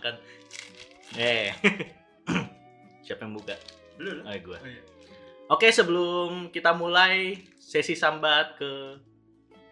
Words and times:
Makan. 0.00 0.16
Eh. 1.20 1.52
Siapa 3.04 3.28
yang 3.28 3.36
buka? 3.36 3.52
Lu 4.00 4.16
lu. 4.16 4.22
Oh, 4.24 4.32
gua. 4.40 4.56
Oh, 4.56 4.64
iya. 4.64 4.82
Oke, 5.52 5.68
sebelum 5.68 6.48
kita 6.48 6.72
mulai 6.72 7.36
sesi 7.60 7.92
sambat 7.92 8.56
ke 8.56 8.96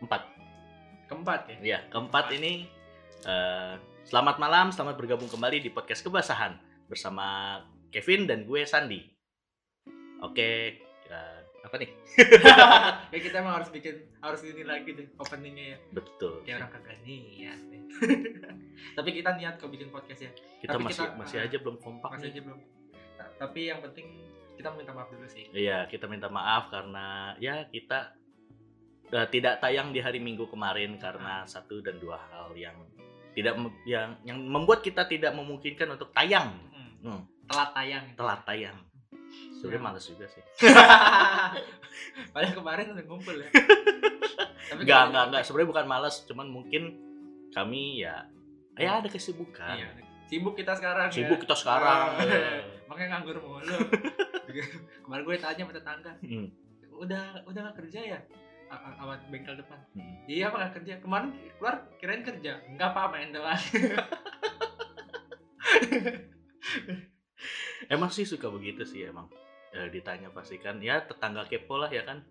empat. 0.04 0.28
Keempat 1.08 1.40
ya. 1.48 1.56
Ya, 1.64 1.78
keempat 1.88 2.28
ini 2.36 2.68
eh, 3.24 3.74
selamat 4.04 4.36
malam, 4.36 4.68
selamat 4.68 5.00
bergabung 5.00 5.32
kembali 5.32 5.64
di 5.64 5.72
podcast 5.72 6.04
kebasahan 6.04 6.60
bersama 6.92 7.62
Kevin 7.88 8.28
dan 8.28 8.44
gue 8.44 8.68
Sandi. 8.68 9.00
Oke, 10.20 10.76
apa 11.68 11.76
nih? 11.76 11.90
ya 13.12 13.18
kita 13.20 13.36
emang 13.38 13.54
harus 13.60 13.68
bikin 13.68 13.94
harus 14.18 14.40
ini 14.42 14.64
lagi 14.64 14.90
deh 14.90 15.06
openingnya 15.14 15.64
ya. 15.72 15.78
Betul. 15.92 16.40
Kayak 16.42 16.56
orang 16.58 16.72
kagak 16.74 16.98
niat 17.04 17.60
nih. 17.64 17.82
Tapi 18.96 19.08
kita 19.12 19.30
niat 19.36 19.54
kok 19.56 19.68
bikin 19.68 19.88
podcast 19.88 20.20
ya. 20.24 20.32
Kita 20.58 20.74
tapi 20.74 20.84
masih 20.88 21.04
kita- 21.04 21.16
masih 21.16 21.38
aja 21.40 21.56
belum 21.58 21.76
kompak 21.78 22.10
Masih 22.10 22.24
nih. 22.24 22.32
aja 22.32 22.40
belum. 22.42 22.60
Nah, 23.18 23.28
tapi 23.36 23.60
yang 23.66 23.80
penting 23.80 24.06
kita 24.54 24.68
minta 24.72 24.90
maaf 24.90 25.08
dulu 25.08 25.26
sih. 25.26 25.44
Iya, 25.50 25.86
kita 25.86 26.06
minta 26.06 26.26
maaf 26.26 26.66
karena 26.68 27.06
ya 27.36 27.66
kita 27.66 28.14
eh, 29.08 29.26
tidak 29.28 29.58
tayang 29.58 29.90
di 29.90 29.98
hari 29.98 30.18
Minggu 30.18 30.46
kemarin 30.46 30.96
karena 30.96 31.42
satu 31.44 31.78
dan 31.78 31.98
dua 31.98 32.18
hal 32.28 32.54
yang 32.54 32.74
tidak 33.34 33.54
yang 33.84 34.18
yang 34.22 34.38
membuat 34.40 34.82
kita 34.82 35.06
tidak 35.06 35.30
memungkinkan 35.30 35.94
untuk 35.94 36.10
tayang. 36.10 36.58
Hmm. 36.70 36.90
Hmm, 36.98 37.20
Telat 37.46 37.70
tayang. 37.72 38.04
telat 38.14 38.40
tayang. 38.42 38.78
Sebenarnya 39.54 39.76
Ya. 39.76 39.84
males 39.84 40.04
juga 40.04 40.24
sih. 40.26 40.42
Padahal 42.32 42.54
kemarin 42.54 42.84
udah 42.92 43.04
ngumpul 43.04 43.34
ya. 43.34 43.48
Tapi 44.68 44.80
Enggak, 44.80 44.94
kalau- 44.94 45.06
enggak, 45.08 45.22
enggak. 45.26 45.40
Sebenarnya 45.42 45.68
bukan 45.68 45.84
males, 45.86 46.14
cuman 46.24 46.46
mungkin 46.46 46.82
kami 47.50 48.00
ya 48.00 48.24
ya 48.74 48.98
ada 48.98 49.06
kesibukan. 49.06 49.74
Iya. 49.74 49.86
Sibuk 50.28 50.52
kita 50.54 50.72
sekarang 50.72 51.08
Sibuk 51.08 51.34
ya. 51.34 51.40
kita 51.42 51.54
sekarang. 51.56 51.98
Ah. 52.14 52.20
Eh. 52.20 52.60
Makanya 52.86 53.08
nganggur 53.16 53.36
mulu. 53.40 53.74
Kemarin 55.02 55.22
gue 55.24 55.34
tanya 55.36 55.60
sama 55.60 55.72
tetangga, 55.72 56.12
Hmm, 56.20 56.46
udah 56.94 57.24
udah 57.44 57.60
gak 57.66 57.74
kerja 57.78 57.98
ya? 58.06 58.18
A- 58.68 58.76
a- 58.76 58.94
Sama 58.94 59.14
bengkel 59.28 59.56
depan. 59.56 59.76
hmm. 59.92 60.14
Iya 60.24 60.48
apa 60.48 60.56
gak 60.62 60.72
kerja? 60.78 60.92
Kemarin 61.00 61.28
keluar 61.56 61.74
kirain 61.96 62.22
kerja. 62.22 62.52
Enggak 62.66 62.88
apa 62.92 63.00
main 63.10 63.28
doang. 63.30 63.56
Emang 67.86 68.10
sih 68.10 68.26
suka 68.26 68.50
begitu 68.50 68.82
sih 68.82 69.06
emang. 69.06 69.30
Eh, 69.70 69.86
ditanya 69.88 70.32
pasti 70.32 70.58
kan 70.58 70.82
ya 70.82 70.98
tetangga 71.00 71.46
kepo 71.46 71.78
lah 71.78 71.86
ya 71.88 72.02
kan. 72.02 72.26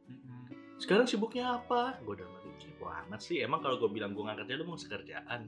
Sekarang 0.77 1.07
sibuknya 1.07 1.55
apa? 1.55 1.95
Gue 2.03 2.19
udah 2.19 2.27
ngeri 2.27 2.51
kepo 2.59 2.85
amat 2.85 3.23
sih. 3.23 3.39
Emang 3.39 3.63
kalau 3.63 3.79
gue 3.79 3.87
bilang 3.87 4.11
gue 4.11 4.21
gak 4.21 4.43
kerja, 4.43 4.53
lu 4.57 4.65
mau 4.65 4.75
sekerjaan. 4.75 5.47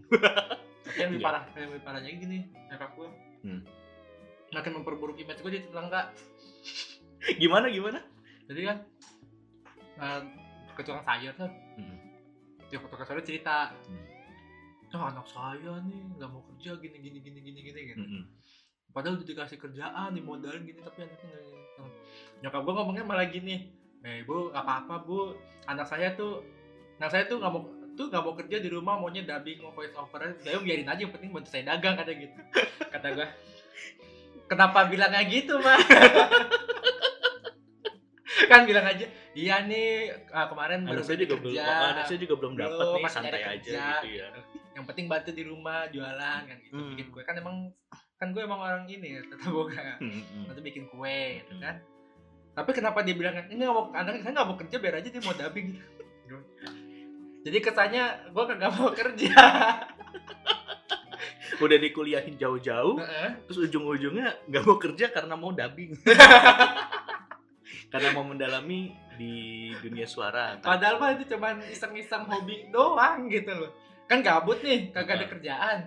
Tapi 0.79 0.95
yang 0.95 1.09
lebih 1.11 1.21
Iya. 1.21 1.27
parah, 1.27 1.43
yang 1.53 1.69
lebih 1.69 1.83
parahnya 1.83 2.09
gini, 2.15 2.39
nyokap 2.71 2.91
gue. 2.95 3.09
Hmm. 3.43 3.61
Makin 4.49 4.71
memperburuk 4.73 5.17
image 5.17 5.41
gue 5.43 5.51
di 5.51 5.61
tetangga. 5.61 6.09
gimana 7.35 7.67
gimana? 7.67 7.99
Jadi 8.47 8.61
kan 8.63 8.77
eh, 9.99 10.21
ke 10.73 10.81
tukang 10.81 11.03
sayur 11.03 11.35
tuh, 11.35 11.51
Hmm. 11.75 11.97
dia 12.65 12.79
ke 12.79 12.87
tukang 12.87 13.03
sayur 13.05 13.21
cerita, 13.21 13.75
Hmm. 13.85 14.07
oh 14.89 15.05
anak 15.05 15.27
saya 15.27 15.73
nih 15.83 15.99
nggak 16.15 16.29
mau 16.31 16.41
kerja 16.47 16.73
gini 16.79 16.97
gini 16.97 17.17
gini 17.19 17.39
gini 17.43 17.59
gini 17.61 17.79
gitu. 17.85 18.01
Hmm. 18.01 18.23
Padahal 18.89 19.21
udah 19.21 19.27
dikasih 19.27 19.57
kerjaan, 19.61 20.17
dimodalin 20.17 20.65
gini 20.65 20.81
tapi 20.81 21.05
anaknya 21.05 21.29
nggak 21.29 21.43
gitu. 21.45 21.83
Nyokap 22.41 22.61
gue 22.65 22.73
ngomongnya 22.73 23.05
malah 23.05 23.27
gini, 23.29 23.69
eh 24.01 24.25
bu 24.25 24.49
nggak 24.49 24.63
apa-apa 24.65 24.95
bu, 25.05 25.37
anak 25.69 25.85
saya 25.85 26.17
tuh, 26.17 26.41
anak 26.97 27.13
saya 27.13 27.29
tuh 27.29 27.37
nggak 27.37 27.51
mau 27.53 27.61
tuh 27.93 28.05
nggak 28.09 28.23
mau 28.23 28.33
kerja 28.33 28.57
di 28.63 28.69
rumah 28.71 28.95
maunya 28.97 29.27
dubbing 29.27 29.59
mau 29.61 29.75
voice 29.75 29.93
over. 29.93 30.33
Saya 30.41 30.57
biarin 30.63 30.87
aja 30.87 31.03
yang 31.03 31.13
penting 31.13 31.35
bantu 31.35 31.51
saya 31.51 31.67
dagang 31.67 31.99
kata 31.99 32.11
gitu. 32.15 32.39
Kata 32.93 33.07
gue 33.13 33.27
kenapa 34.49 34.89
bilangnya 34.89 35.21
gitu 35.29 35.61
mah 35.61 35.77
kan 38.49 38.65
bilang 38.65 38.81
aja 38.81 39.05
iya 39.37 39.61
nih 39.61 40.09
ah, 40.33 40.49
kemarin 40.49 40.89
Anak 40.89 40.97
baru 40.97 41.01
saya 41.05 41.17
juga 41.21 41.35
belum, 41.37 41.53
kerja, 41.53 41.69
anak 41.69 42.05
saya 42.09 42.17
juga 42.17 42.35
belum 42.41 42.53
dapat 42.57 42.81
Belum, 42.81 42.97
nih 42.97 43.11
santai 43.13 43.41
aja 43.45 43.53
kerja. 43.61 43.85
gitu 44.01 44.07
ya. 44.09 44.27
yang 44.73 44.85
penting 44.89 45.05
bantu 45.05 45.29
di 45.37 45.43
rumah 45.45 45.85
jualan 45.93 46.41
kan 46.49 46.57
gitu. 46.65 46.73
Hmm. 46.73 46.89
bikin 46.95 47.05
kue. 47.11 47.21
Kan 47.27 47.35
emang 47.37 47.69
kan 48.19 48.35
gue 48.35 48.43
emang 48.43 48.59
orang 48.59 48.83
ini 48.85 49.15
ya 49.15 49.21
tetap 49.23 49.47
boga 49.47 49.95
Hmm, 49.97 50.11
hmm. 50.11 50.43
nanti 50.45 50.59
bikin 50.59 50.91
kue 50.91 51.39
gitu 51.39 51.55
kan 51.57 51.79
tapi 52.51 52.69
kenapa 52.75 52.99
dia 53.01 53.15
bilang 53.15 53.39
ini 53.47 53.55
nggak 53.57 53.71
mau 53.71 53.87
anak 53.95 54.19
saya 54.19 54.35
nggak 54.35 54.47
mau 54.47 54.57
kerja 54.59 54.75
biar 54.77 54.99
aja 54.99 55.07
dia 55.07 55.23
mau 55.23 55.31
dubbing 55.31 55.67
jadi 57.47 57.57
kesannya 57.59 58.03
gue 58.29 58.43
kagak 58.45 58.71
mau 58.75 58.91
kerja 58.91 59.33
Udah 61.59 61.75
dikuliahin 61.75 62.39
jauh-jauh, 62.39 62.95
Heeh. 62.95 63.35
terus 63.43 63.67
ujung-ujungnya 63.67 64.31
nggak 64.47 64.63
mau 64.63 64.79
kerja 64.79 65.11
karena 65.11 65.35
mau 65.35 65.51
dubbing. 65.51 65.91
karena 67.91 68.09
mau 68.13 68.23
mendalami 68.23 68.93
di 69.17 69.33
dunia 69.81 70.05
suara. 70.05 70.55
padahal 70.61 71.01
mah 71.01 71.17
itu 71.17 71.35
cuman 71.35 71.59
iseng-iseng 71.67 72.23
hobi 72.23 72.69
doang 72.69 73.27
gitu 73.27 73.49
loh 73.51 73.71
kan 74.05 74.21
gabut 74.21 74.61
nih 74.61 74.93
kagak 74.93 75.19
ada 75.19 75.27
kerjaan 75.27 75.77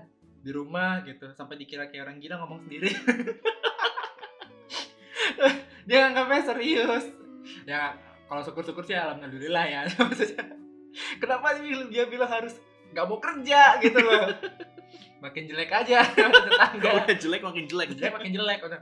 di 0.42 0.50
rumah 0.50 1.06
gitu 1.06 1.30
sampai 1.32 1.54
dikira 1.54 1.86
kayak 1.86 2.10
orang 2.10 2.18
gila 2.18 2.42
ngomong 2.42 2.66
sendiri. 2.66 2.90
Dia 5.88 6.10
nganggapnya 6.10 6.42
serius. 6.42 7.04
Ya 7.66 7.94
kalau 8.26 8.42
syukur-syukur 8.42 8.82
sih 8.86 8.98
alhamdulillah 8.98 9.64
ya. 9.66 9.80
Maksudnya 10.02 10.58
kenapa 11.18 11.58
dia 11.58 11.82
dia 11.88 12.04
bilang 12.06 12.30
harus 12.30 12.58
nggak 12.92 13.06
mau 13.06 13.18
kerja 13.18 13.78
gitu 13.82 13.98
loh? 13.98 14.30
Makin 15.22 15.42
jelek 15.46 15.70
aja 15.70 16.02
tetangga. 16.46 16.90
Udah 17.06 17.16
jelek 17.16 17.42
makin 17.42 17.64
jelek. 17.70 17.88
jelek 17.94 18.12
makin 18.14 18.30
jelek. 18.34 18.60
Udah 18.66 18.80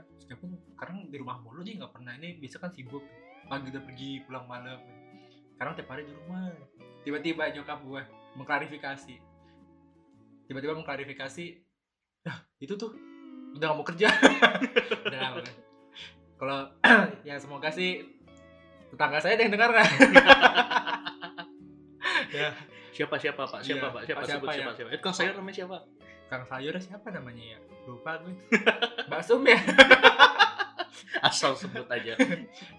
sekarang 0.73 1.13
di 1.13 1.17
rumah 1.21 1.37
mulu 1.41 1.61
dia 1.61 1.77
nggak 1.77 1.93
pernah 1.93 2.13
ini 2.17 2.37
bisa 2.41 2.57
kan 2.57 2.73
sibuk. 2.73 3.05
Pagi 3.45 3.69
udah 3.69 3.83
pergi 3.85 4.25
pulang 4.25 4.45
malam. 4.49 4.81
Sekarang 5.57 5.77
tiap 5.77 5.89
hari 5.93 6.09
di 6.09 6.13
rumah. 6.13 6.49
Tiba-tiba 7.01 7.49
nyokap 7.53 7.81
gue 7.81 8.01
mengklarifikasi 8.37 9.30
tiba-tiba 10.51 10.75
mengklarifikasi 10.75 11.45
ya 12.21 12.33
itu 12.59 12.75
tuh 12.75 12.91
udah 13.51 13.65
gak 13.65 13.77
mau 13.77 13.87
kerja 13.87 14.11
udah 15.07 15.31
kalau 16.35 16.59
ya 17.27 17.39
semoga 17.39 17.71
sih 17.71 18.03
tetangga 18.89 19.17
saya 19.17 19.39
ada 19.39 19.43
yang 19.43 19.53
dengar 19.55 19.71
kan 19.71 19.87
ya 22.33 22.51
Siapa 22.91 23.15
siapa 23.15 23.47
Pak? 23.47 23.63
Siapa 23.63 23.87
Iya, 23.87 23.95
Pak? 23.95 24.01
Siapa 24.03 24.19
Pak, 24.19 24.27
sebut 24.27 24.47
siapa 24.51 24.51
siapa 24.51 24.67
ya? 24.67 24.75
siapa? 24.75 24.89
Eh, 24.91 24.99
Kang 24.99 25.15
sayur 25.15 25.33
namanya 25.33 25.55
siapa? 25.55 25.77
kang 26.27 26.43
sayur 26.43 26.71
siapa 26.75 27.07
namanya 27.09 27.43
ya 27.45 27.59
lupa 27.83 28.15
gue 28.19 28.31
Mbak 29.07 29.21
Sum 29.21 29.43
ya 29.43 29.59
Asal 31.21 31.51
sebut 31.53 31.83
aja. 31.87 32.15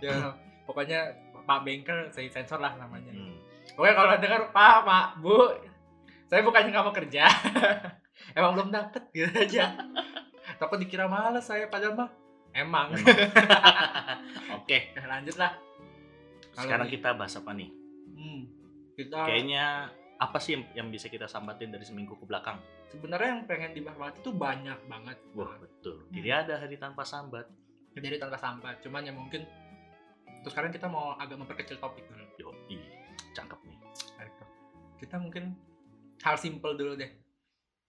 ya 0.01 0.33
pokoknya 0.65 1.13
Pak 1.45 1.61
Bengkel 1.61 2.09
saya 2.09 2.29
sensor 2.29 2.61
lah 2.61 2.77
namanya 2.77 3.13
Hmm. 3.13 3.37
Pokoknya 3.73 3.95
kalau 3.95 4.11
dengar 4.17 4.43
Pak, 4.51 4.77
Pak, 4.83 5.07
Bu, 5.21 5.37
saya 6.33 6.41
bukannya 6.49 6.73
nggak 6.73 6.87
mau 6.89 6.97
kerja, 6.97 7.29
emang 8.41 8.57
belum 8.57 8.73
dapet 8.73 9.05
gitu 9.13 9.29
aja. 9.37 9.77
Takut 10.57 10.81
dikira 10.81 11.05
malas 11.05 11.45
saya 11.45 11.69
padahal 11.69 11.93
mah 11.93 12.11
emang. 12.57 12.97
Oke, 14.57 14.97
Oke, 14.97 15.05
lanjut 15.05 15.37
lah. 15.37 15.53
Kalau 16.57 16.65
sekarang 16.65 16.89
kita 16.89 17.13
bahas 17.13 17.37
apa 17.37 17.53
nih? 17.53 17.69
Hmm, 18.17 18.49
kita 18.97 19.29
Kayaknya 19.29 19.93
apa 20.17 20.39
sih 20.41 20.57
yang, 20.57 20.65
yang 20.73 20.89
bisa 20.89 21.13
kita 21.13 21.29
sambatin 21.29 21.69
dari 21.69 21.85
seminggu 21.85 22.17
ke 22.17 22.25
belakang? 22.25 22.57
sebenarnya 22.93 23.29
yang 23.41 23.43
pengen 23.49 23.73
dibahas 23.73 24.13
itu 24.17 24.31
banyak 24.33 24.77
banget. 24.85 25.17
Wah, 25.33 25.57
betul. 25.61 26.01
Hmm. 26.09 26.13
Jadi 26.17 26.29
ada 26.29 26.55
hari 26.61 26.77
tanpa 26.81 27.05
sambat. 27.05 27.49
Jadi 27.93 28.17
tanpa 28.17 28.41
sambat, 28.41 28.81
cuman 28.81 29.05
ya 29.05 29.13
mungkin 29.13 29.45
terus 30.41 30.53
sekarang 30.57 30.73
kita 30.73 30.89
mau 30.89 31.13
agak 31.21 31.37
memperkecil 31.37 31.77
topik 31.77 32.09
dulu. 32.09 32.25
Yo, 32.41 32.49
ih, 32.73 32.81
cakep 33.37 33.61
nih. 33.69 33.79
Kita 34.97 35.21
mungkin 35.21 35.72
hal 36.23 36.37
simple 36.37 36.73
dulu 36.73 36.95
deh. 36.95 37.11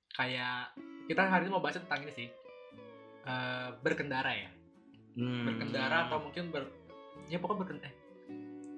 Kayak 0.10 0.74
kita 1.06 1.22
hari 1.24 1.46
ini 1.46 1.52
mau 1.52 1.60
bahas 1.60 1.78
tentang 1.78 2.02
ini 2.02 2.14
sih. 2.14 2.28
Eh, 3.24 3.70
berkendara 3.80 4.32
ya. 4.32 4.50
Hmm. 5.14 5.46
berkendara 5.46 6.10
atau 6.10 6.18
mungkin 6.20 6.50
ber 6.50 6.66
ya 7.30 7.38
pokoknya 7.38 7.60
berkendara 7.62 7.94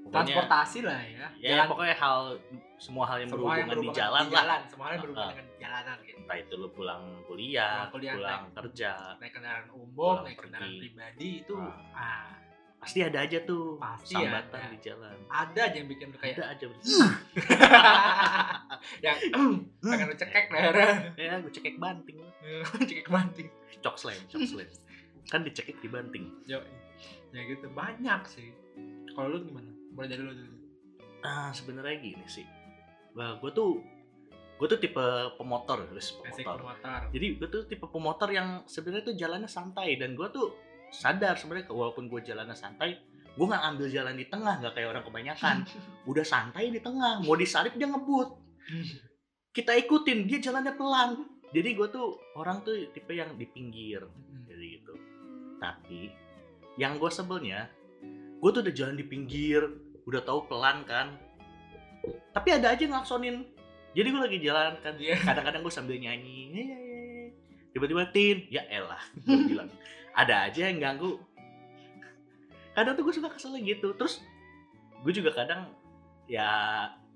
Pokoknya- 0.04 0.36
transportasi 0.36 0.80
lah 0.84 1.00
ya 1.00 1.28
Ya, 1.40 1.64
pokoknya 1.64 1.96
hal 1.96 2.36
semua 2.78 3.08
hal 3.08 3.24
yang 3.24 3.32
semua 3.32 3.56
yang 3.56 3.66
berhubungan 3.66 3.66
di 3.66 3.72
berhubungan 3.72 3.96
jalan 3.96 4.20
di 4.20 4.28
lah. 4.28 4.36
jalan 4.36 4.60
semua 4.68 4.84
hal 4.84 4.92
yang 4.92 5.02
berhubungan 5.02 5.24
Ah. 5.26 5.32
dengan 5.34 5.48
jalanan 5.58 5.96
gitu 6.04 6.18
Entah 6.20 6.38
itu 6.38 6.54
lu 6.54 6.68
pulang 6.70 7.04
kuliah, 7.24 7.72
Pulang 7.72 7.90
kuliah, 7.90 8.14
pulang 8.14 8.42
naik- 8.44 8.56
kerja. 8.60 8.92
naik 9.16 9.32
kendaraan 9.32 9.68
umum 9.72 10.16
naik 10.22 10.38
kendaraan 10.38 10.68
pergi. 10.68 10.82
pribadi 10.84 11.30
itu 11.40 11.56
Ah. 11.56 11.96
ah 11.96 12.28
Pasti 12.86 13.02
ada 13.02 13.18
aja 13.20 13.42
tuh 13.42 13.82
Pasti 13.82 14.14
sambatan 14.14 14.62
ada. 14.62 14.70
di 14.70 14.78
jalan. 14.80 15.18
ada 15.26 15.60
aja 15.60 15.74
yang 15.76 15.90
bikin 15.90 16.08
lu 16.08 16.18
kayak 16.22 16.38
Ada 16.38 16.44
aja. 16.54 16.66
yang 19.02 19.18
pengen 19.82 20.06
lu 20.06 20.16
cekek 20.16 20.46
lehernya 20.50 20.92
ya, 21.18 21.34
gue 21.42 21.52
cekek 21.52 21.76
banting. 21.78 22.18
cekek 22.90 23.10
banting 23.10 23.48
Cok 23.82 23.96
slam, 23.96 24.18
cok 24.28 24.42
slam. 24.46 24.70
kan 25.26 25.42
dicekik 25.42 25.78
dibanting. 25.80 26.30
Yo, 26.46 26.62
ya 27.32 27.42
gitu 27.44 27.66
banyak 27.72 28.22
sih 28.26 28.54
kalau 29.12 29.34
lu 29.34 29.42
gimana 29.44 29.66
mulai 29.92 30.06
dari 30.08 30.22
lu 30.22 30.32
dulu 30.32 30.54
Ah, 31.20 31.50
sebenarnya 31.50 31.98
gini 31.98 32.26
sih. 32.28 32.46
Wah, 33.14 33.42
gue 33.42 33.50
tuh 33.50 33.82
gue 34.56 34.68
tuh 34.68 34.78
tipe 34.78 35.02
pemotor 35.36 35.84
pemotor 35.84 36.60
motor. 36.64 37.02
jadi 37.12 37.28
gue 37.36 37.48
tuh 37.50 37.66
tipe 37.66 37.84
pemotor 37.84 38.30
yang 38.30 38.62
sebenarnya 38.64 39.04
tuh 39.04 39.16
jalannya 39.18 39.50
santai 39.50 39.98
dan 39.98 40.14
gue 40.14 40.28
tuh 40.32 40.54
sadar 40.92 41.36
sebenarnya 41.38 41.70
walaupun 41.70 42.08
gue 42.08 42.22
jalannya 42.24 42.56
santai 42.56 42.98
gue 43.36 43.46
nggak 43.46 43.64
ambil 43.68 43.88
jalan 43.92 44.16
di 44.16 44.26
tengah 44.32 44.64
nggak 44.64 44.74
kayak 44.80 44.90
orang 44.96 45.04
kebanyakan. 45.04 45.56
Udah 46.10 46.24
santai 46.24 46.72
di 46.72 46.80
tengah 46.80 47.20
mau 47.20 47.36
disalip 47.36 47.76
dia 47.76 47.88
ngebut. 47.92 48.32
Kita 49.52 49.76
ikutin 49.76 50.24
dia 50.24 50.40
jalannya 50.40 50.72
pelan. 50.76 51.20
Jadi 51.52 51.70
gue 51.76 51.88
tuh 51.88 52.16
orang 52.36 52.64
tuh 52.64 52.76
tipe 52.92 53.12
yang 53.12 53.36
di 53.36 53.44
pinggir 53.48 54.04
jadi 54.48 54.66
gitu. 54.80 54.94
Tapi 55.60 56.12
yang 56.80 56.96
gue 56.96 57.12
sebelnya 57.12 57.68
gue 58.40 58.50
tuh 58.52 58.62
udah 58.64 58.76
jalan 58.76 58.96
di 58.96 59.04
pinggir 59.04 59.64
udah 60.08 60.22
tahu 60.24 60.48
pelan 60.48 60.88
kan. 60.88 61.20
Tapi 62.32 62.50
ada 62.56 62.72
aja 62.72 62.88
ngelaksonin. 62.88 63.44
Jadi 63.96 64.08
gue 64.12 64.22
lagi 64.22 64.40
jalan 64.44 64.80
kan 64.80 64.96
Iya. 64.96 65.20
kadang-kadang 65.24 65.60
gue 65.64 65.74
sambil 65.76 65.96
nyanyi. 66.00 66.52
"Yeay." 66.56 66.85
Tiba-tiba 67.76 68.08
tin 68.16 68.48
ya 68.48 68.64
elah 68.72 69.04
gue 69.28 69.36
bilang. 69.52 69.68
Ada 70.16 70.48
aja 70.48 70.72
yang 70.72 70.80
ganggu. 70.80 71.20
Kadang 72.72 72.96
tuh 72.96 73.04
gue 73.04 73.16
suka 73.20 73.36
kesel 73.36 73.60
gitu. 73.60 73.92
Terus 74.00 74.24
gue 75.04 75.12
juga 75.12 75.36
kadang 75.36 75.76
ya 76.32 76.48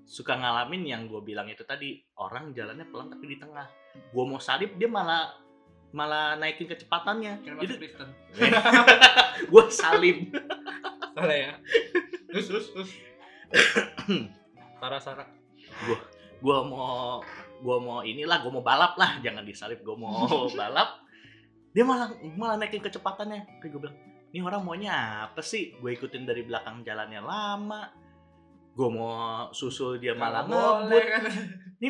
suka 0.04 0.36
ngalamin 0.36 0.84
yang 0.84 1.02
gue 1.08 1.24
bilang 1.24 1.48
itu 1.48 1.64
tadi. 1.64 2.04
Orang 2.20 2.52
jalannya 2.52 2.84
pelan 2.92 3.08
tapi 3.08 3.24
di 3.32 3.40
tengah. 3.40 3.64
Gue 4.12 4.24
mau 4.28 4.36
salip 4.36 4.76
dia 4.76 4.84
malah 4.84 5.32
malah 5.96 6.36
naikin 6.36 6.68
kecepatannya. 6.68 7.40
Kira 7.40 7.56
jadi 7.56 7.88
gue 9.50 9.64
salib. 9.72 10.28
Salah 11.16 11.36
ya. 11.40 11.52
Terus 12.28 12.46
terus 12.52 12.66
terus. 12.76 12.90
Sarah 14.80 15.00
Sarah. 15.00 15.28
gue 16.40 16.58
mau 16.64 17.20
gue 17.60 17.76
mau 17.78 18.00
inilah 18.00 18.40
gue 18.40 18.52
mau 18.52 18.64
balap 18.64 18.96
lah 18.96 19.20
jangan 19.20 19.44
disalip 19.44 19.84
gue 19.84 19.96
mau 19.96 20.26
balap. 20.60 21.04
Dia 21.70 21.86
malah 21.86 22.10
malah 22.34 22.56
naikin 22.58 22.82
kecepatannya. 22.82 23.62
Kayak 23.62 23.70
gue 23.70 23.80
bilang 23.86 23.96
ini 24.30 24.38
orang 24.42 24.62
maunya 24.62 24.94
apa 25.30 25.42
sih? 25.44 25.76
Gue 25.78 25.94
ikutin 25.94 26.26
dari 26.26 26.42
belakang 26.42 26.82
jalannya 26.82 27.20
lama. 27.22 27.82
Gue 28.74 28.88
mau 28.90 29.50
susul 29.54 30.00
dia 30.00 30.16
malah 30.16 30.46
ngebut. 30.46 31.02
kan. 31.04 31.22
ini 31.82 31.88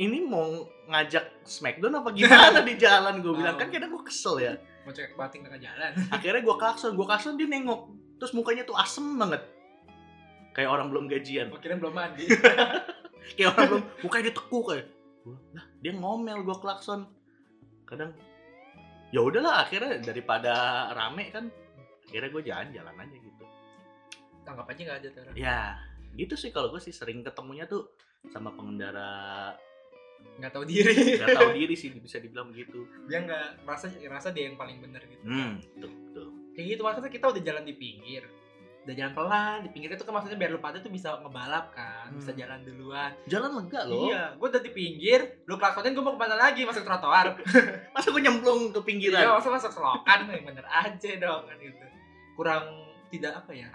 ini 0.00 0.18
mau 0.24 0.66
ngajak 0.88 1.44
smackdown 1.44 2.00
apa 2.00 2.10
gimana 2.16 2.58
di 2.68 2.74
jalan? 2.80 3.20
Gue 3.20 3.34
bilang 3.36 3.54
kan 3.60 3.68
kadang 3.70 3.92
gue 3.92 4.02
kesel 4.06 4.40
ya. 4.40 4.52
Mau 4.82 4.90
cek 4.90 5.14
bating 5.14 5.46
tengah 5.46 5.60
jalan. 5.62 5.90
akhirnya 6.14 6.42
gue 6.42 6.56
klakson 6.58 6.96
gue 6.98 7.06
klakson 7.06 7.34
dia 7.38 7.46
nengok. 7.46 7.92
Terus 8.18 8.32
mukanya 8.34 8.62
tuh 8.66 8.74
asem 8.78 9.04
banget. 9.18 9.42
Kayak 10.54 10.70
orang 10.74 10.90
belum 10.90 11.06
gajian. 11.10 11.50
Kira 11.58 11.78
belum 11.78 11.94
mandi. 11.94 12.26
Kayak 13.34 13.48
orang 13.52 13.66
belum 13.68 13.84
mukanya 14.00 14.24
ditekuk 14.28 14.64
kayak 14.68 14.86
lah 15.54 15.64
dia 15.78 15.92
ngomel 15.94 16.38
gue 16.42 16.56
klakson 16.58 17.00
kadang 17.86 18.10
ya 19.10 19.20
udahlah 19.20 19.62
akhirnya 19.62 20.00
daripada 20.00 20.52
rame 20.92 21.30
kan 21.30 21.46
akhirnya 22.08 22.30
gue 22.30 22.42
jalan-jalan 22.44 22.96
aja 22.98 23.16
gitu 23.16 23.44
Tanggap 24.42 24.66
aja 24.74 24.80
nggak 24.82 24.98
ada 24.98 25.10
Tara. 25.14 25.30
ya 25.32 25.60
gitu 26.12 26.34
sih 26.34 26.50
kalau 26.50 26.74
gue 26.74 26.82
sih 26.82 26.90
sering 26.90 27.22
ketemunya 27.22 27.64
tuh 27.64 27.94
sama 28.28 28.50
pengendara 28.50 29.54
Nggak 30.38 30.54
tahu 30.54 30.64
diri. 30.64 30.94
nggak 31.18 31.34
tahu 31.34 31.50
diri 31.54 31.74
sih 31.74 31.90
bisa 31.94 32.18
dibilang 32.18 32.50
begitu 32.50 32.86
Dia 33.10 33.22
nggak 33.22 33.66
merasa 33.66 33.90
merasa 34.02 34.30
dia 34.30 34.46
yang 34.46 34.54
paling 34.54 34.78
benar 34.78 35.02
gitu. 35.02 35.22
hmm 35.22 35.52
tuh 35.78 35.92
tuh 36.10 36.30
Kayak 36.54 36.66
gitu 36.74 36.80
maksudnya 36.82 37.10
kita 37.10 37.26
udah 37.32 37.42
jalan 37.42 37.64
di 37.64 37.74
pinggir. 37.74 38.22
Udah 38.82 38.94
jalan 38.94 39.12
pelan 39.12 39.56
di 39.62 39.70
pinggir 39.70 39.90
itu 39.90 40.02
kan 40.02 40.10
maksudnya 40.12 40.34
biar 40.36 40.50
lu 40.50 40.58
pada 40.58 40.76
tuh 40.76 40.90
bisa 40.90 41.14
ngebalap 41.16 41.70
kan, 41.70 42.10
bisa 42.12 42.30
Hmm. 42.30 42.40
jalan 42.40 42.58
duluan. 42.62 43.10
jalan 43.24 43.50
lega 43.54 43.80
loh 43.84 44.10
Iya, 44.10 44.34
gue 44.34 44.48
udah 44.48 44.58
di 44.60 44.70
pinggir, 44.70 45.20
lu 45.46 45.54
klaksonin 45.54 45.92
gue 45.92 46.02
mau 46.02 46.12
ke 46.12 46.20
mana 46.20 46.34
lagi 46.36 46.62
masuk 46.62 46.82
trotoar. 46.82 47.38
masa 47.94 48.08
gue 48.08 48.18
nyemplung 48.20 48.68
ke 48.68 48.74
Iya, 48.74 48.82
pinggiran 48.82 49.22
masa 49.32 49.48
masuk 49.48 49.70
selokan 49.70 50.18
yang 50.26 50.42
bener 50.44 50.66
aja 50.66 51.10
dong 51.16 51.42
kan 51.44 51.56
gitu. 51.56 51.86
Kurang 52.34 52.64
tidak 53.08 53.32
apa 53.38 53.52
ya? 53.52 53.70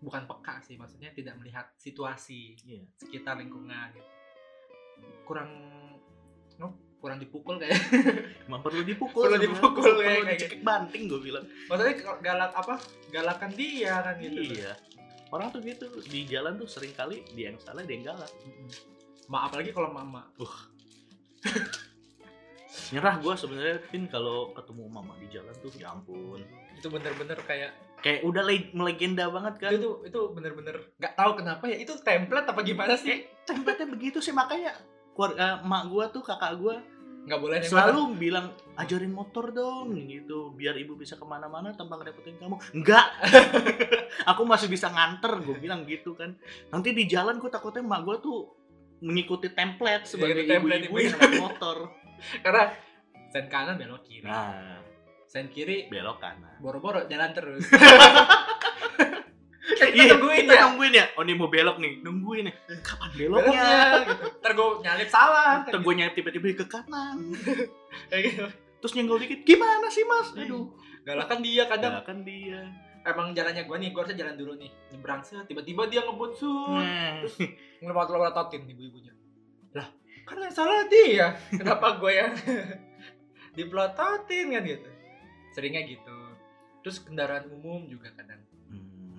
Bukan 0.00 0.26
peka 0.26 0.58
sih, 0.60 0.74
maksudnya 0.74 1.12
tidak 1.12 1.38
melihat 1.38 1.70
situasi 1.76 2.58
Iya. 2.60 2.82
sekitar 2.96 3.36
lingkungan 3.36 3.92
gitu. 3.92 4.10
Kurang 5.22 5.46
no, 6.56 6.74
kurang 7.04 7.20
dipukul 7.20 7.60
kayak. 7.60 7.76
emang 8.48 8.64
perlu 8.64 8.80
dipukul 8.80 9.28
Perlu 9.28 9.36
dipukul, 9.38 9.76
perlu 9.76 10.00
kayak- 10.00 10.24
kayak 10.24 10.36
dicekik 10.40 10.60
banting 10.62 11.04
gue 11.04 11.20
bilang 11.20 11.44
maksudnya 11.68 11.92
galak 12.18 12.52
apa? 12.54 12.74
Galakan 13.10 13.50
dia 13.52 14.00
kan 14.00 14.16
gitu. 14.16 14.40
iya 14.56 14.72
orang 15.28 15.50
tuh 15.50 15.60
gitu 15.60 15.84
di 16.02 16.24
jalan 16.24 16.56
tuh 16.56 16.64
sering 16.64 16.94
kali 16.94 17.20
dia 17.34 17.50
yang 17.50 17.58
salah 17.58 17.82
dia 17.82 17.92
yang 17.92 18.06
galak 18.08 18.30
Mm-mm. 18.40 18.68
Ma, 19.26 19.44
apalagi 19.44 19.68
kalau 19.68 19.90
mama. 19.90 20.24
nyerah 22.90 23.16
gue 23.16 23.34
sebenarnya 23.34 23.76
pin 23.84 24.06
kalau 24.06 24.50
ketemu 24.52 24.84
mama 24.88 25.14
di 25.16 25.28
jalan 25.28 25.54
tuh 25.58 25.70
ya 25.74 25.90
ampun 25.90 26.42
Itu 26.74 26.88
bener-bener 26.88 27.38
kayak 27.38 27.70
kayak 27.98 28.20
udah 28.22 28.42
le- 28.42 28.72
melegenda 28.72 29.26
banget 29.28 29.54
kan 29.58 29.70
itu 29.72 30.04
itu 30.04 30.20
bener-bener 30.30 30.76
nggak 30.94 31.14
tahu 31.14 31.30
kenapa 31.34 31.64
ya 31.64 31.76
itu 31.78 31.96
template 31.98 32.44
apa 32.44 32.60
gimana 32.60 32.94
sih 32.94 33.24
tempatnya 33.42 33.86
begitu 33.88 34.20
sih 34.20 34.30
makanya 34.30 34.76
keluarga 35.14 35.62
emak 35.62 35.82
gue 35.88 36.04
tuh 36.10 36.22
kakak 36.22 36.52
gue 36.58 36.76
nggak 37.24 37.40
boleh 37.40 37.58
selalu 37.64 38.20
bilang 38.20 38.52
ajarin 38.76 39.12
motor 39.12 39.48
dong 39.50 39.96
gitu. 40.08 40.52
Biar 40.52 40.76
ibu 40.76 40.92
bisa 40.94 41.16
ke 41.16 41.24
mana-mana 41.24 41.72
tanpa 41.72 41.96
ngerepotin 41.96 42.36
kamu. 42.36 42.60
Enggak 42.76 43.06
aku 44.30 44.42
masih 44.44 44.68
bisa 44.68 44.92
nganter 44.92 45.40
gue 45.40 45.56
bilang 45.56 45.88
gitu 45.88 46.12
kan. 46.12 46.36
Nanti 46.68 46.92
di 46.92 47.08
jalan 47.08 47.40
gue 47.40 47.48
takutnya 47.48 47.80
emak 47.80 48.00
gue 48.04 48.16
tuh 48.20 48.38
mengikuti 49.04 49.52
template 49.52 50.08
sebagai 50.08 50.44
ibu-ibu 50.44 50.68
ibu. 50.68 50.96
yang 51.00 51.16
naik 51.16 51.40
motor. 51.40 51.76
Karena 52.44 52.72
sen 53.32 53.48
kanan 53.48 53.80
belok 53.80 54.04
kiri. 54.04 54.28
Nah. 54.28 54.84
Sen 55.24 55.50
kiri 55.50 55.90
belok 55.90 56.22
kanan. 56.22 56.60
boro-boro 56.62 57.10
jalan 57.10 57.34
terus 57.34 57.66
Iya, 59.64 59.86
kita 59.88 60.04
tungguin 60.20 60.44
kita 60.44 60.52
ya 60.52 60.64
nungguin 60.68 60.92
ya? 60.92 61.06
Oh 61.16 61.22
ini 61.24 61.32
mau 61.32 61.48
belok 61.48 61.76
nih. 61.80 61.92
Nungguin 62.04 62.44
ya? 62.52 62.54
Kapan 62.84 63.10
beloknya. 63.16 63.40
beloknya 63.40 63.72
gitu. 64.04 64.24
Ntar 64.44 64.50
gue 64.52 64.68
nyalip 64.84 65.08
salah. 65.08 65.50
Ntar 65.64 65.80
gue 65.80 65.94
nyari 65.96 66.12
tiba-tiba 66.12 66.46
ke 66.52 66.66
kanan. 66.68 67.18
Kayak 68.12 68.22
gitu. 68.28 68.44
Terus 68.84 68.92
nyenggol 69.00 69.18
dikit. 69.24 69.40
Gimana 69.48 69.88
sih 69.88 70.04
mas? 70.04 70.28
Iya. 70.36 70.52
aduh. 70.52 70.68
Galakan 71.08 71.38
dia 71.40 71.64
kadang. 71.64 71.92
Nah, 71.96 72.04
kan 72.04 72.20
dia. 72.20 72.60
Emang 73.04 73.32
jalannya 73.32 73.64
gue 73.64 73.76
nih 73.80 73.88
gue 73.92 74.00
harusnya 74.04 74.20
jalan 74.20 74.36
dulu 74.36 74.52
nih. 74.60 74.70
Nyebrang 74.92 75.24
set. 75.24 75.48
Tiba-tiba 75.48 75.88
dia 75.88 76.04
ngebut 76.04 76.32
sut 76.36 76.84
Nah, 76.84 77.24
ngelewat 77.80 78.08
lewatin 78.12 78.68
ibu-ibunya. 78.68 79.12
Lah 79.72 79.88
yang 80.28 80.52
salah 80.52 80.84
dia. 80.88 81.36
Kenapa 81.60 81.96
gue 81.96 82.12
yang 82.12 82.32
dipelototin 83.56 84.52
kan 84.52 84.62
gitu. 84.68 84.88
Seringnya 85.56 85.88
gitu. 85.88 86.18
Terus 86.84 87.00
kendaraan 87.00 87.48
umum 87.48 87.88
juga 87.88 88.12
kadang. 88.12 88.36
hmm, 88.36 88.43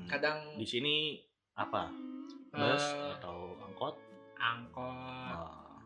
kadang 0.05 0.57
di 0.57 0.67
sini 0.67 0.95
apa? 1.57 1.89
Bus 2.55 2.85
eh, 2.95 3.15
atau 3.19 3.57
angkot? 3.59 3.95
angkot. 4.35 5.35
Oh, 5.35 5.79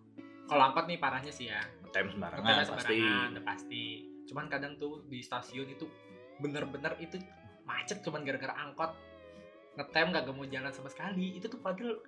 kalau 0.49 0.63
angkot 0.69 0.85
nih 0.89 0.97
parahnya 0.97 1.31
sih 1.31 1.49
ya. 1.49 1.61
Ngetem 1.85 2.09
sembarangan 2.13 2.45
pasti. 2.45 2.65
sembarangan, 2.67 3.27
udah 3.33 3.45
pasti. 3.45 3.83
Cuman 4.25 4.45
kadang 4.49 4.73
tuh 4.77 5.05
di 5.09 5.19
stasiun 5.21 5.67
itu 5.69 5.85
bener-bener 6.41 6.97
itu 7.01 7.17
macet 7.65 8.01
cuman 8.01 8.25
gara-gara 8.25 8.53
angkot. 8.57 8.91
Ngetem 9.77 10.07
gak 10.11 10.25
mau 10.33 10.45
jalan 10.49 10.71
sama 10.73 10.89
sekali. 10.89 11.37
Itu 11.37 11.47
tuh 11.47 11.61
padahal 11.61 12.01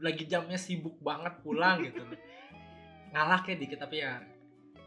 lagi 0.00 0.24
jamnya 0.24 0.56
sibuk 0.56 0.96
banget 1.02 1.42
pulang 1.44 1.82
gitu. 1.84 2.02
Ngalah 3.12 3.42
kayak 3.42 3.58
dikit 3.66 3.78
tapi 3.82 4.00
ya 4.00 4.22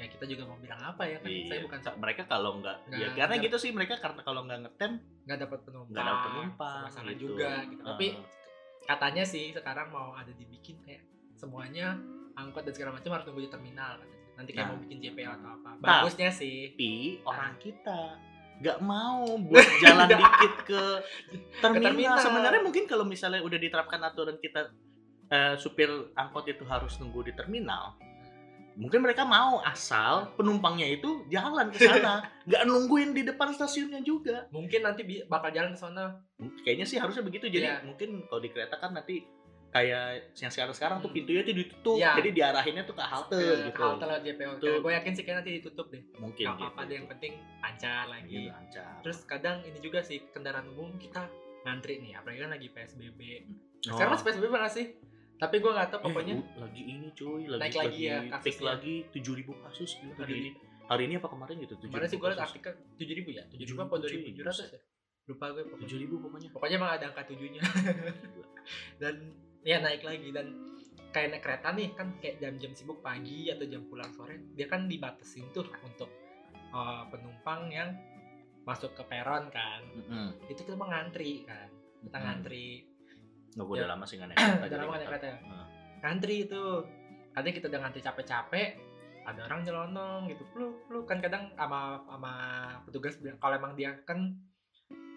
ya 0.04 0.10
kita 0.10 0.26
juga 0.28 0.44
mau 0.44 0.58
bilang 0.58 0.82
apa 0.84 1.04
ya 1.04 1.18
kan 1.18 1.30
Iya. 1.30 1.48
saya 1.48 1.60
bukan 1.64 1.80
mereka 1.98 2.22
kalau 2.26 2.60
nggak 2.60 2.78
ya 2.92 3.08
karena 3.16 3.36
gitu 3.40 3.56
sih 3.56 3.72
mereka 3.72 3.96
karena 3.98 4.20
kalau 4.20 4.44
nggak 4.44 4.60
ngetem 4.62 4.92
nggak 5.24 5.40
dapat 5.40 5.60
penumpang 5.64 5.94
nggak 5.94 6.04
ada 6.04 6.16
penumpang 6.22 6.82
serba 6.84 6.92
salah 6.92 7.14
gitu. 7.14 7.22
juga 7.26 7.52
gitu 7.66 7.82
tapi 7.82 8.08
Heeh. 8.12 8.26
katanya 8.84 9.24
sih 9.24 9.46
sekarang 9.50 9.88
mau 9.90 10.12
ada 10.12 10.32
dibikin 10.32 10.76
kayak 10.84 11.02
semuanya 11.34 11.96
angkot 12.34 12.64
dan 12.64 12.74
segala 12.74 12.92
macam 12.94 13.10
harus 13.12 13.24
tunggu 13.24 13.42
di 13.42 13.50
terminal 13.50 13.96
katanya. 13.96 14.20
nanti 14.34 14.50
kayak 14.52 14.66
Nah. 14.66 14.72
mau 14.74 14.82
bikin 14.82 14.98
JPO 15.00 15.30
atau 15.34 15.50
apa 15.54 15.70
Nah. 15.74 15.80
bagusnya 16.04 16.30
sih 16.30 16.58
tapi 16.70 16.92
orang 17.24 17.54
kita 17.58 18.00
nggak 18.54 18.80
mau 18.80 19.26
buat 19.40 19.68
jalan 19.82 20.08
dikit 20.22 20.54
ke 20.64 20.84
terminal. 21.60 21.84
terminal. 21.86 22.18
Sebenarnya 22.20 22.62
mungkin 22.62 22.84
kalau 22.86 23.04
misalnya 23.04 23.40
udah 23.40 23.58
diterapkan 23.58 24.00
aturan 24.00 24.38
kita 24.38 24.70
eh, 25.26 25.56
supir 25.58 25.90
angkot 26.14 26.46
itu 26.46 26.62
harus 26.64 26.94
nunggu 26.98 27.26
di 27.26 27.34
terminal, 27.34 27.98
mungkin 28.76 29.00
mereka 29.00 29.22
mau 29.22 29.62
asal 29.62 30.34
penumpangnya 30.34 30.90
itu 30.92 31.26
jalan 31.28 31.70
ke 31.70 31.80
sana, 31.80 32.22
nggak 32.48 32.64
nungguin 32.64 33.12
di 33.12 33.22
depan 33.22 33.50
stasiunnya 33.50 34.00
juga. 34.00 34.46
mungkin 34.50 34.82
nanti 34.82 35.02
bakal 35.24 35.50
jalan 35.50 35.72
ke 35.72 35.80
sana 35.80 36.18
Kayaknya 36.60 36.86
sih 36.86 36.98
harusnya 36.98 37.22
begitu. 37.22 37.46
Jadi 37.46 37.64
Iya. 37.64 37.80
mungkin 37.82 38.26
kalau 38.26 38.40
di 38.40 38.50
kereta 38.50 38.76
kan 38.76 38.92
nanti 38.92 39.24
kayak 39.70 40.36
yang 40.36 40.50
sekarang-sekarang 40.50 41.00
tuh 41.00 41.08
Hmm. 41.08 41.18
pintunya 41.18 41.42
tuh 41.42 41.56
ditutup, 41.56 41.98
Iya. 41.98 42.14
jadi 42.16 42.30
diarahinnya 42.32 42.84
tuh 42.84 42.94
ke 42.94 43.02
halte 43.02 43.34
ke 43.34 43.68
gitu. 43.68 43.82
halte 43.82 44.04
lewat 44.04 44.22
JPO 44.22 44.52
Tuh. 44.60 44.76
gue 44.80 44.92
yakin 44.94 45.12
sih 45.12 45.24
kayak 45.24 45.38
nanti 45.40 45.52
ditutup 45.58 45.88
deh 45.90 46.04
Mungkin 46.16 46.44
nggak 46.44 46.54
gitu. 46.54 46.66
apa-apa 46.68 46.82
deh 46.84 46.96
yang 46.96 47.08
penting 47.08 47.34
lancar 47.58 48.04
lagi 48.06 48.38
Gitu, 48.40 48.52
lancar. 48.52 48.94
terus 49.02 49.20
kadang 49.24 49.58
ini 49.64 49.80
juga 49.80 50.00
sih 50.00 50.22
kendaraan 50.30 50.70
umum 50.70 50.94
kita 50.96 51.26
ngantri 51.64 51.98
nih 52.00 52.14
apalagi 52.14 52.40
kan 52.40 52.52
lagi 52.52 52.68
PSBB 52.70 53.20
Oh. 53.84 53.96
sekarang 53.96 54.12
masih 54.14 54.26
PSBB 54.28 54.46
mana 54.48 54.70
sih 54.70 54.86
tapi 55.36 55.56
gue 55.58 55.70
nggak 55.70 55.90
tahu 55.90 56.00
Eh, 56.00 56.06
pokoknya 56.06 56.34
u- 56.36 56.48
lagi 56.58 56.82
ini 56.86 57.08
cuy, 57.12 57.44
lagi 57.46 57.62
Naik 57.62 57.76
lagi 57.76 58.02
ya 58.02 58.18
peak 58.22 58.32
kasusnya. 58.56 58.66
lagi 58.70 58.94
7000 59.10 59.54
kasus 59.62 59.90
gila 59.98 60.14
hari 60.16 60.32
7.000. 60.32 60.40
ini. 60.40 60.52
Hari 60.84 61.04
ini 61.06 61.14
apa 61.16 61.28
kemarin 61.28 61.56
gitu? 61.60 61.74
kemarin 61.80 62.06
sih 62.06 62.18
gue 62.18 62.30
liat 62.30 62.42
artikel 62.42 62.72
tujuh 62.94 63.16
ribu 63.16 63.30
ya 63.32 63.44
tujuh 63.48 63.66
ribu 63.66 63.80
apa 63.82 63.94
7.000 63.94 64.00
dua 64.00 64.10
ribu 64.10 64.24
tujuh 64.30 64.44
ratus 64.44 64.68
ya 64.68 64.80
lupa 65.24 65.46
gue 65.50 65.62
pokoknya 65.66 65.88
7000 65.90 66.20
pokoknya. 66.20 66.50
pokoknya 66.52 66.76
emang 66.78 66.92
ada 66.92 67.06
angka 67.08 67.24
tujuhnya 67.26 67.62
dan 69.02 69.16
ya 69.62 69.78
naik 69.80 70.02
lagi 70.02 70.30
dan 70.30 70.48
kayak 71.10 71.30
naik 71.30 71.42
kereta 71.42 71.68
nih 71.72 71.90
kan 71.94 72.08
kayak 72.18 72.36
jam-jam 72.38 72.72
sibuk 72.74 73.00
pagi 73.00 73.48
atau 73.48 73.64
jam 73.64 73.86
pulang 73.86 74.12
sore 74.12 74.36
dia 74.52 74.66
kan 74.66 74.86
dibatasin 74.86 75.48
tuh 75.50 75.64
untuk 75.82 76.10
uh, 76.70 77.08
penumpang 77.08 77.70
yang 77.70 77.90
masuk 78.64 78.92
ke 78.92 79.04
peron 79.06 79.48
kan 79.50 79.82
Heeh. 79.86 80.28
itu 80.48 80.62
kita 80.62 80.76
mau 80.76 80.88
ngantri 80.88 81.44
kan 81.44 81.68
kita 82.02 82.18
Hmm. 82.18 82.26
ngantri 82.26 82.84
Nggak 83.54 83.66
gue 83.66 83.76
Ya. 83.76 83.82
udah 83.82 83.92
lama 83.92 84.04
sih 84.04 84.16
nggak 84.18 84.30
naik 84.30 84.38
kereta. 84.38 84.66
udah 84.68 84.80
lama 84.80 84.94
naik 84.94 85.10
kereta. 85.10 85.28
Ngantri 86.00 86.36
itu. 86.44 86.64
Kadang 87.34 87.54
kita 87.54 87.66
udah 87.68 87.80
ngantri 87.82 88.02
capek-capek 88.02 88.70
ada 89.24 89.40
orang 89.42 89.60
nyelonong 89.62 90.22
gitu. 90.28 90.44
Lu 90.54 90.68
lu 90.88 91.00
kan 91.04 91.18
kadang 91.18 91.50
sama 91.54 91.80
sama 92.04 92.34
petugas 92.84 93.16
bilang 93.18 93.38
kalau 93.38 93.56
emang 93.56 93.74
dia 93.74 93.96
kan 94.04 94.36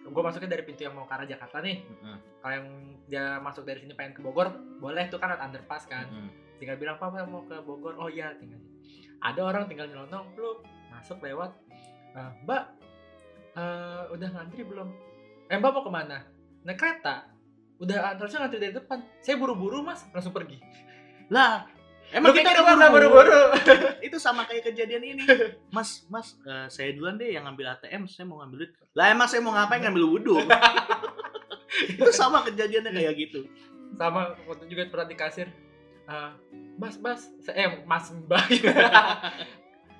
gue 0.07 0.23
masuknya 0.23 0.47
dari 0.49 0.63
pintu 0.63 0.81
yang 0.81 0.95
mau 0.95 1.03
ke 1.03 1.13
arah 1.13 1.27
Jakarta 1.27 1.59
nih. 1.59 1.83
Heeh. 1.83 2.17
kalau 2.39 2.53
yang 2.55 2.67
dia 3.05 3.25
masuk 3.37 3.63
dari 3.63 3.79
sini 3.79 3.91
pengen 3.91 4.15
ke 4.15 4.21
Bogor 4.21 4.47
boleh 4.77 5.03
tuh 5.07 5.17
kan 5.17 5.29
ada 5.29 5.43
underpass 5.43 5.83
kan. 5.85 6.07
Heeh. 6.07 6.31
tinggal 6.57 6.77
bilang 6.77 6.95
papa 6.95 7.21
mau 7.23 7.43
ke 7.43 7.59
Bogor. 7.59 7.93
Oh 7.95 8.07
iya 8.07 8.31
tinggal 8.33 8.57
ada 9.19 9.41
orang 9.43 9.65
tinggal 9.65 9.85
nyelonong 9.85 10.31
lu 10.33 10.61
masuk 10.89 11.19
lewat 11.19 11.51
"Eh, 12.13 12.31
mbak 12.41 12.63
eh, 13.53 14.03
udah 14.09 14.29
ngantri 14.31 14.63
belum? 14.63 14.89
Eh 15.45 15.55
mbak 15.55 15.69
mau 15.69 15.83
ke 15.83 15.91
mana? 15.91 16.17
Naik 16.63 16.77
kereta 16.77 17.27
udah 17.77 18.17
harusnya 18.17 18.45
ngantri 18.45 18.59
dari 18.61 18.73
depan. 18.73 18.99
Saya 19.21 19.35
buru-buru 19.37 19.85
mas. 19.85 20.05
Langsung 20.13 20.33
pergi. 20.33 20.57
Lah, 21.33 21.67
emang 22.13 22.33
kita 22.33 22.55
udah 22.55 22.75
nggak 22.77 22.91
buru-buru. 22.93 23.41
Itu 24.07 24.17
sama 24.17 24.47
kayak 24.47 24.71
kejadian 24.71 25.03
ini. 25.03 25.23
Mas, 25.75 26.07
Mas, 26.07 26.39
eh, 26.47 26.67
saya 26.71 26.95
duluan 26.95 27.19
deh 27.19 27.35
yang 27.35 27.43
ngambil 27.43 27.75
ATM, 27.75 28.07
saya 28.07 28.23
mau 28.23 28.39
ngambil 28.39 28.57
duit. 28.63 28.71
Lah 28.95 29.11
emang 29.11 29.27
saya 29.27 29.43
mau 29.43 29.51
ngapain 29.51 29.83
ngambil 29.83 30.03
wudhu? 30.07 30.35
itu 31.99 32.09
sama 32.15 32.41
kejadiannya 32.47 32.95
kayak 32.95 33.13
gitu. 33.19 33.45
sama 33.99 34.33
waktu 34.47 34.71
juga 34.71 34.87
pernah 34.87 35.07
di 35.07 35.17
kasir. 35.19 35.47
"Eh, 36.07 36.31
mas 36.79 36.95
mas 36.99 37.27
saya 37.43 37.55
eh 37.59 37.69
mas 37.83 38.07
mbak. 38.09 38.47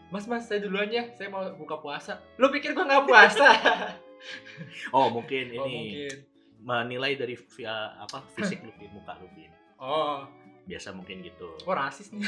Mas 0.07 0.23
mas 0.23 0.47
saya 0.47 0.63
duluan 0.63 0.87
ya. 0.87 1.11
Saya 1.19 1.27
mau 1.27 1.43
buka 1.59 1.83
puasa. 1.83 2.23
Lu 2.39 2.47
pikir 2.47 2.71
gua 2.71 2.87
nggak 2.87 3.05
puasa? 3.05 3.47
Oh, 4.95 5.11
mungkin 5.11 5.51
oh 5.59 5.67
ini. 5.67 5.75
mungkin 5.75 6.15
menilai 6.59 7.13
dari 7.13 7.35
via 7.35 7.75
apa 7.97 8.23
fisik 8.33 8.61
lu, 8.65 8.71
muka 8.89 9.13
lu, 9.17 9.27
oh 9.77 10.25
Biasa 10.67 10.91
mungkin 10.91 11.23
gitu. 11.23 11.47
kok 11.57 11.71
rasis 11.71 12.11
nih 12.11 12.27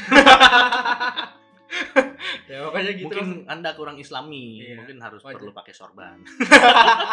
ya 2.50 2.66
makanya 2.66 2.92
gitu 2.92 3.06
mungkin 3.06 3.46
Anda 3.46 3.70
kurang 3.72 3.94
islami, 3.94 4.58
Iya, 4.60 4.80
mungkin 4.80 4.98
harus 4.98 5.22
wajar. 5.22 5.38
perlu 5.38 5.52
pakai 5.52 5.70
sorban. 5.70 6.18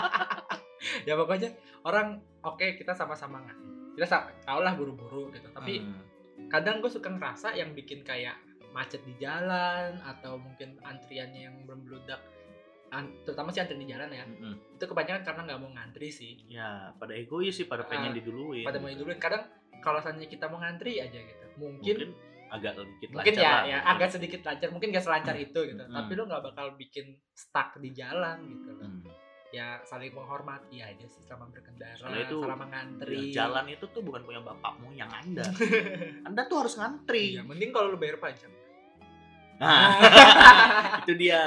ya 1.08 1.14
pokoknya 1.14 1.54
orang 1.84 2.18
oke 2.42 2.66
kita 2.74 2.94
sama-sama 2.94 3.42
nggak 3.42 3.58
kita 3.94 4.06
tau 4.44 4.62
lah 4.62 4.74
buru-buru 4.74 5.30
gitu 5.32 5.50
tapi 5.52 5.82
Hmm. 5.82 6.02
kadang 6.48 6.80
gue 6.80 6.90
suka 6.90 7.10
ngerasa 7.10 7.54
yang 7.54 7.74
bikin 7.74 8.02
kayak 8.02 8.38
macet 8.70 9.02
di 9.04 9.14
jalan 9.18 9.98
atau 10.00 10.38
mungkin 10.38 10.78
antriannya 10.80 11.50
yang 11.50 11.56
berbludak 11.66 12.22
an- 12.22 12.37
terutama 13.22 13.50
sih 13.50 13.60
antrian 13.60 13.78
di 13.78 13.88
jalan 13.88 14.10
ya 14.10 14.24
Mm-mm. 14.24 14.54
itu 14.74 14.84
kebanyakan 14.84 15.22
karena 15.22 15.42
nggak 15.44 15.60
mau 15.60 15.70
ngantri 15.70 16.08
sih 16.08 16.34
Ya, 16.48 16.92
pada 16.94 17.14
egois 17.14 17.52
sih, 17.54 17.66
pada 17.66 17.84
pengen 17.84 18.12
Ah, 18.12 18.16
diduluin. 18.16 18.64
pada 18.64 18.78
mau 18.78 18.88
gitu. 18.88 19.04
duluin 19.04 19.18
kadang 19.18 19.44
kalau 19.78 20.00
seandainya 20.00 20.28
kita 20.28 20.46
mau 20.46 20.58
ngantri 20.58 20.98
aja 20.98 21.16
gitu 21.16 21.46
mungkin 21.58 21.96
mungkin 21.98 22.10
agak 22.48 22.74
sedikit 22.74 23.08
mungkin 23.12 23.34
lancar 23.34 23.44
ya 23.44 23.52
lah, 23.52 23.62
ya 23.62 23.78
mungkin. 23.78 23.92
agak 23.92 24.10
sedikit 24.10 24.40
lancar 24.42 24.68
mungkin 24.70 24.88
gak 24.90 25.04
selancar 25.04 25.36
itu 25.36 25.60
gitu 25.66 25.84
Hmm. 25.84 25.94
tapi 25.94 26.12
lu 26.14 26.24
nggak 26.24 26.44
bakal 26.46 26.66
bikin 26.74 27.06
stuck 27.30 27.76
di 27.76 27.90
jalan 27.92 28.38
gitu 28.46 28.70
loh 28.72 28.88
Hmm. 28.88 29.04
ya 29.50 29.68
saling 29.82 30.12
menghormati 30.12 30.78
aja 30.78 31.06
sih 31.06 31.20
selama 31.22 31.48
berkendara 31.50 31.96
Soalnya 31.96 32.24
itu 32.26 32.38
selama 32.38 32.66
ngantri 32.68 33.32
jalan 33.32 33.66
itu 33.68 33.86
tuh 33.86 34.00
bukan 34.02 34.22
punya 34.22 34.40
bapakmu 34.42 34.92
yang 34.92 35.08
anda 35.10 35.44
anda 36.28 36.42
tuh 36.46 36.58
harus 36.62 36.76
ngantri 36.76 37.36
Iya, 37.36 37.44
mending 37.44 37.72
kalau 37.72 37.92
lu 37.92 37.98
bayar 37.98 38.16
pajak 38.18 38.48
nah. 39.58 39.98
Itu 41.04 41.14
dia. 41.16 41.42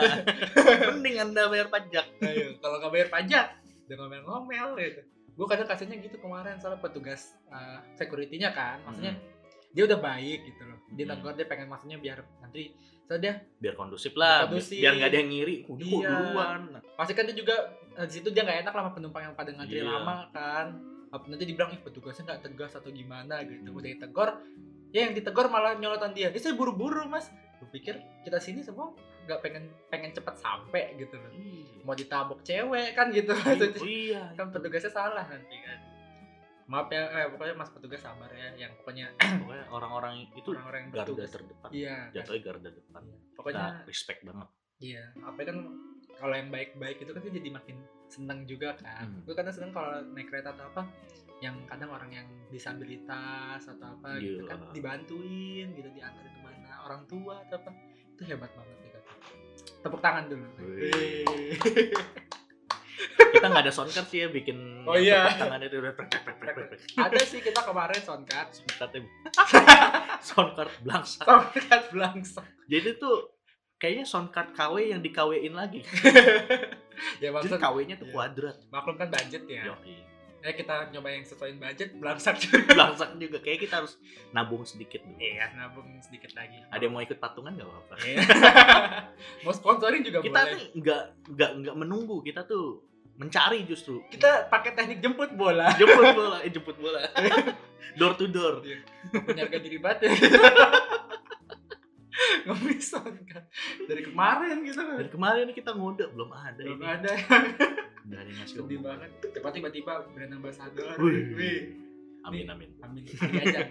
Mending 0.90 1.16
anda 1.20 1.46
bayar 1.46 1.68
pajak. 1.68 2.06
Ayo, 2.20 2.56
kalau 2.58 2.76
nggak 2.78 2.92
bayar 2.92 3.08
pajak 3.08 3.46
udah 3.86 3.96
ngomel-ngomel 3.98 4.68
gitu. 4.78 5.00
Gue 5.34 5.46
kadang 5.46 5.66
kasihnya 5.66 5.98
gitu 5.98 6.16
kemarin 6.16 6.58
soalnya 6.58 6.78
petugas 6.78 7.34
uh, 7.48 7.80
security-nya 7.94 8.50
kan. 8.50 8.80
Maksudnya 8.84 9.14
dia 9.70 9.82
udah 9.84 9.98
baik 9.98 10.40
gitu 10.44 10.62
loh. 10.64 10.78
Dia 10.90 11.04
Hmm. 11.06 11.12
negor 11.16 11.32
dia 11.34 11.46
pengen 11.46 11.68
maksudnya 11.68 11.96
biar 11.96 12.18
nanti 12.38 12.74
so 13.04 13.18
dia 13.18 13.42
biar 13.58 13.74
kondusif 13.74 14.14
lah 14.14 14.46
kondusif. 14.46 14.78
biar 14.78 14.94
nggak 14.94 15.10
ada 15.10 15.18
yang 15.18 15.30
ngiri. 15.30 15.56
Udah 15.66 15.86
kok 15.86 16.00
Iya. 16.02 16.10
duluan? 16.10 16.60
Pasti 16.94 17.12
kan 17.14 17.24
dia 17.26 17.36
juga 17.36 17.56
eh, 17.92 18.06
di 18.06 18.12
situ 18.12 18.28
dia 18.30 18.42
nggak 18.42 18.58
enak 18.64 18.72
lah 18.72 18.82
sama 18.86 18.92
penumpang 18.94 19.22
yang 19.24 19.34
pada 19.34 19.50
ngantri 19.50 19.78
Iya. 19.78 19.86
lama 19.86 20.14
kan. 20.30 20.66
Apa 21.10 21.24
nanti 21.26 21.42
dibilang 21.42 21.70
ih 21.70 21.80
petugasnya 21.80 22.22
nggak 22.24 22.42
tegas 22.44 22.72
atau 22.74 22.90
gimana 22.90 23.42
gitu. 23.42 23.66
Hmm. 23.66 23.78
udah 23.78 23.88
ditegor 23.88 24.28
ya 24.90 25.00
yang 25.04 25.14
ditegor 25.14 25.46
malah 25.46 25.74
nyolotan 25.74 26.10
dia. 26.10 26.30
Ya 26.30 26.38
saya 26.38 26.54
buru-buru 26.54 27.06
mas 27.06 27.30
gue 27.60 27.68
pikir 27.70 27.94
kita 28.24 28.40
sini 28.40 28.64
semua 28.64 28.88
nggak 29.28 29.40
pengen 29.44 29.68
pengen 29.92 30.10
cepat 30.10 30.34
sampai 30.34 30.96
gitu 30.96 31.14
loh 31.14 31.28
mau 31.84 31.92
ditabok 31.92 32.40
cewek 32.40 32.96
kan 32.96 33.12
gitu 33.12 33.36
oh 33.36 33.84
iya 33.84 34.32
kan 34.32 34.48
petugasnya 34.48 34.90
salah 34.90 35.24
nanti 35.28 35.56
kan. 35.60 35.78
Maaf 36.70 36.86
ya 36.86 37.02
eh, 37.10 37.26
pokoknya 37.26 37.54
mas 37.58 37.66
petugas 37.74 37.98
sabar 37.98 38.30
ya 38.30 38.54
yang 38.54 38.70
pokoknya 38.78 39.10
pokoknya 39.42 39.66
orang-orang 39.74 40.14
itu 40.38 40.54
orang-orang 40.54 40.82
garda 40.94 41.02
bertugas 41.02 41.30
terdepan. 41.34 41.68
Iya. 41.74 41.96
Kan. 41.98 42.14
jatuhnya 42.14 42.40
garda 42.46 42.68
depan. 42.70 43.00
Iya. 43.02 43.16
pokoknya 43.34 43.58
nah, 43.58 43.74
respect 43.90 44.20
banget. 44.22 44.48
Iya 44.80 45.04
apa 45.20 45.40
kan 45.44 45.56
kalau 46.14 46.34
yang 46.36 46.48
baik-baik 46.48 46.96
itu 47.02 47.10
kan 47.10 47.22
jadi 47.26 47.50
makin 47.50 47.76
seneng 48.06 48.40
juga 48.46 48.68
kan. 48.78 49.04
Hmm. 49.10 49.20
gue 49.26 49.34
kadang 49.34 49.50
seneng 49.50 49.70
kalau 49.74 49.98
naik 50.14 50.30
kereta 50.30 50.54
atau 50.54 50.64
apa 50.70 50.82
yang 51.40 51.56
kadang 51.66 51.90
orang 51.90 52.10
yang 52.12 52.26
disabilitas 52.52 53.64
atau 53.66 53.86
apa 53.98 54.20
gitu 54.20 54.44
Iya. 54.44 54.50
kan 54.54 54.58
dibantuin 54.70 55.66
gitu 55.74 55.88
diantarin 55.90 56.30
ke 56.30 56.40
mana 56.44 56.49
orang 56.82 57.02
tua 57.04 57.34
atau 57.42 57.56
apa. 57.58 57.70
Itu 58.14 58.22
hebat 58.24 58.50
banget 58.52 58.76
ya 58.80 58.90
kan 58.92 59.02
tepuk 59.80 60.00
tangan 60.00 60.24
dulu. 60.28 60.46
Kita 63.30 63.46
nggak 63.48 63.64
ada 63.64 63.72
soundcard 63.72 64.06
sih 64.06 64.20
ya 64.20 64.28
bikin 64.28 64.84
Oh 64.84 64.92
iya. 64.92 65.32
tepuk 65.32 65.40
tangan 65.48 65.60
itu 65.64 65.76
udah 65.80 65.92
ada 67.00 67.20
sih 67.24 67.40
kita 67.40 67.60
kemarin 67.64 68.00
soundcard. 68.02 68.48
Soundcardnya 68.52 69.00
soundcard 70.28 70.72
belangsak. 70.84 71.24
Soundcard 71.24 71.84
belangsa 71.88 72.40
jadi 72.68 73.00
tuh 73.00 73.32
kayaknya 73.80 74.04
soundcard 74.04 74.52
KW 74.52 74.92
yang 74.92 75.00
di 75.00 75.10
KW-in 75.10 75.54
lagi. 75.56 75.80
Ya 77.00 77.32
jadi 77.32 77.32
maksud 77.32 77.56
KW-nya 77.56 77.96
tuh 77.96 78.04
Iya. 78.04 78.12
kuadrat. 78.12 78.56
Maklum 78.68 79.00
kan 79.00 79.08
budget 79.08 79.40
ya. 79.48 79.72
Eh 80.40 80.54
kita 80.56 80.88
nyoba 80.88 81.08
yang 81.12 81.24
sesuaiin 81.24 81.60
budget 81.60 81.92
belangsak 81.96 82.40
juga. 82.40 82.64
Belangsak 82.72 83.10
juga. 83.20 83.38
Kayak 83.44 83.58
kita 83.68 83.74
harus 83.84 84.00
nabung 84.32 84.64
sedikit 84.64 85.04
dulu. 85.04 85.20
Iya 85.20 85.52
nabung 85.52 85.88
sedikit 86.00 86.32
lagi. 86.32 86.64
Ada 86.72 86.82
yang 86.88 86.92
mau 86.96 87.02
ikut 87.04 87.18
patungan 87.20 87.52
nggak 87.52 87.68
apa-apa 87.68 87.94
Iya. 88.00 88.18
mau 89.44 89.52
sponsorin 89.52 90.00
juga 90.00 90.24
kita 90.24 90.40
boleh. 90.40 90.52
nih 90.56 90.64
nggak 90.80 91.02
nggak 91.36 91.50
nggak 91.60 91.76
menunggu. 91.76 92.16
Kita 92.24 92.48
tuh 92.48 92.80
mencari 93.20 93.68
justru. 93.68 94.00
Kita 94.08 94.48
pakai 94.48 94.72
teknik 94.72 95.04
jemput 95.04 95.36
bola. 95.36 95.68
Jemput 95.80 96.08
bola 96.16 96.36
eh 96.40 96.48
jemput 96.48 96.76
bola. 96.80 97.04
Door 98.00 98.12
to 98.16 98.26
door. 98.32 98.64
Punya 99.12 99.44
harga 99.44 99.58
diri 99.60 99.76
banget 99.76 100.08
ya 102.40 102.52
ngemisah 102.56 103.04
kan 103.04 103.44
dari 103.84 104.02
kemarin 104.02 104.56
gitu. 104.64 104.80
Kan 104.80 104.96
dari 104.96 105.10
kemarin 105.12 105.46
kita 105.52 105.70
ngode 105.76 106.04
belum 106.16 106.30
ada 106.32 106.62
belum 106.64 106.80
ini. 106.80 106.88
ada. 106.88 107.12
Nggak 108.08 108.20
ada 108.20 108.28
yang 108.32 108.38
ngasih 108.40 108.56
sedih 108.56 108.78
banget. 108.80 109.10
Cepat 109.36 109.52
tiba-tiba 109.54 109.92
brand 110.16 110.32
ambassador. 110.32 110.96
Wih. 110.98 111.36
wih. 111.36 111.60
Amin 112.24 112.48
amin. 112.48 112.70
amin. 112.80 113.04
Aja. 113.44 113.68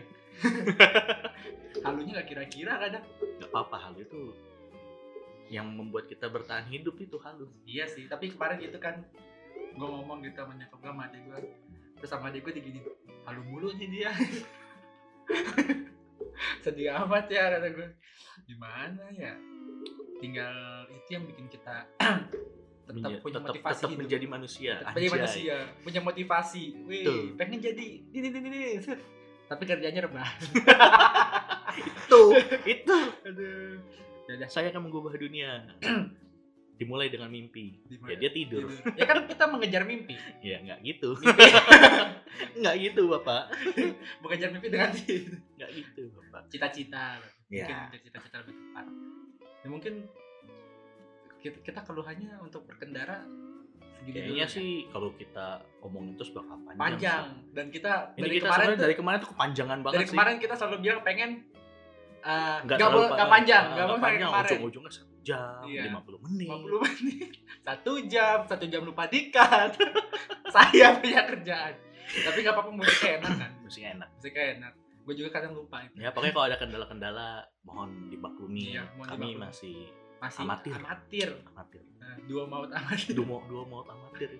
Halunya 1.86 2.12
gak 2.22 2.28
kira-kira 2.30 2.78
kadang 2.78 3.06
nggak 3.42 3.50
apa-apa 3.50 3.78
hal. 3.90 3.94
Itu 3.98 4.34
yang 5.50 5.74
membuat 5.74 6.06
kita 6.06 6.30
bertahan 6.30 6.70
hidup 6.70 7.02
itu 7.02 7.18
halus 7.20 7.50
iya 7.66 7.90
sih. 7.90 8.06
Tapi 8.06 8.30
kemarin 8.32 8.62
gitu 8.62 8.78
kan 8.78 9.02
gue 9.80 9.88
ngomong 9.88 10.20
gitu 10.26 10.44
sama 10.44 10.54
nyokap 10.60 10.78
gue 10.82 10.90
sama 10.92 11.04
adik 11.08 11.22
gue 11.24 11.40
terus 12.00 12.10
sama 12.12 12.26
adik 12.32 12.42
gue 12.48 12.54
digini 12.60 12.80
halu 13.28 13.42
mulu 13.48 13.70
nih 13.76 13.88
dia 13.88 14.12
sedih 16.63 16.96
amat 17.05 17.25
ya 17.31 17.58
kata 17.58 17.67
gue. 17.72 17.88
Gimana 18.48 19.03
ya? 19.13 19.34
Tinggal 20.19 20.88
itu 20.91 21.10
yang 21.15 21.24
bikin 21.27 21.48
kita 21.48 21.88
tetap 22.89 23.22
punya 23.22 23.38
tetap, 23.39 23.53
motivasi 23.53 23.77
tetap 23.77 23.89
hidup. 23.93 24.01
menjadi 24.01 24.25
manusia 24.25 24.72
Tetap 24.81 24.93
menjadi 24.98 25.10
manusia 25.13 25.55
punya 25.86 26.01
motivasi. 26.01 26.63
Wih 26.89 27.38
pengen 27.38 27.60
jadi 27.62 27.88
ini 28.12 28.27
ini 28.34 28.48
ini 28.50 28.62
tapi 29.50 29.65
kerjanya 29.65 30.05
rebah 30.05 30.29
itu 31.81 32.22
itu. 32.69 32.98
Aduh. 33.27 33.81
Ya 34.29 34.46
saya 34.46 34.69
akan 34.69 34.89
mengubah 34.89 35.17
dunia 35.17 35.65
dimulai 36.80 37.12
dengan 37.12 37.28
mimpi. 37.28 37.76
Dimulai- 37.84 38.16
Ya 38.16 38.18
dia 38.18 38.32
tidur. 38.32 38.64
Tidur. 38.66 38.96
Ya 38.96 39.04
kan 39.04 39.28
kita 39.28 39.44
mengejar 39.46 39.84
mimpi. 39.84 40.16
Ya 40.40 40.64
nggak 40.64 40.80
gitu. 40.82 41.12
Nggak 42.60 42.76
gitu 42.80 43.02
bapak. 43.10 43.52
mengejar 44.24 44.50
mimpi 44.50 44.68
dengan 44.70 44.90
tidur. 44.90 45.36
Nggak 45.54 45.70
gitu 45.76 46.04
bapak. 46.16 46.42
Cita-cita. 46.48 47.20
Ya. 47.52 47.68
Mungkin 47.68 48.00
cita-cita 48.02 48.38
lebih 48.40 48.56
tepat. 48.56 48.86
Ya 49.60 49.68
mungkin 49.68 49.94
kita, 51.38 51.58
kita 51.62 51.80
keluhannya 51.84 52.40
untuk 52.40 52.64
berkendara 52.64 53.28
Kayaknya 54.00 54.32
ya. 54.38 54.48
sih 54.48 54.88
kalau 54.88 55.12
kita 55.14 55.60
ngomongin 55.84 56.16
terus 56.16 56.32
bakal 56.32 56.56
panjang. 56.64 56.80
panjang 56.80 57.24
sih. 57.28 57.52
dan 57.52 57.66
kita 57.68 57.92
Ini 58.10 58.22
dari 58.22 58.32
kita 58.34 58.48
kemarin 58.48 58.68
tuh- 58.70 58.80
dari 58.80 58.96
kemarin 58.96 59.18
tuh 59.20 59.30
kepanjangan 59.30 59.78
banget 59.84 59.94
dari 59.94 60.06
sih. 60.06 60.14
kemarin 60.16 60.36
kita 60.40 60.54
selalu 60.56 60.78
bilang 60.80 61.02
pengen 61.04 61.30
uh, 62.22 62.58
nggak 62.64 62.78
gak, 62.78 62.88
terlalu 62.88 63.04
nggak 63.12 63.30
panjang, 63.30 63.64
ah, 63.66 63.76
gak 63.76 63.86
mau 63.86 63.92
kayak 63.92 64.04
panjang, 64.06 64.30
kemarin. 64.30 64.48
Ujung-ujungnya 64.56 64.92
satu 64.94 65.19
jam, 65.30 65.62
Iya. 65.64 65.82
50 65.88 66.26
menit. 66.26 66.50
50 66.50 66.82
menit, 66.86 67.32
satu 67.62 67.92
jam, 68.06 68.38
satu 68.44 68.66
jam 68.66 68.82
lupa 68.82 69.06
dikat. 69.06 69.78
Saya 70.56 70.98
punya 70.98 71.22
kerjaan. 71.24 71.74
Tapi 72.10 72.38
nggak 72.40 72.54
apa-apa 72.54 72.72
musiknya 72.74 73.12
enak 73.20 73.34
kan, 73.38 73.52
Masih 73.62 73.84
enak. 73.88 74.10
musiknya 74.14 74.46
enak. 74.58 74.74
Gue 75.00 75.14
juga 75.16 75.30
kadang 75.32 75.54
lupa 75.54 75.78
itu. 75.82 75.94
Ya 75.96 76.10
pokoknya 76.10 76.34
kalau 76.34 76.48
ada 76.48 76.58
kendala-kendala 76.58 77.28
mohon 77.62 77.90
dimaklumi. 78.08 78.74
Iya, 78.74 78.90
mohon 78.94 79.08
Kami 79.08 79.18
dimaklumi. 79.30 79.42
masih 79.44 79.78
Masih 80.20 80.42
Amatir. 80.44 80.74
amatir. 80.76 81.30
amatir. 81.48 81.84
Nah, 81.96 82.16
dua 82.26 82.44
maut 82.44 82.70
amatir. 82.70 83.14
Dua 83.14 83.26
mau 83.26 83.40
dua 83.42 83.64
mau 83.64 83.82
amatir. 83.82 84.36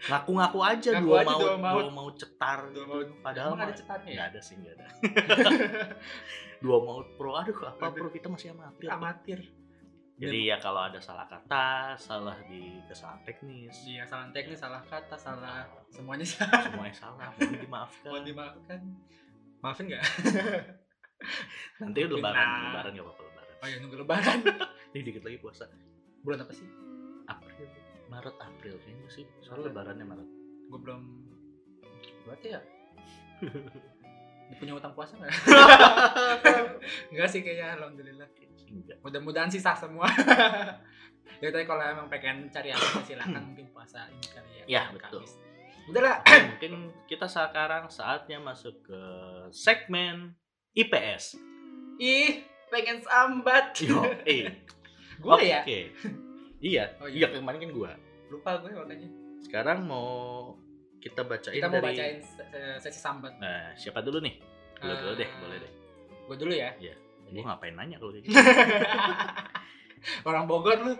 Ngaku-ngaku 0.00 0.58
aja 0.62 0.90
Ngaku 0.94 1.04
dua 1.04 1.18
aja 1.18 1.26
mau 1.28 1.38
dua 1.38 1.54
maut. 1.58 1.74
dua 1.76 1.90
mau 1.92 2.08
cetar 2.12 2.58
Dua 2.64 2.70
gitu. 2.72 2.82
maut. 2.88 3.08
Padahal 3.20 3.50
Emang 3.50 3.60
ada 3.60 3.74
cetarnya 3.74 4.08
ya? 4.08 4.14
nggak 4.14 4.28
ada 4.28 4.40
sih 4.40 4.54
nggak 4.56 4.72
ada. 4.72 4.86
dua 6.58 6.76
mau 6.80 6.98
pro 7.14 7.32
aduh 7.34 7.54
apa 7.68 7.82
Aduh. 7.84 7.94
pro 7.96 8.08
kita 8.08 8.26
masih 8.26 8.48
amatir. 8.50 8.88
Amatir. 8.88 9.38
Jadi 10.18 10.50
ya 10.50 10.58
kalau 10.58 10.82
ada 10.82 10.98
salah 10.98 11.24
kata, 11.24 11.94
salah 11.94 12.34
di 12.44 12.82
kesalahan 12.84 13.22
teknis, 13.22 13.70
Iya, 13.86 14.02
salah 14.02 14.26
teknis, 14.28 14.58
salah 14.58 14.82
kata, 14.82 15.14
salah 15.14 15.62
Nah, 15.62 15.86
semuanya 15.88 16.26
salah. 16.34 16.58
semuanya 16.66 16.90
salah, 16.92 17.30
mohon 17.30 17.54
dimaafkan. 17.56 18.08
Mohon 18.10 18.24
dimaafkan. 18.26 18.78
Maafin 19.58 19.84
nggak? 19.86 20.02
Nanti 21.82 21.98
Maafin 22.02 22.14
lebaran, 22.18 22.34
lah. 22.42 22.62
lebaran 22.66 22.90
nggak 22.92 23.06
apa-apa 23.06 23.22
lebaran. 23.24 23.54
Oh 23.58 23.66
ya 23.66 23.76
nunggu 23.78 23.96
lebaran. 24.02 24.38
Ini 24.94 25.00
dikit 25.02 25.22
lagi 25.22 25.38
puasa. 25.38 25.64
Bulan 26.22 26.42
apa 26.42 26.50
sih? 26.50 26.66
April, 27.30 27.66
Maret, 28.08 28.36
April 28.38 28.74
kayaknya 28.82 29.08
sih. 29.08 29.24
Soalnya 29.38 29.70
lebarannya 29.70 30.02
Maret. 30.02 30.28
Gue 30.66 30.80
belum 30.82 31.02
berarti 32.26 32.48
ya 32.52 32.60
punya 34.58 34.72
utang 34.74 34.96
puasa 34.96 35.14
nggak? 35.14 35.30
Enggak 37.12 37.28
sih 37.28 37.40
kayaknya 37.40 37.78
alhamdulillah. 37.78 38.26
Mudah-mudahan 39.00 39.48
sih 39.48 39.58
sah 39.58 39.74
semua. 39.74 40.06
ya 41.42 41.48
tapi 41.48 41.64
kalau 41.64 41.80
emang 41.80 42.08
pengen 42.08 42.48
cari 42.48 42.70
apa 42.70 43.00
silahkan 43.02 43.40
mungkin 43.40 43.68
puasa 43.70 44.08
ini 44.08 44.26
kali 44.26 44.50
ya. 44.52 44.64
Ya, 44.66 44.82
Kamis. 44.88 44.98
betul. 44.98 45.22
Udah 45.88 46.02
lah. 46.02 46.16
Mungkin 46.24 46.72
kita 47.04 47.24
sekarang 47.24 47.88
saatnya 47.88 48.36
masuk 48.38 48.82
ke 48.82 49.00
segmen 49.48 50.36
IPS. 50.72 51.40
Ih, 51.96 52.42
pengen 52.68 53.00
sambat. 53.00 53.72
Yo, 53.80 54.04
eh. 54.28 54.52
gue 55.16 55.32
Oke. 55.32 55.48
ya. 55.48 55.60
Iya, 56.58 56.84
Oh, 56.98 57.06
iya. 57.06 57.24
iya. 57.24 57.26
kemarin 57.30 57.58
kan 57.58 57.70
gua. 57.70 57.90
Lupa 58.28 58.58
gue 58.60 58.70
makanya. 58.70 59.08
Sekarang 59.40 59.82
mau 59.82 60.10
kita 60.98 61.22
bacain 61.22 61.54
Kita 61.54 61.70
mau 61.70 61.78
dari 61.78 61.86
bacain 61.88 62.18
se- 62.18 62.42
se- 62.44 62.78
sesi 62.82 62.98
sambat. 62.98 63.38
Nah, 63.38 63.70
siapa 63.72 64.02
dulu 64.02 64.18
nih? 64.18 64.34
Boleh 64.76 64.96
dulu 64.98 65.12
deh, 65.14 65.30
boleh 65.38 65.56
deh. 65.56 65.72
Gue 66.26 66.36
dulu 66.36 66.52
ya. 66.52 66.70
Gua 67.32 67.42
ngapain 67.52 67.74
nanya 67.76 67.96
kalau 68.00 68.12
kayak 68.14 68.24
gitu? 68.24 68.36
Orang 70.28 70.44
Bogor 70.46 70.78
lu. 70.80 70.94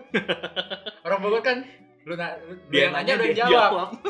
Orang 1.07 1.19
Bogor 1.23 1.41
kan 1.41 1.63
lu, 2.03 2.13
na 2.13 2.35
lu 2.43 2.53
Dia 2.69 2.91
nanya 2.93 3.13
dia 3.17 3.33
yang 3.33 3.49
jawab. 3.49 3.89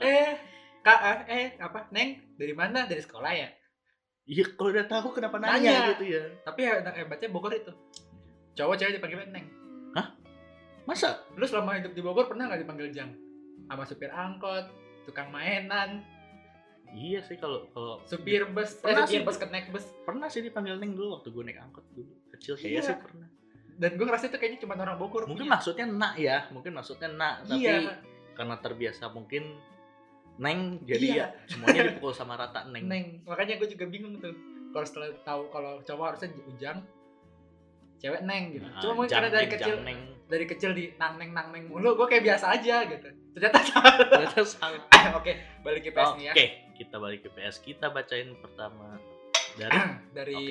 Eh, 0.00 0.32
Kak, 0.80 0.96
ah, 0.96 1.18
eh 1.28 1.60
apa? 1.60 1.92
Neng, 1.92 2.24
dari 2.40 2.56
mana? 2.56 2.88
Dari 2.88 3.04
sekolah 3.04 3.36
ya? 3.36 3.52
Iya, 4.24 4.56
kalau 4.56 4.72
udah 4.72 4.88
tahu 4.88 5.12
kenapa 5.12 5.36
nanya, 5.36 5.60
Nanya. 5.60 5.92
gitu 5.92 6.08
ya? 6.08 6.24
Tapi 6.40 6.64
ya 6.64 6.80
hebatnya 6.96 7.28
Bogor 7.28 7.52
itu. 7.52 7.68
Cowok 8.56 8.80
cewek 8.80 8.96
dipanggil 8.96 9.28
Neng. 9.28 9.60
Masa? 10.90 11.22
Lu 11.38 11.46
selama 11.46 11.78
hidup 11.78 11.94
di 11.94 12.02
Bogor 12.02 12.26
pernah 12.26 12.50
nggak 12.50 12.66
dipanggil 12.66 12.90
Jang? 12.90 13.14
Sama 13.70 13.86
supir 13.86 14.10
angkot, 14.10 14.66
tukang 15.06 15.30
mainan, 15.30 16.02
Iya 16.90 17.20
sih 17.22 17.36
kalau 17.36 17.70
kalau 17.70 18.02
supir 18.02 18.42
bus, 18.46 18.74
eh, 18.74 18.82
Pernah 18.82 19.04
supir 19.04 19.14
sih. 19.14 19.24
bus 19.24 19.36
ke 19.36 19.46
naik 19.46 19.66
bus. 19.68 19.86
pernah 20.02 20.26
sih 20.26 20.40
dipanggil 20.40 20.74
Neng 20.74 20.92
dulu 20.92 21.14
waktu 21.14 21.28
gue 21.28 21.42
naik 21.44 21.58
angkot 21.60 21.86
dulu 21.88 22.10
kecil 22.30 22.54
kayaknya 22.54 22.74
Iya. 22.76 22.82
sih 22.84 22.96
pernah. 22.96 23.28
Dan 23.76 23.90
gue 23.94 24.04
ngerasa 24.04 24.24
itu 24.26 24.36
kayaknya 24.36 24.58
cuma 24.60 24.74
orang 24.76 24.96
Bogor. 24.96 25.24
Mungkin 25.24 25.44
punya. 25.44 25.54
maksudnya 25.54 25.86
nak 25.86 26.14
ya, 26.14 26.36
mungkin 26.50 26.72
maksudnya 26.74 27.08
nak, 27.08 27.34
tapi 27.44 27.62
Iya, 27.62 27.96
karena 28.32 28.54
terbiasa 28.56 29.04
mungkin 29.08 29.44
Neng 30.36 30.58
jadi 30.82 31.06
Iya. 31.06 31.16
ya 31.16 31.26
semuanya 31.46 31.80
dipukul 31.92 32.10
sama 32.10 32.34
rata 32.34 32.66
Neng. 32.66 32.84
Neng. 32.84 33.04
Makanya 33.24 33.54
gue 33.56 33.68
juga 33.68 33.84
bingung 33.86 34.18
tuh. 34.18 34.34
Kalau 34.70 34.84
setelah 34.84 35.10
tahu 35.20 35.42
kalau 35.48 35.78
cowok 35.80 36.04
harusnya 36.08 36.28
Ujang, 36.48 36.78
cewek 37.96 38.22
Neng 38.22 38.44
gitu. 38.52 38.64
Nah, 38.64 38.80
Cuma 38.80 38.92
mungkin 38.96 39.12
karena 39.12 39.28
dari 39.28 39.46
kecil 39.48 39.76
Neng. 39.80 39.98
dari 40.24 40.44
kecil 40.44 40.70
di 40.72 40.94
nang 40.94 41.18
neng 41.18 41.30
nang 41.30 41.50
neng 41.50 41.66
mulu, 41.66 41.94
gue 41.94 42.06
kayak 42.06 42.22
biasa 42.24 42.54
aja 42.54 42.86
gitu. 42.86 43.02
Ternyata 43.32 43.58
salah. 43.60 43.94
Ternyata 43.98 44.40
salah. 44.42 44.78
Oke, 45.18 45.32
balik 45.60 45.82
ke 45.82 45.90
PS 45.90 46.06
Oke, 46.08 46.16
nih 46.16 46.24
ya. 46.24 46.34
Kita 46.80 46.96
balik 46.96 47.28
ke 47.28 47.30
PS. 47.36 47.60
Kita 47.60 47.92
bacain 47.92 48.32
pertama 48.40 48.96
dari 49.60 49.80
dari 50.16 50.44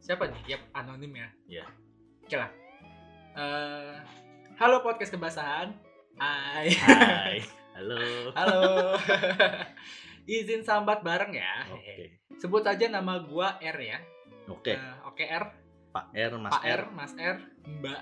siapa 0.00 0.24
nih? 0.24 0.56
Yap, 0.56 0.62
anonim 0.72 1.12
ya. 1.12 1.28
Iya. 1.44 1.64
Oke 2.24 2.36
lah. 2.40 2.50
Eh, 3.36 3.94
halo 4.56 4.80
podcast 4.80 5.12
kebasahan. 5.12 5.76
Hai. 6.16 6.72
Hai. 6.72 7.36
Halo. 7.76 8.00
Halo. 8.38 8.96
Izin 10.28 10.64
sambat 10.64 11.04
bareng 11.04 11.36
ya. 11.36 11.68
Oke. 11.68 12.16
Sebut 12.40 12.64
aja 12.64 12.88
nama 12.88 13.20
gua 13.20 13.60
R 13.60 13.78
ya. 13.78 13.98
Oke, 14.48 14.72
Eh, 14.72 14.96
Oke 15.04 15.28
R, 15.28 15.44
Pak 15.92 16.08
R, 16.16 16.32
Mas 16.40 16.52
Pak 16.56 16.64
R. 16.64 16.72
R, 16.72 16.82
Mas 16.96 17.12
R, 17.20 17.36
Mbak. 17.68 18.00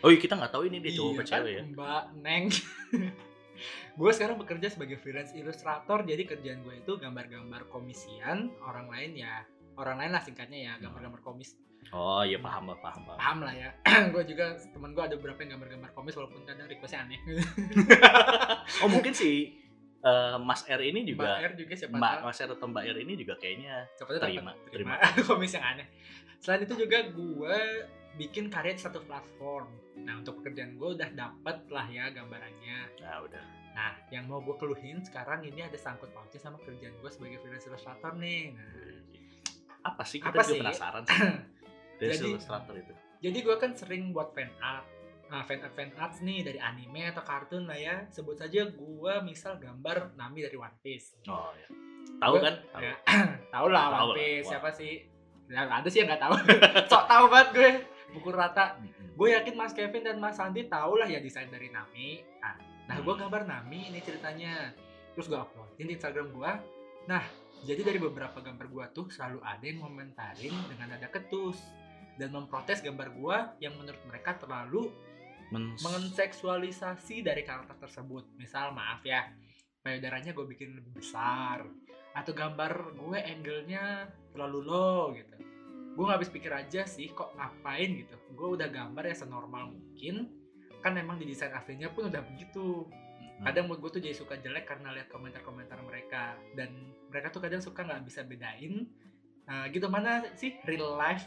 Oh 0.00 0.08
iya, 0.08 0.16
kita 0.16 0.32
nggak 0.32 0.48
tahu 0.48 0.64
ini 0.64 0.80
dia 0.80 0.96
cowok 0.96 1.04
Iya 1.04 1.12
apa 1.12 1.20
kan, 1.20 1.28
cewek 1.28 1.52
ya. 1.52 1.62
Mbak 1.76 2.04
Neng. 2.24 2.44
gue 3.96 4.10
sekarang 4.12 4.36
bekerja 4.38 4.72
sebagai 4.72 5.00
freelance 5.00 5.32
ilustrator, 5.32 6.04
jadi 6.04 6.22
kerjaan 6.24 6.62
gue 6.62 6.80
itu 6.80 6.92
gambar-gambar 6.96 7.68
komisian 7.68 8.52
orang 8.62 8.86
lain 8.88 9.16
ya, 9.16 9.44
orang 9.76 10.00
lain 10.00 10.10
lah 10.12 10.22
singkatnya 10.22 10.58
ya, 10.58 10.72
gambar-gambar 10.80 11.20
komis. 11.24 11.56
Oh 11.94 12.26
iya 12.26 12.42
paham 12.42 12.66
lah, 12.74 12.78
paham 12.82 13.06
paham. 13.06 13.18
Paham 13.18 13.38
lah 13.46 13.54
ya. 13.54 13.70
gue 14.14 14.22
juga 14.26 14.58
temen 14.58 14.90
gue 14.90 15.04
ada 15.06 15.14
beberapa 15.14 15.38
yang 15.46 15.58
gambar-gambar 15.58 15.90
komis 15.94 16.14
walaupun 16.18 16.42
kadang 16.42 16.66
requestnya 16.66 17.06
aneh. 17.06 17.20
Oh 18.82 18.90
mungkin 18.90 19.14
si 19.14 19.54
eh, 20.02 20.36
Mas 20.42 20.66
R 20.66 20.82
ini 20.82 21.06
Mbak 21.06 21.14
juga 21.14 21.30
R 21.38 21.52
juga 21.54 21.72
siapa 21.78 21.94
Mbak. 21.94 22.14
Mas 22.26 22.38
R 22.42 22.50
atau 22.50 22.66
Mbak 22.66 22.84
R 22.90 22.98
ini 23.06 23.12
juga 23.14 23.34
kayaknya 23.38 23.86
Siapa 23.94 24.18
terima, 24.18 24.50
dapat 24.58 24.70
terima. 24.74 24.94
komis 25.30 25.54
yang 25.54 25.62
aneh. 25.62 25.86
Selain 26.42 26.66
itu 26.66 26.74
juga 26.74 26.98
gue 27.06 27.58
bikin 28.16 28.48
karya 28.48 28.72
di 28.72 28.82
satu 28.82 29.00
platform. 29.00 29.68
Nah 29.98 30.16
untuk 30.16 30.40
pekerjaan 30.40 30.74
gue 30.74 30.88
udah 30.92 31.10
dapet 31.10 31.56
lah 31.68 31.86
ya 31.86 32.08
gambarannya. 32.10 32.78
Nah 32.98 33.16
udah. 33.22 33.44
Nah, 33.72 33.92
yang 34.08 34.24
mau 34.24 34.40
gue 34.40 34.56
keluhin 34.56 35.04
sekarang 35.04 35.44
ini 35.44 35.60
ada 35.60 35.76
sangkut 35.76 36.08
pautnya 36.10 36.40
sama 36.40 36.56
kerjaan 36.58 36.96
gue 36.96 37.10
sebagai 37.12 37.36
freelance 37.38 37.68
illustrator 37.68 38.16
nih. 38.16 38.56
Nah, 38.56 38.72
Apa 39.84 40.02
sih 40.02 40.16
kita 40.18 40.32
Apa 40.32 40.40
juga 40.40 40.48
sih? 40.48 40.60
penasaran 40.64 41.02
sih. 41.04 41.20
Dari 42.00 42.10
Jadi- 42.10 42.32
Illustrator 42.32 42.74
itu. 42.74 42.92
jadi 43.18 43.38
gue 43.38 43.56
kan 43.56 43.72
sering 43.72 44.12
buat 44.12 44.32
fan 44.32 44.48
art. 44.58 44.84
Nah, 45.26 45.40
fan 45.42 45.60
art 45.60 45.72
fan 45.72 45.88
arts 45.92 46.20
nih 46.20 46.40
dari 46.42 46.56
anime 46.56 47.08
atau 47.08 47.20
kartun 47.20 47.64
lah 47.64 47.74
ya. 47.74 48.04
Sebut 48.06 48.36
saja 48.36 48.64
gue 48.64 49.12
misal 49.22 49.56
gambar 49.56 50.12
Nami 50.14 50.40
dari 50.40 50.54
One 50.54 50.76
Piece. 50.78 51.16
Oh 51.26 51.52
ya. 51.52 51.68
Tahu 52.16 52.34
kan? 52.38 52.54
Tahu. 52.70 52.80
Ya, 52.80 52.94
tahu 53.54 53.66
lah 53.68 53.84
One. 54.02 54.14
Piece 54.14 54.44
siapa 54.46 54.68
sih? 54.70 55.04
Ya, 55.48 55.64
ada 55.64 55.84
sih 55.86 56.00
yang 56.00 56.08
nggak 56.08 56.22
tahu. 56.22 56.34
Sok 56.90 57.04
tahu 57.06 57.24
banget 57.28 57.48
gue. 57.52 57.70
Pukul 58.14 58.34
rata. 58.34 58.78
Gue 59.16 59.32
yakin 59.32 59.54
Mas 59.56 59.72
Kevin 59.72 60.04
dan 60.04 60.16
Mas 60.20 60.36
Sandi 60.36 60.68
tahu 60.68 61.00
lah 61.00 61.08
ya 61.08 61.18
desain 61.18 61.48
dari 61.48 61.72
Nami. 61.72 62.22
Nah, 62.42 62.56
nah 62.86 62.96
gue 63.00 63.14
gambar 63.16 63.42
Nami 63.48 63.90
ini 63.90 63.98
ceritanya. 64.04 64.70
Terus 65.16 65.32
gue 65.32 65.38
uploadin 65.38 65.88
di 65.88 65.94
Instagram 65.96 66.28
gue. 66.30 66.52
Nah, 67.08 67.24
jadi 67.64 67.80
dari 67.80 67.96
beberapa 67.96 68.38
gambar 68.44 68.66
gue 68.68 68.84
tuh 68.92 69.06
selalu 69.08 69.40
ada 69.40 69.64
yang 69.64 69.80
komentarin 69.80 70.54
dengan 70.68 70.92
nada 70.92 71.08
ketus 71.08 71.58
dan 72.20 72.32
memprotes 72.32 72.84
gambar 72.84 73.08
gue 73.16 73.38
yang 73.64 73.76
menurut 73.80 74.00
mereka 74.08 74.36
terlalu 74.36 74.92
Men- 75.54 75.78
menseksualisasi 75.78 77.22
dari 77.22 77.46
karakter 77.46 77.78
tersebut. 77.78 78.26
Misal 78.34 78.74
maaf 78.74 79.00
ya, 79.06 79.30
payudaranya 79.80 80.34
gue 80.34 80.46
bikin 80.50 80.74
lebih 80.74 80.98
besar 80.98 81.62
atau 82.16 82.32
gambar 82.32 82.96
gue 82.96 83.18
angle-nya 83.20 84.10
terlalu 84.34 84.58
low 84.66 85.14
gitu. 85.14 85.36
Gue 85.96 86.04
nggak 86.04 86.18
habis 86.20 86.30
pikir 86.30 86.52
aja 86.52 86.84
sih 86.84 87.08
kok 87.10 87.32
ngapain 87.40 87.90
gitu. 87.96 88.16
Gue 88.36 88.60
udah 88.60 88.68
gambar 88.68 89.08
ya 89.08 89.16
senormal 89.16 89.72
mungkin. 89.72 90.28
Kan 90.84 91.00
emang 91.00 91.16
di 91.16 91.26
desain 91.26 91.50
aslinya 91.56 91.88
pun 91.90 92.12
udah 92.12 92.20
begitu. 92.20 92.84
Kadang 93.40 93.72
mood 93.72 93.80
gue 93.80 93.90
tuh 93.96 94.02
jadi 94.04 94.16
suka 94.16 94.36
jelek 94.36 94.68
karena 94.68 94.92
lihat 94.92 95.08
komentar-komentar 95.08 95.80
mereka 95.84 96.36
dan 96.56 96.72
mereka 97.08 97.32
tuh 97.32 97.40
kadang 97.40 97.60
suka 97.64 97.84
nggak 97.84 98.04
bisa 98.04 98.24
bedain 98.24 98.88
Nah, 99.46 99.70
gitu 99.70 99.86
mana 99.86 100.26
sih 100.34 100.58
real 100.66 100.98
life 100.98 101.22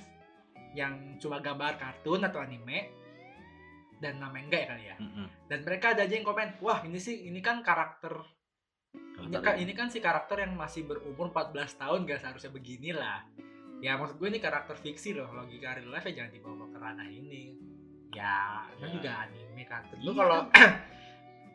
yang 0.76 1.16
cuma 1.24 1.40
gambar 1.40 1.80
kartun 1.80 2.20
atau 2.28 2.44
anime 2.44 2.92
dan 4.04 4.20
nama 4.20 4.36
enggak 4.38 4.64
ya 4.64 4.68
kali 4.76 4.84
ya 4.86 4.96
Mm-mm. 5.00 5.28
dan 5.48 5.60
mereka 5.64 5.96
ada 5.96 6.04
aja 6.06 6.14
yang 6.14 6.28
komen 6.28 6.60
wah 6.60 6.84
ini 6.84 7.00
sih 7.00 7.26
ini 7.26 7.40
kan 7.40 7.64
karakter 7.64 8.22
ini 9.24 9.36
kan 9.40 9.56
ini 9.60 9.72
kan 9.76 9.88
si 9.92 10.00
karakter 10.00 10.40
yang 10.46 10.56
masih 10.56 10.88
berumur 10.88 11.32
14 11.32 11.80
tahun 11.80 12.00
gak 12.08 12.22
seharusnya 12.24 12.52
beginilah 12.54 13.20
ya 13.80 13.96
maksud 13.96 14.16
gue 14.16 14.28
ini 14.28 14.40
karakter 14.40 14.76
fiksi 14.76 15.14
loh 15.14 15.30
logika 15.30 15.74
real 15.74 15.90
life 15.90 16.04
ya 16.04 16.14
jangan 16.18 16.32
dibawa 16.32 16.66
ke 16.66 16.78
ranah 16.78 17.08
ini 17.08 17.56
ya 18.10 18.38
itu 18.74 18.84
Ya. 18.84 18.92
juga 18.92 19.12
anime 19.24 19.64
kan 19.64 19.82
lu 19.96 20.12
Iya. 20.12 20.18
kalau 20.18 20.40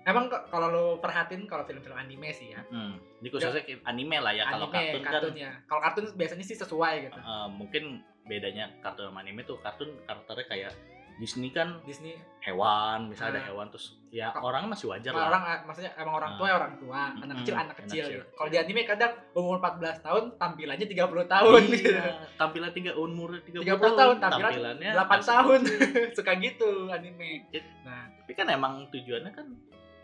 emang 0.04 0.24
kalau 0.46 0.68
lo 0.68 0.84
perhatiin 0.98 1.44
kalau 1.44 1.64
film-film 1.64 1.94
anime 1.94 2.28
sih 2.30 2.50
ya 2.50 2.60
Hmm. 2.66 2.96
Ini 3.18 3.28
khususnya 3.28 3.64
anime 3.84 4.20
lah 4.20 4.32
ya 4.32 4.44
kalau 4.46 4.68
kartun 4.68 5.00
kan 5.00 5.12
kartunnya 5.14 5.50
kalau 5.64 5.80
kartun 5.80 6.04
biasanya 6.12 6.44
sih 6.44 6.54
sesuai 6.54 6.94
gitu 7.02 7.18
eh, 7.18 7.48
mungkin 7.50 7.84
bedanya 8.22 8.68
kartun 8.78 9.08
sama 9.08 9.20
anime 9.20 9.42
tuh 9.42 9.56
kartun 9.58 9.88
karakternya 10.04 10.44
kayak 10.46 10.72
Disney 11.14 11.48
kan 11.48 11.78
Disney 11.82 12.14
hewan 12.40 13.06
misalnya 13.06 13.38
ada 13.38 13.40
Ah. 13.40 13.48
hewan 13.48 13.66
terus 13.68 13.94
ya 14.08 14.28
Ka- 14.28 14.42
orang 14.42 14.66
masih 14.66 14.86
wajar 14.86 15.10
lah 15.10 15.26
orang 15.28 15.42
maksudnya 15.64 15.94
emang 15.94 16.14
orang 16.16 16.32
tua 16.34 16.46
ya 16.46 16.54
orang 16.56 16.74
tua 16.76 17.00
anak 17.12 17.22
Mm-mm, 17.24 17.38
kecil 17.40 17.54
anak 17.54 17.64
anak 17.64 17.76
kecil 17.80 18.02
kecil. 18.02 18.14
gitu. 18.16 18.24
kalau 18.34 18.48
di 18.48 18.58
anime 18.58 18.80
kadang 18.84 19.12
umur 19.32 19.56
14 19.58 19.98
tahun 20.00 20.24
tampilannya 20.36 20.86
30 20.86 20.98
tahun 21.26 21.60
gitu. 21.70 21.86
iya, 21.88 22.04
tampilan 22.34 22.70
tiga 22.70 22.92
umur 22.94 23.30
30, 23.38 23.62
30 23.62 23.78
tahun 23.94 24.16
tampilan 24.18 24.50
tampilannya 24.50 24.90
8 24.92 25.06
masih- 25.08 25.30
tahun 25.30 25.60
suka 26.18 26.32
gitu 26.36 26.70
anime 26.88 27.28
It- 27.48 27.70
nah 27.82 28.02
tapi 28.16 28.32
kan 28.32 28.46
emang 28.48 28.72
tujuannya 28.88 29.30
kan 29.30 29.46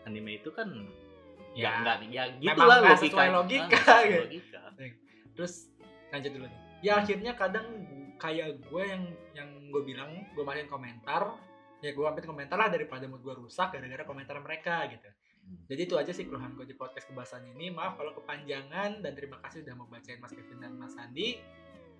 anime 0.03 0.31
itu 0.37 0.49
kan 0.49 0.67
ya 1.51 1.67
ya 1.67 1.71
nggak 1.77 1.95
ya 2.07 2.23
gitu 2.33 2.47
memang 2.47 2.67
lah 2.69 2.77
logika 2.81 3.23
logika, 3.29 3.67
Ah, 3.67 3.79
sesuai 3.99 4.05
gitu. 4.07 4.21
logika. 4.23 4.61
terus 5.33 5.53
lanjut 6.09 6.31
dulu 6.31 6.45
nih 6.45 6.60
ya 6.81 7.01
akhirnya 7.01 7.37
kadang 7.37 7.85
kayak 8.17 8.61
gue 8.69 8.83
yang 8.85 9.03
yang 9.33 9.49
gue 9.69 9.81
bilang 9.81 10.11
gue 10.33 10.43
masukin 10.45 10.69
komentar 10.69 11.37
ya 11.81 11.97
gue 11.97 12.05
ambil 12.05 12.25
komentar 12.25 12.57
lah 12.61 12.69
daripada 12.69 13.09
mood 13.09 13.25
gue 13.25 13.33
rusak 13.33 13.73
gara-gara 13.73 14.05
komentar 14.05 14.37
mereka 14.37 14.85
gitu. 14.89 15.09
Hmm. 15.41 15.57
jadi 15.65 15.89
itu 15.89 15.97
aja 15.97 16.13
sih 16.13 16.29
keluhan 16.29 16.53
gue 16.53 16.69
di 16.69 16.77
podcast 16.77 17.09
kebahasan 17.09 17.49
ini. 17.57 17.73
Maaf 17.73 17.97
kalau 17.97 18.13
kepanjangan 18.13 19.01
dan 19.01 19.11
terima 19.17 19.41
kasih 19.41 19.65
sudah 19.65 19.73
mau 19.73 19.89
bacain 19.89 20.21
Mas 20.21 20.37
Kevin 20.37 20.61
dan 20.61 20.77
Mas 20.77 20.93
Sandi 20.93 21.41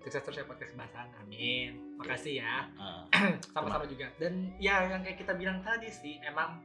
sukses 0.02 0.22
terus 0.22 0.38
ya 0.42 0.46
podcast 0.46 0.70
kebahasan. 0.74 1.10
Amin. 1.22 1.98
Makasih 1.98 2.42
ya. 2.42 2.70
Ah, 2.78 3.06
sama-sama 3.54 3.86
juga. 3.86 4.10
Dan 4.18 4.54
ya 4.62 4.86
yang 4.86 5.02
kayak 5.02 5.18
kita 5.18 5.34
bilang 5.34 5.62
tadi 5.62 5.90
sih 5.90 6.18
emang 6.22 6.62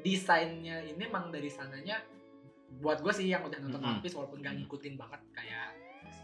desainnya 0.00 0.84
ini 0.84 1.04
emang 1.04 1.28
dari 1.28 1.48
sananya 1.52 2.00
buat 2.80 3.00
gue 3.00 3.12
sih 3.12 3.28
yang 3.28 3.44
udah 3.44 3.60
nonton. 3.60 3.80
One 3.80 4.00
Piece 4.04 4.16
walaupun 4.16 4.40
gak 4.40 4.56
ngikutin 4.56 4.94
banget 4.96 5.20
kayak 5.36 5.79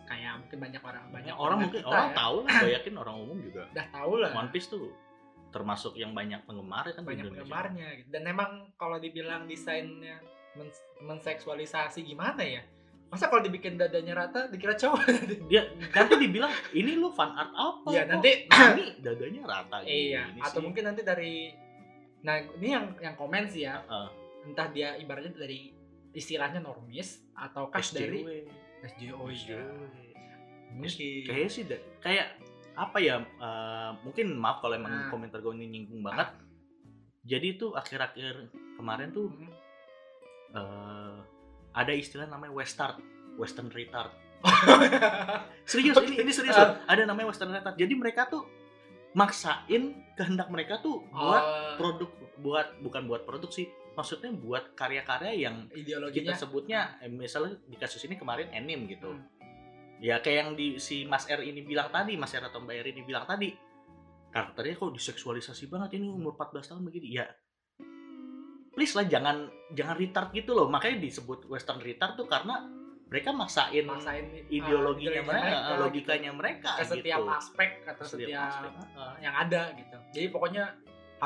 kayak 0.07 0.33
mungkin 0.38 0.59
banyak 0.62 0.83
orang 0.83 1.05
banyak 1.11 1.35
orang 1.35 1.59
pendengar 1.59 1.64
mungkin 1.66 1.81
kita 1.83 1.90
orang 1.90 2.09
ya, 2.09 2.16
tahu 2.16 2.37
lah 2.38 2.55
gue 2.57 2.73
yakin 2.79 2.95
orang 2.97 3.16
umum 3.19 3.38
juga 3.42 3.62
udah 3.69 3.87
tahu 3.90 4.12
lah 4.16 4.31
One 4.33 4.51
Piece 4.51 4.69
tuh 4.71 4.87
termasuk 5.51 5.92
yang 5.97 6.12
banyak 6.12 6.40
penggemar 6.45 6.85
kan 6.87 7.03
di 7.03 7.09
banyak 7.09 7.25
penggemarnya 7.27 7.88
gitu. 7.99 8.09
dan 8.12 8.23
emang 8.25 8.51
kalau 8.75 8.97
dibilang 8.97 9.45
desainnya 9.45 10.21
men- 10.55 10.85
menseksualisasi 11.01 12.03
gimana 12.03 12.40
ya 12.40 12.62
masa 13.07 13.31
kalau 13.31 13.38
dibikin 13.40 13.79
dadanya 13.79 14.19
rata 14.19 14.51
dikira 14.51 14.75
cowok 14.75 14.99
dia 15.51 15.62
nanti 15.95 16.14
dibilang 16.19 16.51
ini 16.75 16.99
lu 16.99 17.11
fan 17.11 17.31
art 17.33 17.55
apa 17.55 17.87
kok 17.87 18.07
nanti- 18.11 18.51
Nani 18.51 18.85
dadanya 18.99 19.42
rata 19.47 19.77
iya 19.83 20.27
gini 20.29 20.42
atau 20.42 20.59
sih?" 20.59 20.64
mungkin 20.66 20.83
nanti 20.85 21.03
dari 21.07 21.55
nah 22.23 22.42
ini 22.42 22.69
yang 22.69 22.87
yang 22.99 23.14
komen 23.14 23.47
sih 23.47 23.62
ya 23.62 23.79
Heeh. 23.79 24.09
entah 24.51 24.66
dia 24.69 24.99
ibaratnya 24.99 25.31
dari 25.33 25.71
istilahnya 26.11 26.59
normis 26.59 27.23
ataukah 27.33 27.79
SJW. 27.79 27.95
dari 27.95 28.21
SJO 28.88 29.22
ya 29.25 29.35
SJW. 29.35 29.81
mungkin 30.72 31.25
Kayaknya 31.25 31.49
sih 31.49 31.64
kayak 31.99 32.27
apa 32.75 32.99
ya 32.99 33.16
eh, 33.18 33.90
mungkin 34.03 34.37
maaf 34.37 34.61
kalau 34.61 34.75
emang 34.75 34.92
Nah. 34.92 35.09
komentar 35.09 35.38
gue 35.38 35.53
ini 35.55 35.66
nyinggung 35.66 36.03
banget 36.03 36.29
jadi 37.22 37.57
tuh 37.57 37.72
akhir-akhir 37.72 38.46
kemarin 38.75 39.11
tuh 39.11 39.29
Hmm. 39.29 39.49
eh, 40.53 41.16
ada 41.72 41.92
istilah 41.92 42.27
namanya 42.27 42.53
western 42.53 43.01
western 43.35 43.68
retard 43.70 44.12
serius 45.64 45.96
ini 45.99 46.20
ini 46.20 46.31
serius 46.31 46.55
loh. 46.55 46.77
ada 46.85 47.03
namanya 47.03 47.29
western 47.29 47.51
retard 47.51 47.75
jadi 47.75 47.92
mereka 47.92 48.27
tuh 48.27 48.44
maksain 49.12 49.83
kehendak 50.14 50.46
mereka 50.46 50.77
tuh 50.79 51.01
buat 51.09 51.40
Oh, 51.40 51.75
produk 51.77 52.11
buat 52.37 52.66
bukan 52.79 53.03
buat 53.07 53.25
produk 53.25 53.49
sih 53.49 53.66
maksudnya 53.97 54.31
buat 54.37 54.77
karya-karya 54.77 55.33
yang 55.49 55.57
kita 55.73 55.81
ideologinya 55.81 56.37
sebutnya 56.37 57.01
eh, 57.01 57.09
misalnya 57.09 57.57
di 57.65 57.77
kasus 57.81 58.05
ini 58.05 58.21
kemarin 58.21 58.53
anime 58.53 58.93
gitu 58.93 59.09
Hmm. 59.17 59.25
ya 60.05 60.21
kayak 60.21 60.37
yang 60.37 60.51
di 60.53 60.77
si 60.77 61.09
Mas 61.09 61.25
R 61.25 61.41
ini 61.41 61.65
bilang 61.65 61.89
tadi 61.89 62.21
Mas 62.21 62.37
R 62.37 62.45
atau 62.53 62.61
Mbak 62.61 62.77
R 62.85 62.87
ini 62.93 63.03
bilang 63.03 63.25
tadi 63.25 63.49
karakternya 64.29 64.77
kok 64.77 64.93
diseksualisasi 64.93 65.73
banget 65.73 65.97
ini 65.97 66.13
umur 66.13 66.37
14 66.37 66.77
tahun 66.77 66.85
begini 66.85 67.17
ya 67.17 67.25
please 68.77 68.93
lah 68.93 69.09
jangan 69.09 69.49
jangan 69.73 69.97
retard 69.97 70.29
gitu 70.37 70.53
loh 70.53 70.69
makanya 70.69 71.01
disebut 71.01 71.49
western 71.49 71.81
retard 71.81 72.13
tuh 72.21 72.29
karena 72.29 72.69
mereka 73.07 73.31
maksain, 73.31 73.87
maksain 73.87 74.27
uh, 74.35 74.51
ideologinya 74.51 75.23
mereka, 75.23 75.55
gitu. 75.57 75.73
logikanya 75.79 76.31
mereka 76.35 76.71
ke 76.75 76.85
setiap 76.85 77.23
gitu. 77.23 77.33
aspek 77.39 77.71
atau 77.87 78.05
Setiap 78.05 78.29
setiap, 78.29 78.51
aspek, 78.51 78.73
ah. 78.99 79.15
yang 79.23 79.35
ada 79.47 79.63
gitu 79.79 79.97
jadi 80.13 80.27
pokoknya 80.29 80.65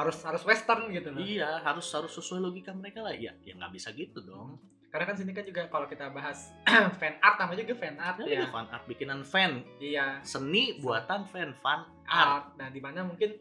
harus 0.00 0.16
harus 0.20 0.42
western 0.42 0.88
gitu 0.88 1.08
loh 1.08 1.20
Iya, 1.20 1.60
harus 1.60 1.84
harus 1.88 2.10
sesuai 2.10 2.40
logika 2.40 2.72
mereka 2.72 3.00
lah. 3.00 3.12
Ya, 3.12 3.36
ya 3.38 3.52
nggak 3.52 3.70
bisa 3.70 3.92
gitu 3.92 4.20
dong. 4.20 4.56
karena 4.88 5.06
kan 5.06 5.14
sini 5.14 5.30
kan 5.30 5.44
juga 5.44 5.62
kalau 5.66 5.86
kita 5.86 6.10
bahas 6.10 6.50
fan 6.98 7.14
art 7.18 7.38
namanya 7.38 7.62
juga 7.62 7.78
fan 7.78 7.94
art 7.96 8.18
Ya, 8.20 8.42
ya 8.42 8.44
fan 8.48 8.66
art 8.66 8.84
bikinan 8.84 9.22
fan, 9.22 9.62
iya 9.78 10.18
seni 10.20 10.74
buatan 10.76 11.22
fan, 11.24 11.54
fan 11.54 11.86
art. 12.02 12.26
art 12.26 12.46
nah 12.56 12.68
di 12.68 12.80
mana 12.80 13.04
mungkin 13.04 13.38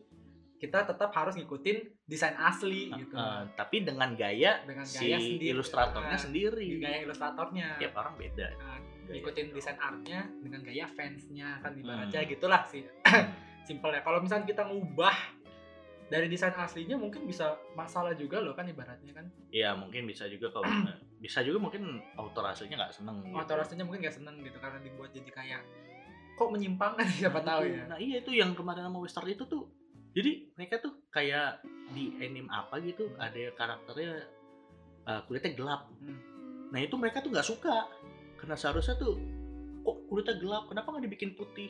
kita 0.56 0.84
tetap 0.84 1.10
harus 1.10 1.34
ngikutin 1.34 1.78
desain 2.04 2.36
asli 2.36 2.94
gitu 2.94 3.16
Eh, 3.16 3.44
tapi 3.56 3.82
dengan 3.82 4.14
gaya, 4.14 4.62
dengan 4.62 4.84
si 4.84 5.08
gaya 5.08 5.18
sendiri 5.18 5.50
ilustratornya 5.50 6.14
Nah, 6.14 6.22
sendiri. 6.22 6.70
gaya 6.78 6.98
ilustratornya 7.02 7.68
Tiap 7.78 7.94
orang 7.96 8.14
beda. 8.14 8.48
Nah, 8.54 8.78
Gaya. 9.02 9.14
ngikutin 9.16 9.46
desain 9.50 9.80
artnya 9.80 10.20
dengan 10.38 10.62
gaya 10.62 10.86
fansnya 10.86 11.50
kan 11.58 11.74
ibaratnya 11.74 12.22
Hmm. 12.22 12.30
gitulah 12.30 12.62
sih 12.62 12.86
simpel 13.66 13.90
ya 13.90 14.02
kalau 14.02 14.20
misalnya 14.20 14.46
kita 14.46 14.64
ngubah 14.64 15.39
dari 16.10 16.26
desain 16.26 16.52
aslinya 16.52 16.98
mungkin 16.98 17.24
bisa 17.24 17.46
masalah 17.74 18.12
juga 18.12 18.42
loh 18.42 18.52
kan 18.52 18.66
ibaratnya 18.66 19.14
kan 19.14 19.30
Iya, 19.50 19.74
mungkin 19.74 20.04
bisa 20.04 20.26
juga 20.26 20.50
kalau 20.50 20.66
bisa 21.24 21.40
juga 21.42 21.58
mungkin 21.60 21.86
autor 22.16 22.44
aslinya 22.48 22.76
nggak 22.80 22.94
seneng. 22.96 23.22
gitu. 23.22 23.36
autor 23.36 23.58
aslinya 23.60 23.86
mungkin 23.86 24.02
gak 24.02 24.16
seneng 24.16 24.36
gitu 24.40 24.58
karena 24.58 24.80
dibuat 24.80 25.12
jadi 25.12 25.30
kayak 25.30 25.62
kok 26.34 26.50
menyimpang 26.50 26.94
kan 26.96 27.06
siapa 27.14 27.40
Nah, 27.40 27.46
tahu 27.46 27.62
itu. 27.64 27.76
ya 27.76 27.84
Nah 27.86 27.98
iya 28.00 28.16
itu 28.18 28.32
yang 28.32 28.52
kemarin 28.54 28.84
sama 28.84 29.00
Western 29.00 29.28
itu 29.28 29.46
tuh. 29.46 29.70
Jadi 30.10 30.32
mereka 30.52 30.80
tuh 30.80 31.06
kayak 31.08 31.62
di 31.90 32.18
anime 32.18 32.50
apa 32.50 32.80
gitu 32.80 33.14
ada 33.16 33.38
karakternya 33.54 34.26
eh, 35.06 35.22
kulitnya 35.24 35.54
gelap. 35.54 35.82
Hmm. 35.96 36.18
Nah 36.70 36.80
itu 36.80 36.96
mereka 36.96 37.20
tuh 37.20 37.30
nggak 37.30 37.46
suka 37.46 37.86
karena 38.36 38.56
seharusnya 38.56 38.96
tuh 38.96 39.14
kok 39.80 39.98
kulitnya 40.08 40.36
gelap 40.36 40.66
kenapa 40.66 40.90
nggak 40.90 41.06
dibikin 41.06 41.32
putih? 41.34 41.70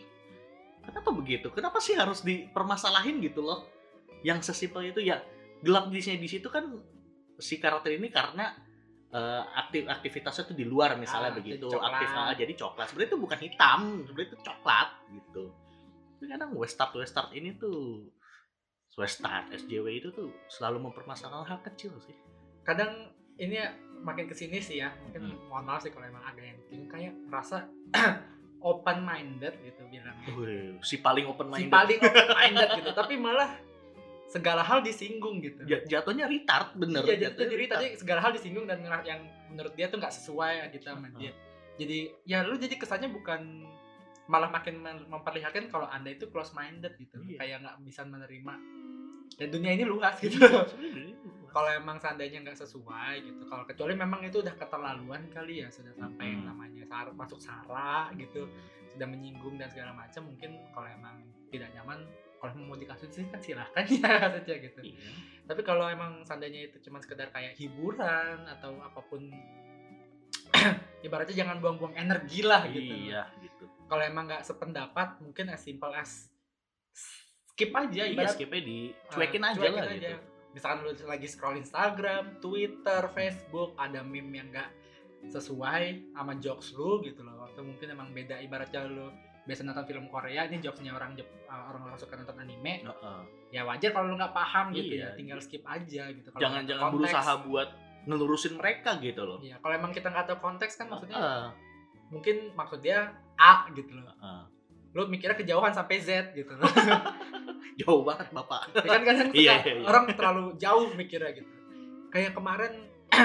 Kenapa 0.80 1.12
begitu? 1.12 1.49
Kenapa 1.49 1.78
sih 1.78 1.93
harus 1.93 2.21
dipermasalahin 2.21 3.19
gitu 3.19 3.41
loh? 3.41 3.67
Yang 4.21 4.39
sesimpel 4.47 4.89
itu 4.89 5.01
ya 5.01 5.21
gelap 5.60 5.88
di 5.88 5.99
sini 5.99 6.17
di 6.17 6.27
situ 6.27 6.47
kan 6.47 6.63
si 7.36 7.55
karakter 7.58 7.91
ini 7.91 8.08
karena 8.08 8.51
eh, 9.10 9.43
aktif 9.55 9.88
aktivitasnya 9.88 10.43
tuh 10.45 10.53
di 10.53 10.63
luar 10.63 10.93
misalnya 10.95 11.32
Ah, 11.32 11.38
begitu 11.38 11.65
coklat. 11.65 11.89
aktif 11.93 12.10
ah, 12.12 12.34
jadi 12.34 12.53
coklat. 12.53 12.86
Sebenarnya 12.88 13.10
itu 13.10 13.19
bukan 13.19 13.39
hitam 13.39 13.79
sebenarnya 14.03 14.29
itu 14.29 14.39
coklat 14.41 14.89
gitu. 15.10 15.43
Tapi 16.19 16.25
kadang 16.27 16.51
westart 16.53 16.91
westart 16.93 17.29
ini 17.32 17.55
tuh 17.55 18.12
westart 18.93 19.47
SJW 19.49 19.88
itu 19.95 20.10
tuh 20.12 20.27
selalu 20.47 20.84
mempermasalahkan 20.86 21.47
hal 21.47 21.60
kecil 21.63 21.95
sih. 21.99 22.12
Kadang 22.62 22.91
ini 23.39 23.55
ya, 23.55 23.71
makin 24.03 24.27
ke 24.27 24.36
sini 24.36 24.60
sih 24.60 24.77
ya 24.77 24.91
mungkin 24.99 25.32
Hmm. 25.32 25.39
mohon 25.47 25.63
maaf 25.63 25.79
sih 25.79 25.89
kalau 25.89 26.03
emang 26.03 26.19
agak 26.21 26.43
yang 26.45 26.60
bingung 26.67 26.88
kayak 26.88 27.15
rasa 27.27 27.67
open 28.62 28.99
minded 29.01 29.55
gitu 29.60 29.82
bilang 29.88 30.15
si 30.82 30.99
paling 30.99 31.23
open 31.23 31.47
si 31.49 31.63
minded 31.63 31.71
paling 31.71 31.99
open 31.99 32.27
minded 32.29 32.69
gitu 32.75 32.91
tapi 32.91 33.15
malah 33.15 33.55
segala 34.29 34.61
hal 34.61 34.79
disinggung 34.79 35.41
gitu 35.41 35.65
Ja- 35.65 35.81
jatuhnya 35.83 36.25
retard 36.25 36.71
bener 36.73 37.01
Iya 37.01 37.09
jadi 37.11 37.23
jatuhnya 37.27 37.49
jadi 37.49 37.57
retard. 37.59 37.81
tadi 37.81 37.97
segala 37.97 38.19
hal 38.21 38.31
disinggung 38.31 38.65
dan 38.65 38.77
yang 39.01 39.19
menurut 39.49 39.73
dia 39.73 39.87
tuh 39.87 39.97
nggak 39.97 40.13
sesuai 40.13 40.69
gitu 40.69 40.85
sama 40.85 41.09
dia. 41.11 41.33
Jadi 41.75 41.97
ya 42.23 42.43
lu 42.43 42.53
jadi 42.55 42.75
kesannya 42.75 43.09
bukan 43.09 43.65
malah 44.25 44.45
makin 44.47 44.77
mem- 44.77 45.07
memperlihatkan 45.07 45.67
kalau 45.67 45.87
anda 45.87 46.11
itu 46.11 46.27
close 46.27 46.53
minded 46.53 46.93
gitu, 46.95 47.17
Iya. 47.19 47.37
kayak 47.39 47.57
nggak 47.59 47.75
bisa 47.81 48.01
menerima. 48.03 48.53
Dan 49.33 49.47
dunia 49.49 49.71
ini 49.71 49.83
luas 49.83 50.19
gitu. 50.19 50.37
Iya, 50.37 50.67
sebenarnya. 50.67 51.15
kalau 51.49 51.69
emang 51.71 51.97
seandainya 51.97 52.43
nggak 52.43 52.59
sesuai 52.59 53.13
gitu, 53.23 53.41
kalau 53.43 53.65
kecuali 53.65 53.93
memang 53.95 54.21
itu 54.21 54.37
udah 54.37 54.53
keterlaluan 54.53 55.25
kali 55.27 55.65
ya 55.65 55.67
sudah 55.67 55.89
sampai 55.95 56.29
yang 56.29 56.45
Hmm. 56.45 56.49
namanya 56.53 56.85
sar 56.85 57.09
masuk 57.11 57.39
sara 57.39 58.13
gitu, 58.13 58.45
sudah 58.87 59.07
menyinggung 59.07 59.57
dan 59.57 59.65
segala 59.65 59.89
macam 59.91 60.21
mungkin 60.23 60.61
kalau 60.69 60.85
emang 60.85 61.17
tidak 61.49 61.73
nyaman 61.73 62.05
kalau 62.39 62.56
mau 62.58 62.75
dikasih 62.75 63.08
sih 63.12 63.28
kan 63.28 63.39
silahkan 63.39 63.84
ya 63.93 64.32
saja 64.39 64.54
gitu 64.56 64.80
Iya. 64.82 65.12
tapi 65.45 65.62
kalau 65.62 65.86
emang 65.86 66.23
seandainya 66.23 66.71
itu 66.71 66.80
cuma 66.82 67.04
sekedar 67.04 67.30
kayak 67.30 67.54
hiburan 67.60 68.47
atau 68.47 68.80
apa 68.80 68.99
pun 69.06 69.28
ibaratnya 71.06 71.45
jangan 71.45 71.60
buang-buang 71.62 71.93
energi 71.95 72.41
lah 72.41 72.65
gitu 72.67 72.95
Iya, 73.12 73.28
gitu. 73.43 73.65
kalau 73.86 74.04
emang 74.04 74.25
nggak 74.32 74.43
sependapat 74.43 75.19
mungkin 75.21 75.52
as 75.52 75.62
simple 75.62 75.91
as 75.93 76.32
skip 77.52 77.75
aja 77.75 78.08
iya 78.08 78.15
ibarat 78.15 78.34
skipnya 78.34 78.60
uh, 78.60 78.63
dicuekin 78.63 79.43
aja 79.43 79.60
cuekin 79.60 79.75
lah 79.75 79.86
aja. 79.86 79.95
gitu 79.95 80.17
misalkan 80.49 80.78
lu 80.82 80.91
lagi 81.06 81.28
scroll 81.30 81.60
Instagram 81.62 82.23
Twitter 82.41 83.02
Facebook 83.13 83.78
ada 83.78 84.02
meme 84.02 84.34
yang 84.34 84.49
gak 84.49 84.71
sesuai 85.30 86.15
sama 86.15 86.34
jokes 86.39 86.71
lu 86.73 87.04
gitu 87.04 87.21
loh 87.21 87.45
atau 87.52 87.62
mungkin 87.62 87.91
emang 87.91 88.10
beda 88.15 88.39
ibaratnya 88.39 88.88
lu 88.88 89.12
biasa 89.49 89.65
nonton 89.65 89.81
film 89.83 90.05
Korea 90.07 90.45
ini 90.45 90.62
jokesnya 90.62 90.93
orang 90.93 91.17
Jep- 91.17 91.25
uh, 91.43 91.73
orang-orang 91.73 91.97
suka 91.97 92.13
nonton 92.13 92.38
anime 92.38 92.85
Heeh. 92.85 93.19
ya 93.49 93.65
wajar 93.65 93.89
kalau 93.89 94.05
lu 94.07 94.15
nggak 94.15 94.29
paham 94.31 94.69
gitu 94.69 94.93
Iya. 94.93 95.09
ya 95.09 95.17
tinggal 95.17 95.41
skip 95.41 95.65
aja 95.65 96.03
gitu 96.07 96.29
Kalau 96.29 96.38
jangan 96.38 96.62
jangan 96.63 96.83
konteks, 96.88 97.09
berusaha 97.09 97.33
buat 97.43 97.69
ngelurusin 98.05 98.53
mereka 98.55 98.95
gitu 98.99 99.21
loh 99.25 99.41
Iya, 99.41 99.57
kalau 99.57 99.73
emang 99.73 99.89
kita 99.89 100.07
nggak 100.07 100.25
tahu 100.27 100.38
konteks 100.39 100.77
kan 100.77 100.88
maksudnya 100.88 101.17
Heeh. 101.17 101.47
mungkin 102.09 102.35
maksud 102.53 102.79
dia 102.79 103.09
A 103.35 103.65
gitu 103.71 103.89
loh. 103.91 104.05
Heeh. 104.13 104.43
Lu 104.91 105.05
mikirnya 105.05 105.33
kejauhan 105.33 105.71
sampai 105.71 105.97
Z 105.97 106.33
gitu 106.33 106.53
loh. 106.53 106.65
jauh 107.79 108.03
banget 108.03 108.27
bapak 108.29 108.67
ya 108.75 108.89
kan 108.91 109.01
kadang 109.01 109.29
Iya, 109.38 109.55
iya, 109.57 109.73
iya. 109.73 109.83
orang 109.83 110.12
terlalu 110.12 110.45
jauh 110.55 110.91
mikirnya 110.93 111.31
gitu. 111.31 111.47
Kayak 112.09 112.35
kemarin 112.35 112.85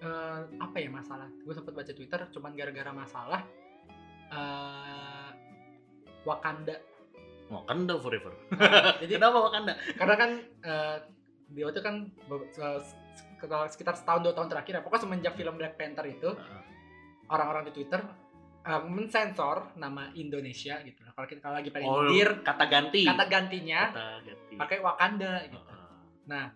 eh, 0.00 0.40
apa 0.56 0.76
ya 0.76 0.88
masalah? 0.88 1.26
Gue 1.42 1.50
sempet 1.50 1.74
baca 1.74 1.90
Twitter 1.90 2.20
cuman 2.30 2.54
gara-gara 2.54 2.88
masalah 2.90 3.42
eh 4.30 5.11
Wakanda. 6.22 6.76
Wakanda 7.52 8.00
forever 8.00 8.32
Jadi 9.04 9.12
kenapa 9.12 9.38
Wakanda 9.44 9.76
karena 9.94 10.14
kan 10.16 10.30
eh, 10.64 10.96
dia 11.52 11.68
itu 11.68 11.80
kan 11.84 12.08
se- 12.48 12.96
sekitar- 13.68 13.98
setahun 13.98 14.24
dua 14.24 14.32
tahun 14.32 14.48
terakhir 14.48 14.72
ya 14.72 14.80
pokoknya 14.80 15.02
semenjak 15.04 15.34
film 15.36 15.60
Black 15.60 15.76
Panther 15.76 16.06
itu 16.08 16.32
orang-orang 17.28 17.68
di 17.68 17.72
Twitter 17.76 18.00
eh, 18.62 18.82
mensensor 18.86 19.76
nama 19.76 20.08
Indonesia 20.14 20.80
gitu. 20.80 21.04
Kalau 21.04 21.26
kita 21.28 21.40
kalau 21.44 21.60
lagi 21.60 21.68
pengen 21.68 21.88
oh 21.88 22.08
nyindir 22.08 22.40
kata 22.40 22.64
ganti 22.66 23.04
kata 23.04 23.24
gantinya 23.28 23.80
kata 23.90 24.06
ganti 24.24 24.54
pakai 24.56 24.78
Wakanda 24.80 25.32
gitu. 25.44 25.60
Heeh. 25.60 26.46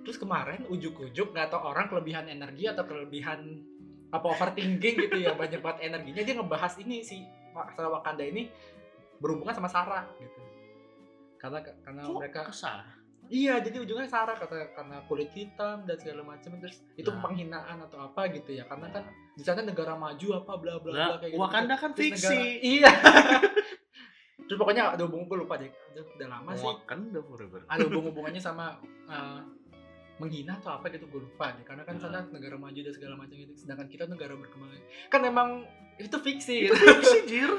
Terus 0.00 0.16
kemarin 0.16 0.64
ujuk-ujuk 0.64 1.36
nggak 1.36 1.52
tahu 1.52 1.60
orang 1.60 1.92
kelebihan 1.92 2.24
energi 2.24 2.64
atau 2.64 2.88
kelebihan 2.88 3.60
apa 4.08 4.24
overthinking 4.24 4.96
gitu 4.96 5.16
ya 5.20 5.36
banyak 5.40 5.60
banget 5.60 5.92
energinya 5.92 6.22
dia 6.24 6.34
ngebahas 6.34 6.80
ini 6.80 7.04
si 7.04 7.20
masalah 7.52 8.00
Wakanda 8.00 8.24
ini 8.24 8.48
berhubungan 9.20 9.52
sama 9.52 9.68
Sarah 9.68 10.08
gitu. 10.16 10.40
Karena 11.36 11.60
karena 11.62 12.00
Kok 12.02 12.16
mereka 12.16 12.40
kesah 12.48 12.84
iya 13.30 13.62
jadi 13.62 13.78
ujungnya 13.78 14.04
Sarah 14.04 14.34
kata 14.34 14.74
karena 14.74 15.06
kulit 15.06 15.30
hitam 15.30 15.86
dan 15.86 15.94
segala 15.94 16.26
macam 16.26 16.50
terus 16.58 16.82
itu 16.98 17.06
Nah. 17.06 17.22
penghinaan 17.22 17.78
atau 17.80 18.02
apa 18.02 18.26
gitu 18.28 18.50
ya 18.50 18.66
karena 18.66 18.90
kan 18.90 19.06
di 19.32 19.46
sana 19.46 19.62
negara 19.62 19.94
maju 19.94 20.28
apa 20.36 20.52
bla 20.58 20.74
bla 20.76 20.90
bla 20.90 21.16
kayak 21.16 21.32
gitu. 21.32 21.38
Wakanda 21.38 21.78
kan 21.78 21.94
Terus 21.94 22.18
fiksi. 22.18 22.26
negara- 22.26 22.58
iya. 22.60 22.90
Terus 24.50 24.58
pokoknya 24.58 24.98
ada 24.98 25.02
hubungan 25.06 25.30
gue 25.30 25.38
lupa 25.38 25.54
deh. 25.54 25.70
Aduh, 25.70 26.06
udah 26.10 26.28
lama 26.28 26.50
sih. 26.58 26.66
Wakanda 26.66 27.22
forever 27.22 27.60
Ada 27.70 27.82
hubung-hubungannya 27.86 28.42
sama 28.42 28.82
eh, 29.06 29.40
menghina 30.20 30.52
atau 30.54 30.76
apa 30.76 30.86
gitu 30.88 31.08
gue 31.08 31.24
lupa 31.24 31.56
deh. 31.56 31.64
Karena 31.64 31.82
kan 31.82 31.96
Nah. 31.96 32.02
sana 32.02 32.18
negara 32.28 32.54
maju 32.54 32.76
dan 32.76 32.92
segala 32.92 33.16
macam 33.16 33.34
gitu. 33.34 33.52
Sedangkan 33.56 33.88
kita 33.88 34.04
negara 34.04 34.36
berkembang. 34.36 34.76
Kan 35.08 35.24
emang 35.24 35.64
itu 35.96 36.12
fiksi 36.14 36.68
itu 36.68 36.76
fiksi 37.00 37.18
jir 37.26 37.50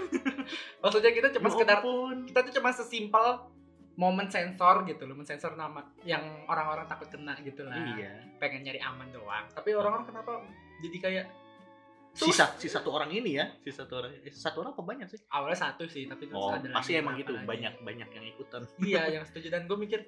Maksudnya 0.78 1.12
kita 1.12 1.28
cuma 1.32 1.47
Ya 1.47 1.54
sekedar 1.54 1.78
ampun. 1.78 2.15
kita 2.26 2.39
tuh 2.41 2.54
cuma 2.56 2.69
sesimpel 2.71 3.26
momen 3.93 4.26
sensor 4.28 4.82
gitu 4.84 5.04
loh, 5.04 5.13
mensensor 5.13 5.54
nama 5.54 5.84
yang 6.02 6.24
orang-orang 6.47 6.88
takut 6.88 7.06
kena 7.08 7.38
gitu 7.41 7.62
lah. 7.62 7.76
iya 7.93 8.13
Pengen 8.38 8.63
nyari 8.63 8.80
aman 8.80 9.10
doang. 9.10 9.45
Tapi 9.52 9.74
orang-orang 9.74 10.08
kenapa 10.08 10.41
jadi 10.80 10.97
kayak 10.97 11.26
sisa 12.12 12.52
si 12.58 12.67
satu 12.67 12.91
orang 12.91 13.08
ini 13.10 13.39
ya 13.39 13.47
si 13.58 13.71
satu 13.71 13.95
orang 13.95 14.12
eh, 14.19 14.28
satu 14.28 14.60
orang 14.60 14.76
apa 14.76 14.84
banyak 14.84 15.08
sih 15.08 15.19
awalnya 15.32 15.56
satu 15.63 15.88
sih 15.88 16.04
tapi 16.04 16.28
terus 16.28 16.36
oh 16.36 16.52
ada 16.52 16.67
pasti 16.76 16.91
lagi 16.91 17.00
emang 17.00 17.15
gitu 17.15 17.32
banyak 17.39 17.74
banyak 17.80 18.10
yang 18.12 18.26
ikutan 18.28 18.67
iya 18.84 19.08
yang 19.15 19.24
setuju 19.24 19.47
dan 19.47 19.63
gue 19.63 19.80
mikir 19.80 20.04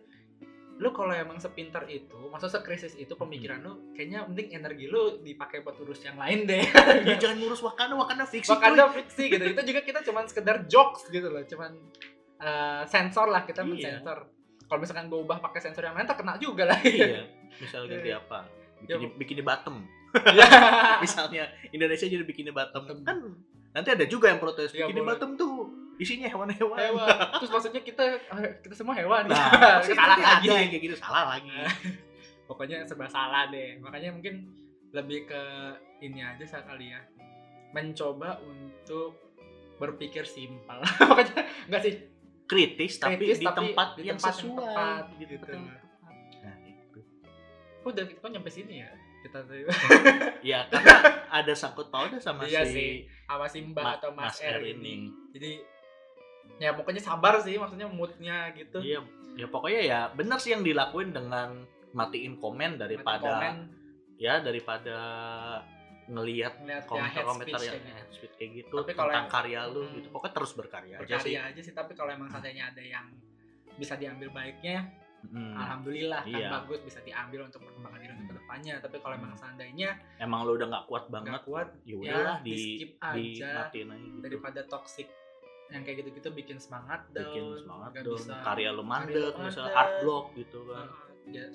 lu 0.74 0.90
kalau 0.90 1.12
emang 1.12 1.38
sepintar 1.38 1.86
itu 1.86 2.18
maksud 2.28 2.50
sekrisis 2.50 2.94
itu 2.94 3.14
pemikiran 3.14 3.60
lu 3.60 3.94
kayaknya 3.94 4.24
mending 4.24 4.50
energi 4.52 4.86
lu 4.86 5.20
dipakai 5.20 5.62
buat 5.62 5.78
urus 5.78 6.02
yang 6.02 6.16
lain 6.16 6.44
deh 6.44 6.66
ya 7.04 7.16
jangan 7.16 7.38
ngurus 7.38 7.62
Wakanda 7.62 7.94
Wakanda 7.94 8.26
fiksi 8.26 8.50
Wakanda 8.50 8.90
fiksi 8.92 9.30
gitu 9.30 9.46
itu 9.48 9.62
juga 9.64 9.82
kita 9.82 10.00
cuman 10.02 10.26
sekedar 10.26 10.66
jokes 10.66 11.08
gitu 11.08 11.28
loh 11.28 11.44
cuman 11.44 11.72
eh, 12.38 12.84
sensor 12.86 13.28
lah 13.28 13.44
kita 13.44 13.62
Iya. 13.62 13.70
mensensor 13.70 14.20
kalau 14.64 14.80
misalkan 14.80 15.06
gue 15.06 15.20
ubah 15.20 15.38
pakai 15.40 15.62
sensor 15.62 15.84
yang 15.84 15.94
lain 15.94 16.04
tak 16.04 16.18
kena 16.18 16.36
juga 16.38 16.66
lah 16.66 16.80
iya 16.82 17.22
misal 17.62 17.86
ganti 17.86 18.10
Iya. 18.10 18.20
apa 18.20 18.40
Ya, 18.84 19.00
bikini, 19.00 19.16
bikini 19.16 19.42
bottom 19.42 19.76
Iya. 20.14 20.48
misalnya 21.06 21.44
Indonesia 21.70 22.04
jadi 22.04 22.22
bikini 22.22 22.50
bottom 22.50 22.84
Bottom. 22.84 22.98
kan 23.04 23.18
nanti 23.72 23.90
ada 23.90 24.06
juga 24.06 24.28
yang 24.28 24.38
protes 24.38 24.70
Iya, 24.70 24.86
bikini 24.86 25.00
boleh. 25.00 25.10
bottom 25.14 25.30
tuh 25.34 25.54
isinya 26.04 26.28
hewan-hewan. 26.28 26.78
Hewan. 26.78 27.18
Terus 27.40 27.52
maksudnya 27.52 27.82
kita 27.82 28.06
kita 28.60 28.76
semua 28.76 28.96
hewan. 29.00 29.24
Nah 29.32 29.50
pasti 29.80 29.96
salah 29.96 30.20
lagi. 30.20 30.48
ada 30.52 30.60
yang 30.60 30.70
kayak 30.70 30.84
gitu 30.84 30.96
salah 31.00 31.24
lagi. 31.32 31.50
Pokoknya 32.50 32.84
serba 32.84 33.08
salah 33.08 33.48
deh. 33.48 33.80
Makanya 33.80 34.12
mungkin 34.12 34.52
lebih 34.92 35.26
ke 35.26 35.44
ini 36.04 36.20
aja 36.22 36.44
sekali 36.44 36.92
ya. 36.92 37.02
Mencoba 37.72 38.38
untuk 38.44 39.18
berpikir 39.82 40.28
simpel. 40.28 40.84
Makanya 41.10 41.48
enggak 41.72 41.82
sih? 41.88 41.96
Kritis 42.44 43.00
tapi 43.00 43.16
Kritis, 43.18 43.40
di 43.40 43.48
tapi 43.48 43.72
tempat 43.72 43.88
di 43.96 44.04
yang 44.04 44.20
tempat 44.20 44.36
yang 44.36 44.52
sesuai 44.52 44.68
tepat, 44.68 45.04
di 45.16 45.16
gitu. 45.26 45.48
yang 45.48 45.64
tepat. 45.64 46.16
nah 46.44 46.56
itu 46.68 47.00
udah 47.88 48.04
kok 48.04 48.30
nyampe 48.30 48.52
sini 48.52 48.84
ya? 48.84 48.92
Kita 49.24 49.40
tuh 49.48 49.56
ya 50.44 50.68
karena 50.68 51.24
ada 51.32 51.54
sangkut 51.56 51.88
pautnya 51.88 52.20
sama 52.20 52.44
Iya 52.44 52.68
si 52.68 52.76
sih, 52.76 52.92
sama 53.24 53.48
si 53.48 53.64
Mbak 53.64 53.80
Ma- 53.82 53.96
atau 53.96 54.12
Mas, 54.12 54.38
R 54.44 54.60
ini. 54.60 54.76
ini. 54.76 54.96
Jadi 55.32 55.52
ya 56.56 56.72
pokoknya 56.72 57.00
sabar 57.00 57.40
sih 57.40 57.56
maksudnya 57.56 57.86
moodnya 57.86 58.52
gitu 58.52 58.78
Iya, 58.80 59.00
ya 59.36 59.48
pokoknya 59.48 59.82
ya 59.82 60.00
benar 60.10 60.38
sih 60.38 60.52
yang 60.52 60.62
dilakuin 60.62 61.10
dengan 61.10 61.66
matiin 61.92 62.36
komen 62.36 62.78
daripada 62.78 63.22
komen 63.22 63.56
ya 64.16 64.40
daripada 64.40 64.98
ngelihat 66.06 66.54
ya, 66.62 66.84
komentar-komentar 66.84 67.60
yang 67.60 67.74
speech 67.74 67.88
head 67.90 68.08
speech 68.12 68.34
kayak 68.36 68.52
gitu 68.58 68.76
Tapi 68.78 68.92
kalau 68.92 69.10
tentang 69.10 69.24
yang- 69.24 69.32
karya 69.32 69.62
lu 69.66 69.82
Hmm. 69.82 69.96
gitu. 69.96 70.08
Pokoknya 70.10 70.34
terus 70.34 70.52
berkarya, 70.54 70.96
aja 70.96 71.00
sih. 71.00 71.10
berkarya 71.32 71.42
aja 71.46 71.62
sih 71.62 71.74
tapi 71.74 71.92
kalau 71.94 72.12
emang 72.12 72.28
seandainya 72.28 72.64
ada 72.68 72.84
yang 72.84 73.06
bisa 73.74 73.96
diambil 73.96 74.30
baiknya 74.30 74.92
Hmm. 75.24 75.56
alhamdulillah 75.56 76.22
kan 76.22 76.36
Iya. 76.36 76.50
bagus 76.54 76.84
bisa 76.84 77.00
diambil 77.00 77.48
untuk 77.48 77.64
perkembangan 77.64 77.96
diri 77.98 78.12
untuk 78.14 78.28
ke 78.28 78.36
depannya 78.38 78.74
tapi 78.78 78.96
kalau 79.00 79.16
emang 79.16 79.32
seandainya 79.34 79.90
Emang 80.20 80.44
lu 80.44 80.52
udah 80.54 80.68
nggak 80.68 80.86
kuat 80.86 81.04
banget, 81.08 81.32
nggak 81.32 81.46
kuat 81.48 81.68
ya 81.82 81.96
udahlah 81.96 82.38
ya, 82.38 82.44
di 82.44 82.56
di 82.76 82.86
aja 82.94 83.48
matiin 83.64 83.88
aja 83.88 84.04
gitu. 84.04 84.20
daripada 84.20 84.60
toxic 84.68 85.08
yang 85.70 85.82
kayak 85.82 85.96
gitu-gitu 86.00 86.28
bikin 86.30 86.58
semangat 86.58 87.02
down 87.10 87.26
bikin 87.26 87.44
semangat 87.58 87.90
nggak 87.92 88.04
dong. 88.04 88.18
bisa 88.18 88.34
Karya 88.42 88.70
lu 88.70 88.84
mandek, 88.84 89.32
mandek. 89.34 89.72
art 89.72 89.92
block 90.02 90.26
gitu 90.34 90.58
kan. 90.68 90.88
ya, 91.26 91.46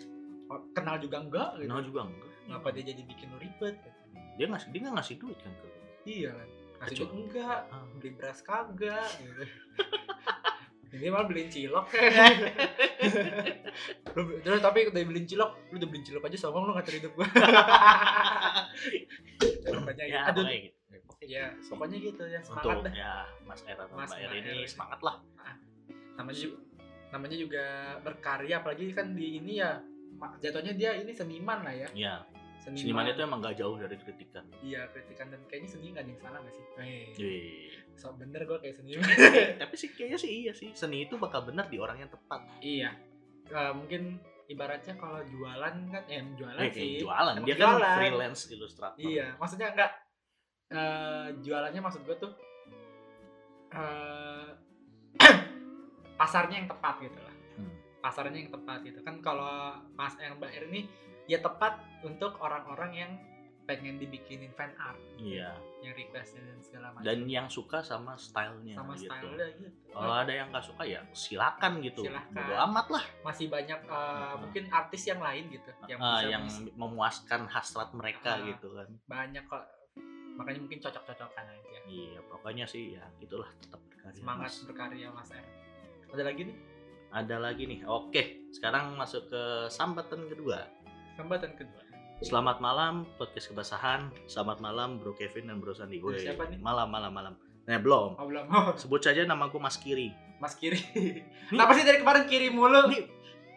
kenal 0.73 0.95
juga 0.97 1.17
enggak 1.21 1.49
gitu. 1.57 1.67
Nah 1.67 1.81
juga 1.81 2.01
enggak. 2.05 2.31
ngapa 2.49 2.69
dia 2.73 2.83
jadi 2.89 3.03
bikin 3.05 3.27
lu 3.29 3.37
ribet 3.39 3.75
Dia 4.35 4.45
ngasih 4.47 4.69
dia 4.71 4.79
nggak 4.81 4.95
ngasih 4.97 5.15
duit 5.19 5.37
kan 5.37 5.53
ke 5.53 5.65
lu. 5.65 5.73
iya 6.05 6.29
kan 6.31 6.47
ngasih 6.81 6.95
duit 6.97 7.11
enggak 7.13 7.59
Ah. 7.69 7.85
beli 7.93 8.09
beras 8.13 8.39
kagak 8.41 9.09
gitu. 9.19 9.43
ini 10.97 11.07
malah 11.13 11.27
beliin 11.27 11.49
cilok 11.49 11.85
lu, 14.17 14.21
terus 14.41 14.59
tapi 14.59 14.89
udah 14.89 15.01
beliin 15.05 15.27
cilok 15.27 15.51
lu 15.69 15.75
udah 15.77 15.85
beliin 15.85 16.03
cilok 16.03 16.23
aja 16.25 16.37
songong 16.41 16.65
lu 16.65 16.73
ngatur 16.73 16.95
hidup 16.97 17.13
gua 17.13 17.27
pokoknya 19.69 20.05
ya, 20.07 20.21
aduh 20.27 20.43
ya 21.29 21.53
pokoknya 21.61 22.01
gitu 22.01 22.25
ya 22.25 22.41
semangat 22.41 22.65
Untuk 22.65 22.83
dah. 22.83 22.95
ya 22.95 23.15
Mas 23.45 23.61
Era 23.63 23.85
dan 23.85 23.95
Mas 23.95 24.11
Mbak 24.11 24.33
ini 24.35 24.53
semangat 24.65 25.01
lah. 25.05 25.17
namanya 26.17 26.39
juga 26.41 26.59
namanya 27.09 27.37
juga 27.37 27.65
berkarya 28.01 28.55
apalagi 28.59 28.85
kan 28.91 29.13
di 29.13 29.39
ini 29.39 29.61
ya 29.61 29.77
jatuhnya 30.41 30.73
dia 30.73 30.91
ini 30.95 31.13
seniman 31.13 31.63
lah 31.63 31.71
ya. 31.71 31.89
Iya, 31.95 32.15
seniman, 32.59 32.81
seniman 32.81 33.05
itu 33.07 33.21
emang 33.23 33.39
gak 33.39 33.57
jauh 33.57 33.77
dari 33.77 33.95
kritikan. 33.95 34.45
iya 34.59 34.89
kritikan 34.89 35.29
dan 35.29 35.41
kayaknya 35.47 35.69
seni 35.69 35.87
nggak 35.89 36.03
ada 36.03 36.11
yang 36.11 36.21
salah 36.21 36.39
gak 36.43 36.53
sih? 36.53 36.65
Eh 36.77 37.07
Iya. 37.15 37.81
so 37.95 38.11
bener 38.15 38.43
gue 38.43 38.59
kayak 38.59 38.75
seniman 38.75 39.05
tapi 39.63 39.75
sih 39.75 39.89
kayaknya 39.91 40.19
sih 40.19 40.31
iya 40.43 40.53
sih 40.53 40.73
seni 40.73 41.05
itu 41.05 41.15
bakal 41.15 41.45
benar 41.45 41.67
di 41.67 41.77
orang 41.77 41.99
yang 41.99 42.11
tepat. 42.11 42.41
Iya. 42.59 42.91
Eh, 43.47 43.73
mungkin 43.73 44.17
ibaratnya 44.47 44.97
kalau 44.97 45.21
jualan 45.23 45.75
kan 45.87 46.03
eh 46.09 46.25
jualan 46.35 46.57
eh, 46.59 46.73
sih. 46.73 46.99
jualan 46.99 47.37
dia 47.43 47.53
kan 47.55 47.77
jualan. 47.77 47.97
freelance 47.97 48.43
ilustrator 48.49 48.97
iya 48.99 49.37
maksudnya 49.37 49.71
enggak 49.71 49.93
eh, 50.71 51.27
jualannya 51.39 51.81
maksud 51.81 52.03
gue 52.03 52.17
tuh 52.17 52.33
eh, 53.71 54.49
pasarnya 56.21 56.57
yang 56.59 56.69
tepat 56.69 56.95
gitu 57.01 57.19
lah. 57.19 57.35
Hmm. 57.55 57.73
pasarnya 57.99 58.39
yang 58.39 58.53
tepat 58.53 58.79
gitu. 58.83 58.99
Kan 59.03 59.19
kalau 59.19 59.75
Mas 59.93 60.15
yang 60.17 60.37
Mbak 60.37 60.51
Er 60.53 60.65
ini 60.69 60.81
ya 61.27 61.39
tepat 61.39 61.77
untuk 62.01 62.39
orang-orang 62.39 62.93
yang 62.95 63.13
pengen 63.65 64.01
dibikinin 64.01 64.49
fan 64.57 64.73
art. 64.81 64.97
Iya. 65.21 65.53
Yang 65.85 65.95
request 65.99 66.31
dan 66.35 66.57
segala 66.59 66.87
macam. 66.89 67.05
Dan 67.05 67.19
yang 67.29 67.47
suka 67.47 67.85
sama 67.85 68.17
stylenya 68.17 68.75
sama 68.75 68.97
gitu. 68.97 69.13
style 69.13 69.37
gitu. 69.61 69.77
Kalau 69.93 70.15
ada 70.17 70.33
yang 70.33 70.49
gak 70.49 70.65
suka 70.65 70.83
ya 70.83 71.05
silakan 71.13 71.85
gitu. 71.85 72.01
Silakan. 72.01 72.33
bodo 72.33 72.55
amat 72.65 72.87
lah. 72.89 73.05
Masih 73.21 73.53
banyak 73.53 73.77
uh, 73.85 73.93
Hmm. 73.93 74.41
mungkin 74.41 74.65
artis 74.71 75.05
yang 75.05 75.21
lain 75.21 75.53
gitu 75.53 75.69
yang 75.85 76.01
bisa 76.01 76.25
yang 76.27 76.45
memuaskan 76.75 77.45
hasrat 77.47 77.93
mereka 77.93 78.41
Ah. 78.41 78.47
gitu 78.47 78.73
kan. 78.73 78.89
banyak 79.05 79.45
kok 79.45 79.65
makanya 80.39 80.61
mungkin 80.63 80.79
cocok-cocokan 80.79 81.45
aja 81.51 81.79
iya 81.91 82.23
pokoknya 82.31 82.65
sih 82.71 82.95
ya 82.95 83.03
gitulah 83.19 83.51
tetap 83.59 83.83
berkarya 83.91 84.15
semangat 84.23 84.51
Mas. 84.55 84.57
berkarya 84.63 85.09
Mas 85.11 85.29
Er 85.35 85.45
ada 86.15 86.23
lagi 86.23 86.43
nih 86.47 86.57
ada 87.11 87.37
lagi 87.43 87.63
nih 87.67 87.81
oke 87.85 88.23
sekarang 88.55 88.95
masuk 88.95 89.27
ke 89.27 89.43
sambatan 89.67 90.31
kedua 90.31 90.79
Sambatan 91.19 91.51
kedua. 91.59 91.83
Selamat 92.23 92.63
malam 92.63 93.03
podcast 93.19 93.51
kebasahan. 93.51 94.07
Selamat 94.31 94.63
malam 94.63 95.03
Bro 95.03 95.19
Kevin 95.19 95.51
dan 95.51 95.59
Bro 95.59 95.75
Sandi. 95.75 95.99
Woi, 95.99 96.15
Siapa 96.15 96.47
nih? 96.47 96.63
Malam 96.63 96.95
malam 96.95 97.11
malam. 97.11 97.35
Nah, 97.67 97.75
belum. 97.83 98.15
Oh, 98.15 98.27
belum. 98.31 98.47
Oh, 98.47 98.71
Sebut 98.79 99.03
saja 99.03 99.27
namaku 99.27 99.59
Mas 99.59 99.75
Kiri. 99.83 100.15
Mas 100.39 100.55
Kiri. 100.55 100.79
Kenapa 101.51 101.75
sih 101.75 101.83
dari 101.83 101.99
kemarin 101.99 102.31
kiri 102.31 102.55
mulu? 102.55 102.87
Ini 102.87 103.03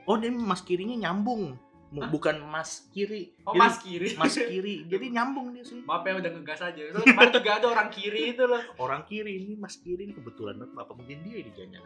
oh 0.09 0.17
dia 0.17 0.33
Mas 0.33 0.65
Kirinya 0.65 0.97
nyambung. 0.97 1.53
Hah? 1.91 2.07
Bukan 2.07 2.39
Mas 2.47 2.87
Kiri. 2.95 3.35
Oh, 3.43 3.51
Jadi, 3.51 3.59
Mas 3.59 3.75
Kiri. 3.83 4.09
Mas 4.15 4.35
Kiri. 4.39 4.87
Jadi 4.87 5.05
nyambung 5.11 5.51
dia 5.51 5.67
sih. 5.67 5.83
Maaf 5.83 6.07
ya 6.07 6.23
udah 6.23 6.31
ngegas 6.31 6.63
aja. 6.63 6.81
Itu 6.87 7.03
kemarin 7.03 7.35
juga 7.35 7.51
ada 7.59 7.67
orang 7.67 7.91
kiri 7.91 8.31
itu 8.31 8.43
loh. 8.47 8.63
Orang 8.79 9.03
kiri 9.03 9.43
ini 9.43 9.59
Mas 9.59 9.75
Kiri 9.75 10.07
ini 10.07 10.15
kebetulan 10.15 10.55
banget 10.55 10.71
apa 10.79 10.93
mungkin 10.95 11.19
dia 11.27 11.43
di 11.43 11.51
jangan 11.51 11.83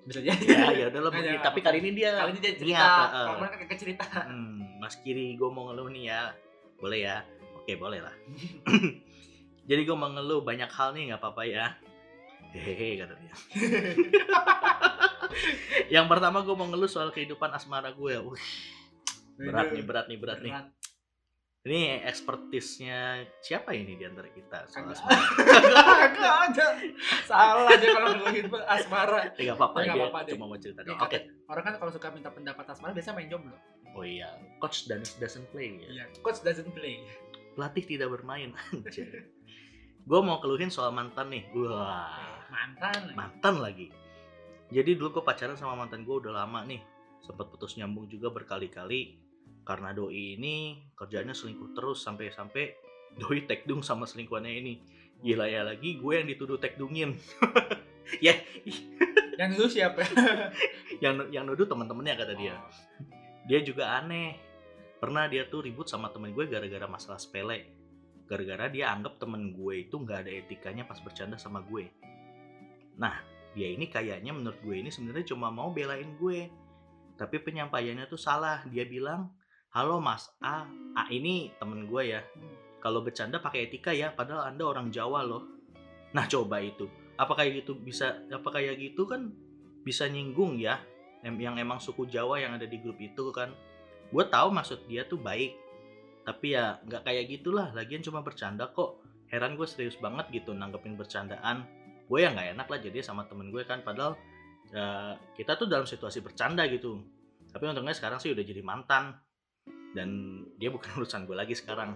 Bisa 0.00 0.20
jadi. 0.26 0.42
Ya, 0.42 0.64
ya 0.74 0.84
udah 0.90 1.00
lah 1.06 1.10
mungkin. 1.14 1.38
Tapi 1.38 1.58
kali 1.62 1.78
ini 1.86 1.90
dia 2.02 2.18
Kali 2.18 2.34
ini 2.34 2.40
dia 2.42 2.52
cerita. 2.58 2.82
uh, 3.14 3.26
kemarin 3.38 3.62
kan 3.62 3.78
cerita. 3.78 4.04
Hmm, 4.26 4.58
Mas 4.82 4.98
Kiri, 4.98 5.38
gue 5.38 5.48
mau 5.54 5.70
ngeluh 5.70 5.86
nih 5.94 6.10
ya. 6.10 6.34
Boleh 6.82 6.98
ya? 7.06 7.16
Oke, 7.62 7.78
boleh 7.78 8.02
lah. 8.02 8.14
Jadi 9.70 9.86
gue 9.86 9.94
mau 9.94 10.10
ngeluh 10.10 10.42
banyak 10.42 10.66
hal 10.66 10.98
nih, 10.98 11.14
nggak 11.14 11.22
apa-apa 11.22 11.46
ya. 11.46 11.78
Hehehe, 12.50 12.98
kata 12.98 13.14
dia. 13.14 13.34
Yang 15.94 16.06
pertama 16.10 16.42
gue 16.42 16.58
mau 16.58 16.66
ngeluh 16.66 16.90
soal 16.90 17.14
kehidupan 17.14 17.54
asmara 17.54 17.94
gue. 17.94 18.18
Wih, 18.18 18.42
berat 19.40 19.68
nih, 19.72 19.84
berat 19.84 20.06
nih, 20.06 20.18
berat 20.20 20.38
nih. 20.44 20.52
Ini 21.60 22.00
ekspertisnya 22.08 23.20
siapa 23.44 23.76
ini 23.76 23.92
di 24.00 24.04
antara 24.08 24.32
kita 24.32 24.64
soal 24.64 24.96
asmara? 24.96 25.12
Ada. 26.48 26.66
Salah 27.28 27.76
dia 27.76 27.90
kalau 27.92 28.16
ngeluhin 28.16 28.48
asmara. 28.64 29.28
Apa-apa, 29.28 29.76
Ya, 29.84 29.92
nggak 29.92 29.96
dia 29.96 30.04
apa-apa 30.08 30.18
deh. 30.24 30.32
cuma 30.36 30.44
mau 30.48 30.56
cerita 30.56 30.80
doang. 30.80 31.04
Oke. 31.04 31.18
Orang 31.52 31.64
kan 31.68 31.74
kalau 31.76 31.92
suka 31.92 32.08
minta 32.08 32.32
pendapat 32.32 32.64
asmara 32.64 32.96
biasanya 32.96 33.20
main 33.20 33.28
jomblo. 33.28 33.56
Oh 33.92 34.06
iya, 34.06 34.32
coach 34.56 34.88
doesn't 34.88 35.46
play 35.52 35.76
ya. 35.84 35.88
Iya. 36.00 36.04
Coach 36.24 36.40
doesn't 36.40 36.72
play. 36.72 37.04
Pelatih 37.52 37.84
tidak 37.84 38.08
bermain. 38.08 38.56
gue 40.00 40.20
mau 40.24 40.40
keluhin 40.40 40.72
soal 40.72 40.96
mantan 40.96 41.28
nih. 41.28 41.44
Wah. 41.52 42.40
Mantan. 42.50 43.14
mantan 43.14 43.62
lagi 43.62 43.94
jadi 44.70 44.94
dulu 44.94 45.18
gue 45.18 45.24
pacaran 45.26 45.58
sama 45.58 45.74
mantan 45.74 46.06
gue 46.06 46.14
udah 46.14 46.30
lama 46.34 46.62
nih 46.62 46.78
sempat 47.22 47.50
putus 47.50 47.74
nyambung 47.76 48.06
juga 48.06 48.30
berkali-kali 48.30 49.18
karena 49.62 49.92
doi 49.92 50.40
ini 50.40 50.80
kerjanya 50.96 51.36
selingkuh 51.36 51.76
terus 51.76 52.02
sampai-sampai 52.02 52.74
doi 53.16 53.44
tekdung 53.44 53.84
sama 53.84 54.06
selingkuhannya 54.08 54.52
ini. 54.52 54.74
Gila 55.20 55.46
ya 55.46 55.62
lagi 55.68 56.00
gue 56.00 56.12
yang 56.16 56.24
dituduh 56.24 56.56
tekdungin 56.56 57.12
ya 58.24 58.32
Yang 59.36 59.50
dulu 59.56 59.68
siapa? 59.72 60.00
yang 61.04 61.28
yang 61.32 61.44
nuduh 61.48 61.64
teman-temannya 61.64 62.12
kata 62.12 62.34
dia. 62.36 62.60
Oh. 62.60 62.72
dia 63.48 63.64
juga 63.64 63.96
aneh. 63.96 64.36
Pernah 65.00 65.32
dia 65.32 65.48
tuh 65.48 65.64
ribut 65.64 65.88
sama 65.88 66.12
temen 66.12 66.36
gue 66.36 66.44
gara-gara 66.44 66.84
masalah 66.84 67.16
sepele. 67.16 67.72
Gara-gara 68.28 68.68
dia 68.68 68.92
anggap 68.92 69.16
temen 69.16 69.56
gue 69.56 69.88
itu 69.88 69.96
nggak 69.96 70.28
ada 70.28 70.32
etikanya 70.44 70.84
pas 70.84 71.00
bercanda 71.00 71.40
sama 71.40 71.64
gue. 71.64 71.88
Nah 73.00 73.16
dia 73.56 73.72
ini 73.72 73.88
kayaknya 73.88 74.36
menurut 74.36 74.60
gue 74.60 74.76
ini 74.76 74.92
sebenarnya 74.92 75.32
cuma 75.32 75.48
mau 75.48 75.72
belain 75.72 76.20
gue. 76.20 76.52
Tapi 77.16 77.36
penyampaiannya 77.40 78.04
tuh 78.12 78.20
salah. 78.20 78.60
Dia 78.68 78.84
bilang 78.84 79.32
halo 79.70 80.02
mas 80.02 80.26
A. 80.42 80.66
A 80.98 81.06
ini 81.14 81.54
temen 81.62 81.86
gue 81.86 82.02
ya. 82.10 82.20
Kalau 82.82 83.06
bercanda 83.06 83.38
pakai 83.38 83.70
etika 83.70 83.94
ya 83.94 84.10
padahal 84.10 84.50
anda 84.50 84.66
orang 84.66 84.90
Jawa 84.90 85.22
loh. 85.22 85.46
Nah 86.10 86.26
coba 86.26 86.58
itu. 86.58 86.90
Apa 87.14 87.38
kayak 87.38 87.62
gitu 87.62 87.78
bisa 87.78 88.18
apa 88.34 88.50
kayak 88.50 88.82
gitu 88.82 89.06
kan 89.06 89.30
bisa 89.86 90.10
nyinggung 90.10 90.58
ya 90.58 90.82
yang 91.22 91.54
emang 91.54 91.78
suku 91.78 92.08
Jawa 92.10 92.42
yang 92.42 92.58
ada 92.58 92.66
di 92.66 92.82
grup 92.82 92.98
itu 92.98 93.30
kan. 93.30 93.54
Gue 94.10 94.26
tahu 94.26 94.50
maksud 94.50 94.90
dia 94.90 95.06
tuh 95.06 95.22
baik. 95.22 95.54
Tapi 96.26 96.58
ya 96.58 96.82
nggak 96.82 97.06
kayak 97.06 97.24
gitulah. 97.30 97.70
Lagian 97.70 98.02
cuma 98.02 98.26
bercanda 98.26 98.66
kok. 98.74 98.98
Heran 99.30 99.54
gue 99.54 99.70
serius 99.70 99.94
banget 100.02 100.26
gitu 100.34 100.50
nanggepin 100.50 100.98
bercandaan. 100.98 101.62
Gue 102.10 102.26
ya 102.26 102.34
nggak 102.34 102.58
enak 102.58 102.66
lah 102.66 102.78
jadi 102.82 103.06
sama 103.06 103.30
temen 103.30 103.54
gue 103.54 103.62
kan 103.62 103.86
padahal 103.86 104.18
eh, 104.74 105.14
kita 105.38 105.54
tuh 105.54 105.70
dalam 105.70 105.86
situasi 105.86 106.18
bercanda 106.26 106.66
gitu. 106.66 106.98
Tapi 107.54 107.62
untungnya 107.70 107.94
sekarang 107.94 108.18
sih 108.18 108.34
udah 108.34 108.42
jadi 108.42 108.66
mantan 108.66 109.29
dan 109.92 110.08
dia 110.54 110.68
bukan 110.68 110.90
urusan 110.98 111.24
gue 111.24 111.34
lagi 111.34 111.52
sekarang 111.52 111.94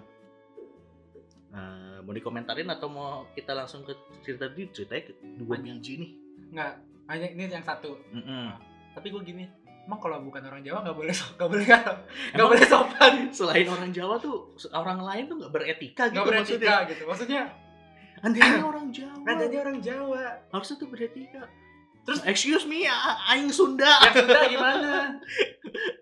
Eh, 1.49 1.99
mau 2.03 2.11
dikomentarin 2.11 2.67
atau 2.67 2.91
mau 2.91 3.31
kita 3.31 3.55
langsung 3.55 3.87
ke 3.87 3.95
cerita 4.21 4.51
di 4.51 4.67
ceritanya 4.69 5.03
ke- 5.07 5.15
dua 5.39 5.55
biji 5.57 5.95
nih 5.97 6.11
Enggak. 6.51 6.73
Hanya 7.07 7.27
ini 7.31 7.47
yang 7.47 7.63
satu. 7.63 7.95
Mm-mm. 8.11 8.51
Tapi 8.91 9.07
gue 9.09 9.23
gini. 9.23 9.47
Emang 9.87 10.03
kalau 10.03 10.19
bukan 10.19 10.43
orang 10.43 10.67
Jawa 10.67 10.83
nggak 10.83 10.97
boleh 10.97 11.15
nggak 11.15 11.47
boleh 11.47 11.67
nggak 12.35 12.49
boleh 12.49 12.65
sopan. 12.65 13.13
selain 13.39 13.71
orang 13.71 13.95
Jawa 13.95 14.19
tuh 14.19 14.51
orang 14.73 14.99
lain 14.99 15.25
tuh 15.25 15.37
nggak 15.39 15.53
beretika 15.53 16.03
gitu 16.05 16.15
Nggak 16.17 16.27
beretika 16.27 16.43
maksudnya 16.43 16.75
gitu. 16.91 17.03
Maksudnya 17.07 17.43
andainya 18.19 18.65
orang 18.75 18.87
Jawa 18.91 19.15
nadanya 19.23 19.59
orang 19.63 19.79
Jawa. 19.79 20.23
harusnya 20.51 20.75
tuh 20.75 20.89
beretika 20.91 21.43
Terus- 22.05 22.25
excuse 22.25 22.65
me 22.65 22.85
a- 22.85 23.01
aing 23.31 23.49
Sunda 23.49 23.89
Yang 24.03 24.15
Sunda 24.21 24.41
gimana? 24.47 24.93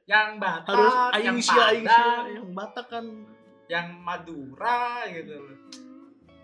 yang 0.05 0.37
Batak, 0.37 0.67
harus 0.69 0.93
yang 0.93 1.09
aing 1.09 1.27
aing 1.29 1.39
sia 1.41 1.57
Padang, 1.81 2.25
yang 2.29 2.49
Batak 2.53 2.87
kan 2.89 3.05
yang 3.67 3.87
Madura 3.99 4.83
gitu. 5.09 5.39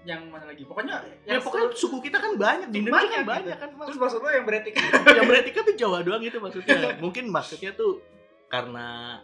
Yang 0.03 0.21
mana 0.27 0.45
lagi? 0.47 0.63
Pokoknya 0.63 0.95
ya 1.23 1.37
pokoknya 1.37 1.69
suku 1.71 2.01
kita 2.01 2.17
kan 2.17 2.33
banyak 2.35 2.69
di 2.71 2.81
Indonesia 2.81 3.03
kan 3.13 3.27
Banyak 3.27 3.27
banyak 3.27 3.45
gitu. 3.51 3.61
kan 3.61 3.71
Mas. 3.75 3.85
Terus 3.85 3.99
maksud 3.99 4.19
lo 4.19 4.31
yang 4.31 4.47
beretika? 4.47 4.81
yang 5.19 5.27
beretika 5.27 5.59
tuh 5.61 5.75
Jawa 5.75 5.99
doang 6.01 6.23
gitu 6.23 6.39
maksudnya 6.39 6.77
mungkin 7.05 7.25
maksudnya 7.29 7.71
tuh 7.75 8.01
karena 8.47 9.19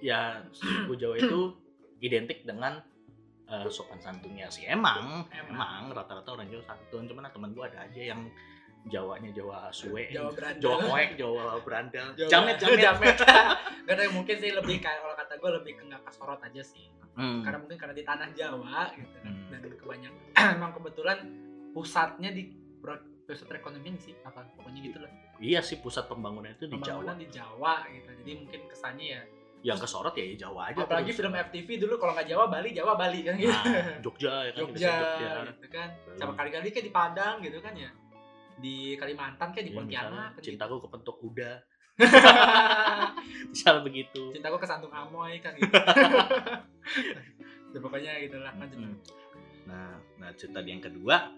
ya 0.00 0.42
suku 0.50 0.96
Jawa 0.96 1.14
itu 1.16 1.54
identik 2.00 2.42
dengan 2.42 2.82
eh, 3.46 3.68
sopan 3.68 4.00
santunnya 4.00 4.48
sih 4.48 4.66
emang 4.66 5.22
Emang. 5.30 5.92
rata-rata 5.92 6.34
orang 6.34 6.50
Jawa 6.50 6.64
santun 6.64 7.06
cuman 7.06 7.30
teman 7.30 7.52
gua 7.52 7.70
ada 7.70 7.86
aja 7.86 8.02
yang 8.10 8.26
Jawanya 8.82 9.30
Jawa 9.30 9.70
suwe 9.70 10.10
Jawa 10.10 10.30
berandal. 10.34 10.62
Jawa 10.62 10.76
koek 10.82 11.10
Jawa 11.14 11.42
berandal 11.62 12.06
Jawa- 12.18 12.30
jamet 12.30 12.56
jamet, 12.58 12.78
jamet. 12.82 13.16
Gak 13.86 13.94
ada 13.94 14.02
mungkin 14.10 14.36
sih 14.38 14.50
lebih 14.50 14.76
kayak 14.78 14.98
kalau 15.00 15.14
kata 15.14 15.32
gue 15.38 15.50
lebih 15.62 15.72
ke 15.78 15.82
nggak 15.86 16.02
kesorot 16.02 16.40
aja 16.42 16.62
sih. 16.62 16.86
Hmm. 17.12 17.42
Karena 17.42 17.58
mungkin 17.60 17.78
karena 17.78 17.94
di 17.94 18.02
tanah 18.02 18.28
Jawa 18.34 18.90
gitu 18.94 19.16
kan. 19.22 19.30
Hmm. 19.30 19.46
Dan 19.50 19.72
kebanyakan 19.78 20.20
emang 20.58 20.72
kebetulan 20.74 21.18
pusatnya 21.70 22.30
di 22.30 22.42
pusat 23.22 23.46
perekonomian 23.46 23.96
sih 23.96 24.12
apa 24.26 24.42
pokoknya 24.58 24.80
gitu 24.82 24.98
lah. 24.98 25.08
iya 25.38 25.62
sih 25.62 25.78
pusat 25.78 26.04
pembangunan 26.04 26.50
itu 26.52 26.66
di 26.66 26.74
Jawa 26.74 27.00
Pembangunan 27.06 27.16
di 27.16 27.28
Jawa 27.30 27.74
gitu. 27.88 28.08
Jadi 28.18 28.32
mungkin 28.34 28.60
kesannya 28.68 29.06
ya. 29.08 29.22
yang 29.62 29.78
kesorot 29.78 30.10
ya 30.12 30.26
di 30.26 30.34
Jawa 30.34 30.74
aja 30.74 30.82
Apalagi 30.82 31.14
terus. 31.14 31.18
film 31.22 31.32
FTV 31.38 31.68
dulu 31.78 31.94
kalau 31.96 32.12
nggak 32.18 32.26
Jawa 32.26 32.44
Bali, 32.50 32.74
Jawa 32.74 32.92
Bali 32.98 33.20
kan 33.22 33.34
gitu. 33.38 33.54
nah, 33.54 33.94
Jogja 34.02 34.34
ya 34.42 34.50
kan 34.50 34.58
Jogja, 34.66 34.90
Jogja 34.90 35.30
gitu 35.54 35.68
kan. 35.70 35.88
Bali. 36.02 36.18
Sama 36.18 36.32
kali-kali 36.34 36.66
kayak 36.68 36.86
di 36.86 36.92
Padang 36.92 37.34
gitu 37.40 37.58
kan 37.62 37.72
ya. 37.78 37.90
Di 38.62 38.94
Kalimantan 38.94 39.50
kayak 39.50 39.66
di 39.66 39.72
Ya, 39.74 39.82
misalnya, 39.82 39.82
Pontianak 39.82 40.28
kan 40.30 40.38
gitu. 40.38 40.46
cintaku 40.46 40.74
kepentok 40.86 41.16
kuda 41.18 41.52
misal 43.52 43.84
begitu 43.84 44.32
cintaku 44.32 44.56
ke 44.56 44.66
Santung 44.70 44.94
Amoy 44.96 45.36
kan 45.44 45.52
gitu. 45.60 45.68
ya, 47.76 47.78
pokoknya 47.82 48.16
gitu 48.24 48.40
lah 48.40 48.56
lanjut. 48.56 48.80
Mm. 48.80 48.96
Nah, 49.68 50.00
nah 50.16 50.30
cerita 50.32 50.64
yang 50.64 50.80
kedua 50.80 51.28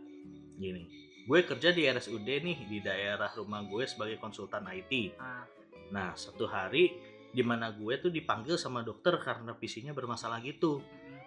gini. 0.54 0.86
Gue 1.24 1.42
kerja 1.42 1.74
di 1.74 1.88
RSUD 1.88 2.28
nih 2.28 2.70
di 2.70 2.78
daerah 2.84 3.32
rumah 3.34 3.66
gue 3.66 3.82
sebagai 3.88 4.20
konsultan 4.22 4.68
IT. 4.70 5.18
Nah, 5.18 5.42
Nah, 5.92 6.16
satu 6.16 6.48
hari 6.48 6.96
di 7.34 7.42
mana 7.42 7.74
gue 7.74 7.98
tuh 7.98 8.10
dipanggil 8.14 8.58
sama 8.58 8.86
dokter 8.86 9.18
karena 9.22 9.52
PC-nya 9.52 9.92
bermasalah 9.92 10.40
gitu. 10.40 10.80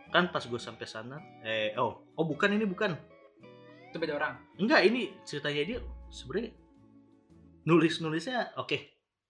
Kan 0.10 0.31
pas 0.31 0.43
gue 0.43 0.57
sampai 0.57 0.88
sana, 0.88 1.19
eh 1.43 1.76
oh, 1.76 1.99
oh 2.15 2.26
bukan 2.26 2.55
ini 2.55 2.63
bukan. 2.63 2.95
Itu 3.98 4.06
beda 4.06 4.14
orang. 4.14 4.34
Enggak, 4.62 4.82
ini 4.86 5.10
ceritanya 5.26 5.62
dia 5.66 5.80
sebenarnya 6.14 6.54
nulis-nulisnya 7.66 8.54
oke. 8.56 8.78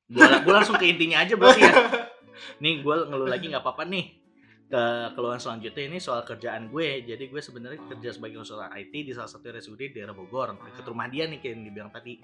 Gue 0.07 0.23
gue 0.23 0.53
langsung 0.53 0.75
ke 0.75 0.85
intinya 0.87 1.23
aja 1.23 1.33
berarti 1.39 1.63
ya. 1.63 1.73
Nih 2.63 2.83
gue 2.83 2.95
ngeluh 3.07 3.31
lagi 3.31 3.47
nggak 3.47 3.63
apa-apa 3.63 3.87
nih. 3.87 4.19
Ke 4.67 4.83
keluhan 5.15 5.39
selanjutnya 5.39 5.83
ini 5.87 5.97
soal 5.97 6.27
kerjaan 6.27 6.67
gue. 6.67 7.07
Jadi 7.07 7.31
gue 7.31 7.39
sebenarnya 7.39 7.79
Oh. 7.79 7.87
kerja 7.95 8.11
sebagai 8.11 8.43
konsultan 8.43 8.67
IT 8.75 8.93
di 8.93 9.11
salah 9.15 9.31
satu 9.31 9.47
RSUD 9.47 9.79
di 9.79 9.95
daerah 9.95 10.11
Bogor, 10.11 10.59
dekat 10.59 10.83
rumah 10.85 11.07
dia 11.07 11.23
nih 11.25 11.39
kayak 11.39 11.53
yang 11.55 11.63
dibilang 11.63 11.91
tadi. 11.91 12.19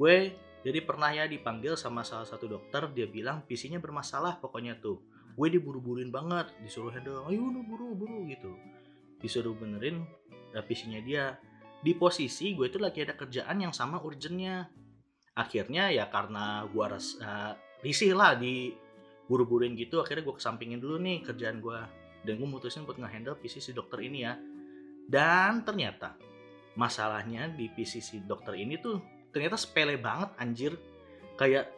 Gue 0.00 0.32
jadi 0.64 0.80
pernah 0.84 1.12
ya 1.12 1.28
dipanggil 1.28 1.76
sama 1.76 2.00
salah 2.00 2.24
satu 2.24 2.48
dokter, 2.48 2.88
dia 2.92 3.04
bilang 3.04 3.44
PC-nya 3.44 3.76
bermasalah 3.80 4.40
pokoknya 4.40 4.80
tuh. 4.80 5.04
Gue 5.36 5.48
diburu-buruin 5.48 6.08
banget, 6.08 6.52
disuruh 6.64 6.92
handle, 6.92 7.28
ayo 7.28 7.48
udah 7.48 7.62
buru-buru 7.64 8.28
gitu. 8.28 8.56
Disuruh 9.20 9.52
benerin 9.56 10.04
eh, 10.52 10.64
PC-nya 10.64 11.00
dia. 11.04 11.24
Di 11.80 11.96
posisi 11.96 12.52
gue 12.52 12.68
itu 12.68 12.76
lagi 12.76 13.04
ada 13.04 13.16
kerjaan 13.16 13.56
yang 13.60 13.72
sama 13.72 14.00
urgentnya. 14.00 14.68
Akhirnya 15.36 15.88
ya 15.88 16.12
karena 16.12 16.68
gue 16.68 16.84
res, 16.84 17.16
eh, 17.20 17.52
risih 17.80 18.12
lah 18.12 18.36
di 18.36 18.72
buru-buruin 19.30 19.78
gitu, 19.78 20.02
akhirnya 20.02 20.26
gue 20.26 20.36
kesampingin 20.36 20.82
dulu 20.82 21.00
nih 21.00 21.24
kerjaan 21.24 21.62
gue. 21.64 21.80
Dan 22.20 22.36
gue 22.36 22.48
mutusin 22.48 22.84
buat 22.84 23.00
nge-handle 23.00 23.40
PC 23.40 23.64
si 23.64 23.72
dokter 23.72 24.04
ini 24.04 24.26
ya. 24.26 24.36
Dan 25.08 25.64
ternyata 25.64 26.18
masalahnya 26.76 27.50
di 27.50 27.66
PC 27.72 28.04
si 28.04 28.16
dokter 28.22 28.54
ini 28.54 28.78
tuh 28.78 29.00
ternyata 29.34 29.58
sepele 29.58 29.98
banget 29.98 30.30
anjir 30.38 30.72
kayak 31.38 31.70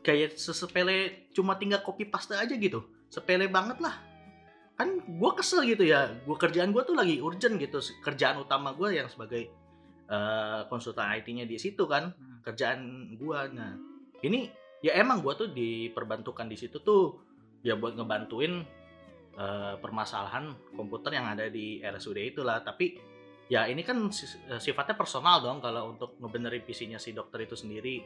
kayak 0.00 0.36
sesepele 0.36 1.28
cuma 1.36 1.56
tinggal 1.56 1.80
copy 1.84 2.08
paste 2.08 2.36
aja 2.36 2.52
gitu 2.56 2.84
sepele 3.12 3.48
banget 3.48 3.80
lah 3.80 4.09
kan 4.80 4.96
gue 5.04 5.30
kesel 5.36 5.68
gitu 5.68 5.84
ya. 5.84 6.08
Gue 6.24 6.40
kerjaan 6.40 6.72
gue 6.72 6.80
tuh 6.88 6.96
lagi 6.96 7.20
urgent 7.20 7.60
gitu. 7.60 7.84
Kerjaan 8.00 8.40
utama 8.40 8.72
gue 8.72 8.96
yang 8.96 9.12
sebagai 9.12 9.52
eh, 10.08 10.60
konsultan 10.72 11.12
IT-nya 11.20 11.44
di 11.44 11.60
situ 11.60 11.84
kan. 11.84 12.08
Hmm. 12.16 12.28
kerjaan 12.40 12.80
gue 13.20 13.40
nah 13.52 13.76
ini 14.24 14.48
ya 14.80 14.96
emang 14.96 15.20
gue 15.20 15.36
tuh 15.36 15.48
diperbantukan 15.52 16.48
di 16.48 16.56
situ 16.56 16.80
tuh. 16.80 17.20
Ya 17.60 17.76
buat 17.76 17.92
ngebantuin 17.92 18.64
eh, 19.36 19.74
permasalahan 19.76 20.56
komputer 20.72 21.20
yang 21.20 21.28
ada 21.28 21.52
di 21.52 21.84
RSUD 21.84 22.16
itulah. 22.32 22.64
Tapi 22.64 22.96
ya 23.52 23.68
ini 23.68 23.84
kan 23.84 24.08
si- 24.08 24.40
sifatnya 24.56 24.96
personal 24.96 25.44
dong 25.44 25.60
kalau 25.60 25.92
untuk 25.92 26.16
ngebenerin 26.16 26.64
PC-nya 26.64 26.96
si 26.96 27.12
dokter 27.12 27.44
itu 27.44 27.52
sendiri. 27.52 28.00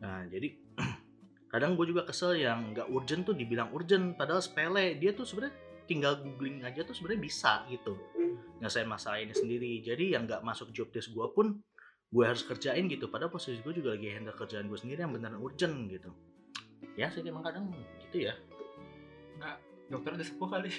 Nah 0.00 0.24
jadi 0.32 0.48
kadang 1.52 1.76
gue 1.76 1.84
juga 1.84 2.08
kesel 2.08 2.40
yang 2.40 2.72
nggak 2.72 2.88
urgent 2.88 3.28
tuh 3.28 3.36
dibilang 3.36 3.68
urgent 3.76 4.16
padahal 4.16 4.40
sepele. 4.40 4.96
Dia 4.96 5.12
tuh 5.12 5.28
sebenarnya 5.28 5.54
tinggal 5.84 6.24
googling 6.24 6.64
aja 6.64 6.80
tuh 6.80 6.96
sebenarnya 6.96 7.20
bisa 7.20 7.52
gitu. 7.68 8.00
Nyelesain 8.58 8.88
masalah 8.88 9.20
ini 9.20 9.36
sendiri. 9.36 9.84
Jadi 9.84 10.16
yang 10.16 10.24
nggak 10.24 10.40
masuk 10.40 10.72
job 10.72 10.88
desk 10.88 11.12
gue 11.12 11.28
pun 11.36 11.60
gue 12.08 12.24
harus 12.24 12.40
kerjain 12.40 12.88
gitu. 12.88 13.12
Padahal 13.12 13.28
posisi 13.28 13.60
gue 13.60 13.76
juga 13.76 13.92
lagi 13.92 14.08
handle 14.08 14.32
kerjaan 14.32 14.66
gue 14.72 14.78
sendiri 14.80 15.04
yang 15.04 15.12
beneran 15.12 15.36
urgent 15.38 15.92
gitu. 15.92 16.08
Ya 16.96 17.12
sih 17.12 17.20
emang 17.20 17.44
kadang 17.44 17.68
gitu 18.08 18.32
ya. 18.32 18.34
Dokter 19.92 20.16
udah 20.16 20.24
sepuh 20.24 20.48
kali. 20.48 20.72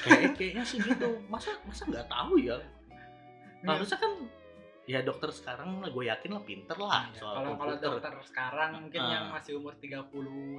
Kayak 0.00 0.40
kayaknya 0.40 0.64
sih 0.64 0.80
gitu. 0.80 1.20
Masa 1.28 1.52
masa 1.68 1.84
nggak 1.84 2.08
tahu 2.08 2.40
ya? 2.40 2.56
Iya. 3.58 3.74
harusnya 3.74 3.98
kan 3.98 4.12
ya 4.88 5.04
dokter 5.04 5.28
sekarang 5.28 5.84
gue 5.84 6.04
yakin 6.08 6.30
lah 6.32 6.42
pinter 6.42 6.76
lah 6.80 7.06
Iya, 7.06 7.20
soal 7.20 7.34
kalau 7.36 7.52
kalau 7.54 7.74
dokter 7.76 8.12
sekarang 8.24 8.70
mungkin 8.80 9.00
Ah. 9.00 9.10
yang 9.12 9.24
masih 9.30 9.52
umur 9.60 9.76
30 9.76 10.08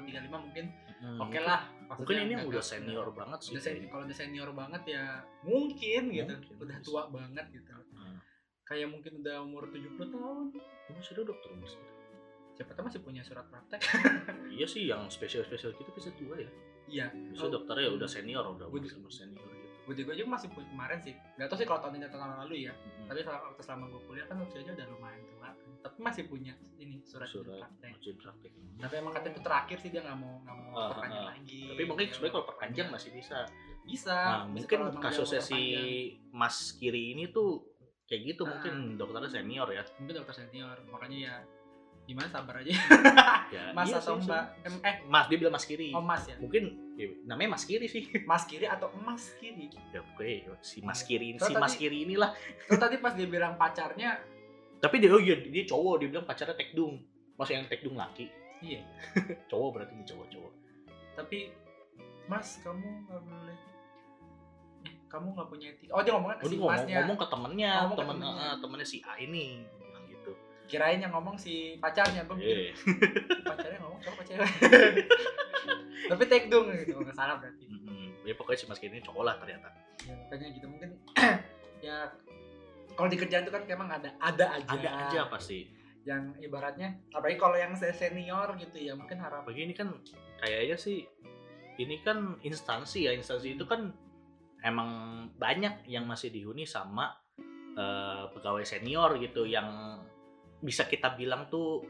35 0.05 0.37
mungkin 0.37 0.65
Hmm, 0.99 1.15
oke 1.15 1.39
lah. 1.39 1.63
Mungkin 1.95 2.27
ini 2.27 2.35
yang 2.35 2.43
udah 2.43 2.59
senior 2.59 3.07
banget 3.15 3.39
sih 3.39 3.55
udah 3.55 3.63
kalau 3.87 4.03
udah 4.03 4.17
senior 4.19 4.51
banget 4.51 4.83
ya 4.83 5.23
mungkin 5.41 6.11
gitu. 6.11 6.33
Mungkin, 6.35 6.59
udah 6.59 6.75
bisa. 6.75 6.85
tua 6.85 7.03
banget 7.07 7.45
gitu. 7.49 7.71
Hmm. 7.95 8.19
kayak 8.67 8.85
mungkin 8.85 9.23
udah 9.23 9.35
umur 9.41 9.63
70 9.65 9.95
tahun. 9.95 10.45
Oh, 10.53 10.91
masih 10.91 11.11
ada 11.15 11.23
dokter 11.25 11.49
mas 11.55 11.73
siapa 12.51 12.75
tahu 12.75 12.91
masih 12.91 12.99
punya 12.99 13.23
surat 13.23 13.47
praktek. 13.47 13.79
Iya 14.51 14.67
sih 14.67 14.83
yang 14.85 15.07
spesial 15.07 15.41
spesial 15.41 15.71
gitu 15.71 15.87
bisa 15.89 16.11
tua 16.13 16.35
ya. 16.35 16.51
Iya. 16.85 17.07
Bisa 17.31 17.47
Oh, 17.47 17.49
dokternya 17.49 17.87
ya 17.87 17.91
udah 17.95 18.09
senior 18.11 18.43
udah 18.43 18.67
masih 18.67 18.99
senior 19.07 19.48
gitu 19.91 20.05
gue 20.05 20.15
juga 20.21 20.29
masih 20.37 20.47
punya 20.53 20.67
kemarin 20.69 20.99
sih. 21.01 21.13
Nggak 21.37 21.47
tahu 21.49 21.57
sih 21.59 21.67
kalau 21.67 21.79
tahun 21.81 21.93
ini 21.97 22.05
atau 22.07 22.19
tahun 22.21 22.35
lalu 22.45 22.55
ya. 22.69 22.73
Hmm. 22.73 23.07
tapi 23.09 23.19
selama 23.25 23.41
waktu 23.49 23.61
selama 23.65 23.83
gue 23.89 24.01
kuliah 24.05 24.25
kan 24.29 24.37
usianya 24.45 24.71
udah 24.77 24.87
lumayan 24.93 25.21
tua 25.25 25.49
tapi 25.79 25.97
masih 26.03 26.23
punya 26.27 26.53
ini 26.75 26.99
surat, 27.07 27.27
surat 27.31 27.63
praktek 27.63 27.91
wajib 27.95 28.15
praktek. 28.19 28.51
Tapi 28.79 28.93
emang 28.99 29.13
katanya 29.15 29.33
itu 29.33 29.41
terakhir 29.43 29.77
sih 29.79 29.89
dia 29.91 30.01
nggak 30.03 30.17
mau 30.19 30.33
nggak 30.43 30.55
mau 30.59 30.71
Ah, 30.75 30.87
perpanjang 30.91 31.23
ah. 31.23 31.29
lagi. 31.31 31.61
Tapi 31.71 31.83
mungkin 31.87 32.05
Dia 32.05 32.13
sebenarnya 32.15 32.33
kalau 32.35 32.47
perpanjang 32.51 32.87
masih 32.91 33.09
bisa. 33.15 33.37
Bisa. 33.87 34.17
Nah 34.17 34.43
Bisa 34.43 34.53
mungkin 34.53 34.77
kalau 34.91 35.01
kasusnya 35.01 35.41
si 35.41 35.61
mas 36.35 36.57
kiri 36.75 37.15
ini 37.15 37.31
tuh 37.31 37.63
kayak 38.11 38.21
gitu 38.35 38.43
Ah. 38.43 38.49
mungkin 38.53 38.73
dokternya 38.99 39.29
senior 39.31 39.67
ya. 39.71 39.83
Mungkin 40.03 40.15
dokter 40.19 40.35
senior. 40.35 40.77
Makanya 40.91 41.17
ya 41.17 41.35
gimana 42.09 42.25
sabar 42.27 42.57
aja? 42.57 42.73
Ya 43.49 43.73
mas 43.73 43.89
iya 43.89 43.97
atau 43.97 44.17
sih, 44.17 44.29
mbak? 44.29 44.43
Sih. 44.61 44.77
Eh 44.81 44.95
mas 45.05 45.25
dia 45.25 45.37
bilang 45.37 45.53
mas 45.53 45.65
kiri. 45.65 45.89
Oh 45.89 46.01
mas 46.01 46.25
ya? 46.25 46.37
Mungkin 46.37 46.63
ya, 46.93 47.05
namanya 47.23 47.53
mas 47.53 47.63
kiri 47.63 47.85
sih. 47.85 48.05
Mas 48.29 48.43
kiri 48.43 48.65
atau 48.65 48.89
emas 48.91 49.33
kiri? 49.37 49.69
Ya 49.89 50.01
oke 50.01 50.29
si 50.61 50.81
mas 50.81 50.99
Iya. 50.99 51.07
kiri 51.07 51.27
Terus 51.35 51.45
si 51.45 51.53
mas 51.53 51.69
tadi- 51.69 51.79
kiri 51.79 51.97
inilah. 52.03 52.29
terus 52.65 52.77
tadi 52.77 52.95
pas 52.97 53.13
dia 53.13 53.25
bilang 53.25 53.53
pacarnya 53.55 54.17
tapi 54.77 54.95
dia 54.97 55.09
oh 55.09 55.19
iya 55.19 55.35
dia 55.35 55.65
cowok 55.65 55.95
dia 56.01 56.09
bilang 56.09 56.25
pacarnya 56.25 56.53
tekdung. 56.53 56.97
Masih 57.35 57.53
yang 57.55 57.65
tekdung 57.65 57.93
laki. 57.93 58.29
Iya. 58.59 58.81
Cowok 59.49 59.69
berarti 59.71 59.93
ini 59.93 60.03
cowok 60.03 60.27
cowok. 60.29 60.53
Tapi 61.15 61.37
mas 62.25 62.59
kamu 62.59 62.85
nggak 63.05 63.21
boleh 63.23 63.57
eh, 64.81 64.93
kamu 65.07 65.27
nggak 65.33 65.47
punya 65.47 65.67
etika. 65.69 65.91
Oh 65.91 66.01
dia 66.01 66.13
ngomongnya 66.13 66.37
ke 66.37 66.45
oh, 66.45 66.49
si 66.49 66.55
ngomong, 66.55 66.71
masnya. 66.75 66.95
ngomong 67.01 67.17
ke 67.17 67.27
temennya. 67.27 67.71
Ngomong 67.75 67.89
ke 67.89 67.97
temen 67.97 68.15
temennya. 68.19 68.45
eh, 68.45 68.55
temennya 68.61 68.87
si 68.87 68.97
A 69.01 69.13
ini 69.17 69.45
kirain 70.69 71.01
yang 71.01 71.09
ngomong 71.11 71.35
si 71.35 71.75
pacarnya 71.81 72.29
gue 72.29 72.35
mikir 72.37 72.57
eh 72.61 72.71
pacarnya 73.41 73.79
ngomong 73.81 73.99
cowok 74.05 74.23
cewek 74.29 74.49
tapi 76.09 76.23
take 76.25 76.47
dong 76.49 76.71
gitu. 76.73 76.97
Nggak 76.97 77.15
salah 77.17 77.35
berarti. 77.37 77.65
Mm, 77.69 78.25
ya 78.25 78.33
pokoknya 78.33 78.59
si 78.59 78.65
mas 78.65 78.79
ini 78.81 79.03
cowok 79.03 79.23
lah 79.23 79.35
ternyata. 79.37 79.69
Ya, 80.07 80.13
makanya 80.15 80.47
gitu. 80.55 80.65
Mungkin 80.65 80.89
ya 81.85 81.97
kalau 82.97 83.09
di 83.11 83.17
kerjaan 83.19 83.43
itu 83.45 83.53
kan 83.53 83.63
emang 83.69 83.89
ada 83.91 84.09
ada 84.17 84.45
aja. 84.57 84.73
Ada 84.73 84.89
aja 85.07 85.21
pasti. 85.29 85.69
Yang 86.07 86.41
ibaratnya 86.41 86.97
apalagi 87.13 87.37
kalau 87.37 87.57
yang 87.59 87.75
se- 87.77 87.93
senior 87.93 88.55
gitu 88.57 88.79
ya 88.79 88.95
mungkin 88.97 89.19
harap 89.19 89.45
bagi 89.45 89.69
ini 89.69 89.75
kan 89.75 89.93
kayaknya 90.41 90.77
sih 90.79 91.05
ini 91.79 92.01
kan 92.01 92.39
instansi 92.41 93.05
ya. 93.05 93.11
Instansi 93.13 93.53
itu 93.59 93.67
kan 93.69 93.91
emang 94.65 94.89
banyak 95.37 95.87
yang 95.87 96.09
masih 96.09 96.33
dihuni 96.33 96.65
sama 96.65 97.11
eh, 97.77 98.23
pegawai 98.33 98.65
senior 98.65 99.19
gitu 99.21 99.45
yang 99.45 99.99
bisa 100.59 100.85
kita 100.85 101.15
bilang 101.15 101.47
tuh 101.47 101.83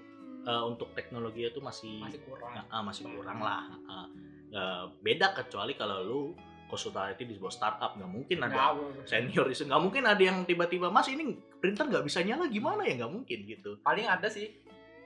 eh, 0.46 0.64
untuk 0.66 0.94
teknologi 0.94 1.46
itu 1.46 1.60
masih 1.60 2.00
masih 2.02 2.22
kurang. 2.24 2.54
Ah, 2.70 2.82
masih 2.82 3.04
kurang. 3.10 3.38
lah 3.42 3.66
Ah, 3.86 4.08
eh, 4.50 4.84
beda 5.02 5.34
kecuali 5.34 5.74
kalau 5.74 5.98
lu 6.06 6.22
konsultan 6.70 7.10
IT 7.18 7.26
di 7.26 7.34
sebuah 7.34 7.50
startup 7.50 7.98
nggak 7.98 8.12
mungkin 8.14 8.46
ada 8.46 8.78
Nggak, 8.78 9.10
senior 9.10 9.50
itu 9.50 9.66
nggak 9.66 9.82
mungkin 9.82 10.06
ada 10.06 10.22
yang 10.22 10.46
tiba-tiba 10.46 10.94
mas 10.94 11.10
ini 11.10 11.34
printer 11.58 11.90
nggak 11.90 12.06
bisa 12.06 12.22
nyala 12.22 12.46
gimana 12.46 12.86
ya 12.86 13.02
nggak 13.02 13.14
mungkin 13.14 13.40
gitu. 13.50 13.82
Paling 13.82 14.06
ada 14.06 14.30
sih 14.30 14.54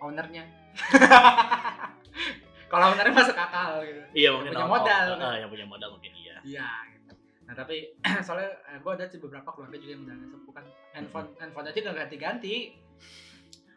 ownernya. 0.04 0.44
Kalau 2.72 2.86
ownernya 2.92 3.14
masuk 3.16 3.38
akal 3.38 3.80
gitu. 3.86 4.02
Iya 4.12 4.30
Yang 4.44 4.58
punya 4.60 4.68
modal, 4.68 5.04
oh, 5.14 5.18
kan? 5.22 5.38
yang 5.40 5.50
punya 5.50 5.66
modal 5.70 5.90
mungkin 5.96 6.12
iya. 6.20 6.36
Iya 6.44 6.68
gitu. 6.92 7.14
nah 7.48 7.54
tapi 7.56 7.96
soalnya 8.28 8.50
gue 8.82 8.92
ada 8.92 9.06
sih 9.08 9.20
beberapa 9.24 9.50
keluarga 9.56 9.78
juga 9.80 9.92
yang 9.96 10.04
udah 10.04 10.16
sepuh 10.28 10.54
kan 10.54 10.66
handphone. 10.92 11.28
Handphone 11.40 11.66
aja 11.72 11.80
nggak 11.80 11.96
ganti-ganti 12.04 12.56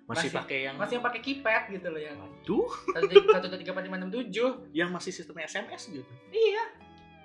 masih, 0.07 0.31
Masih- 0.31 0.33
pakai 0.33 0.59
yang 0.65 0.75
masih 0.79 0.95
yang 0.97 1.05
pakai 1.05 1.21
keypad 1.21 1.63
gitu 1.69 1.87
loh 1.91 1.99
yang 1.99 2.19
Aduh, 2.23 2.71
satu 3.27 3.59
tiga 3.59 3.75
empat 3.75 3.85
lima 3.85 3.97
enam 3.99 4.11
tujuh 4.11 4.51
yang 4.79 4.91
masih 4.91 5.11
sistem 5.11 5.35
SMS 5.41 5.91
gitu. 5.91 6.07
iya 6.31 6.63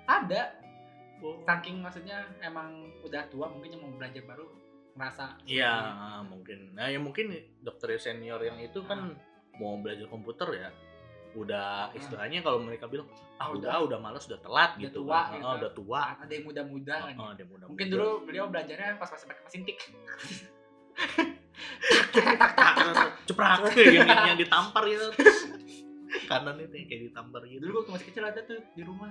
ada 0.04 0.58
Oh. 1.22 1.38
saking 1.46 1.78
maksudnya 1.78 2.26
emang 2.42 2.90
udah 3.00 3.22
tua 3.30 3.46
mungkin 3.46 3.70
yang 3.70 3.80
mau 3.80 3.94
belajar 3.94 4.26
baru 4.26 4.42
ngerasa 4.92 5.38
Iya, 5.46 5.72
mungkin. 6.26 6.74
Nah, 6.74 6.90
ya 6.90 6.98
mungkin 6.98 7.30
dokter 7.62 7.94
senior 7.94 8.42
yang 8.42 8.58
itu 8.58 8.82
kan 8.82 9.14
mau 9.54 9.78
belajar 9.78 10.10
komputer 10.10 10.50
ya. 10.52 10.68
Udah 11.32 11.94
istilahnya 11.94 12.42
kalau 12.42 12.58
mereka 12.58 12.84
bilang, 12.84 13.06
ah 13.38 13.48
udah 13.48 13.86
udah 13.86 13.96
malas, 13.96 14.26
udah 14.26 14.36
telat 14.36 14.74
Udah 14.74 14.82
gitu. 14.82 14.98
tua 15.00 15.20
kan. 15.22 15.32
gitu. 15.32 15.46
Ah, 15.46 15.54
udah 15.56 15.70
tua. 15.72 16.00
ada 16.18 16.28
yang 16.28 16.44
muda-muda 16.44 16.94
kan 16.98 17.14
Ah, 17.14 17.22
ah, 17.22 17.32
dia 17.32 17.46
muda 17.46 17.64
mungkin 17.70 17.86
dulu 17.86 18.08
beliau 18.26 18.44
belajarnya 18.50 18.98
pas 18.98 19.06
masih 19.08 19.26
pakai 19.30 19.42
mesin 19.46 19.62
tik 19.62 19.78
ceprak 23.26 23.58
yang, 23.96 24.08
yang 24.08 24.38
ditampar 24.38 24.84
gitu. 24.86 25.08
Kanan 26.28 26.60
itu 26.60 26.74
yang 26.76 26.88
kayak 26.88 27.02
ditampar 27.12 27.42
gitu. 27.48 27.62
dulu 27.64 27.82
waktu 27.82 27.90
masih 27.96 28.06
kecil 28.12 28.24
ada 28.26 28.40
tuh 28.44 28.60
di 28.76 28.82
rumah 28.84 29.10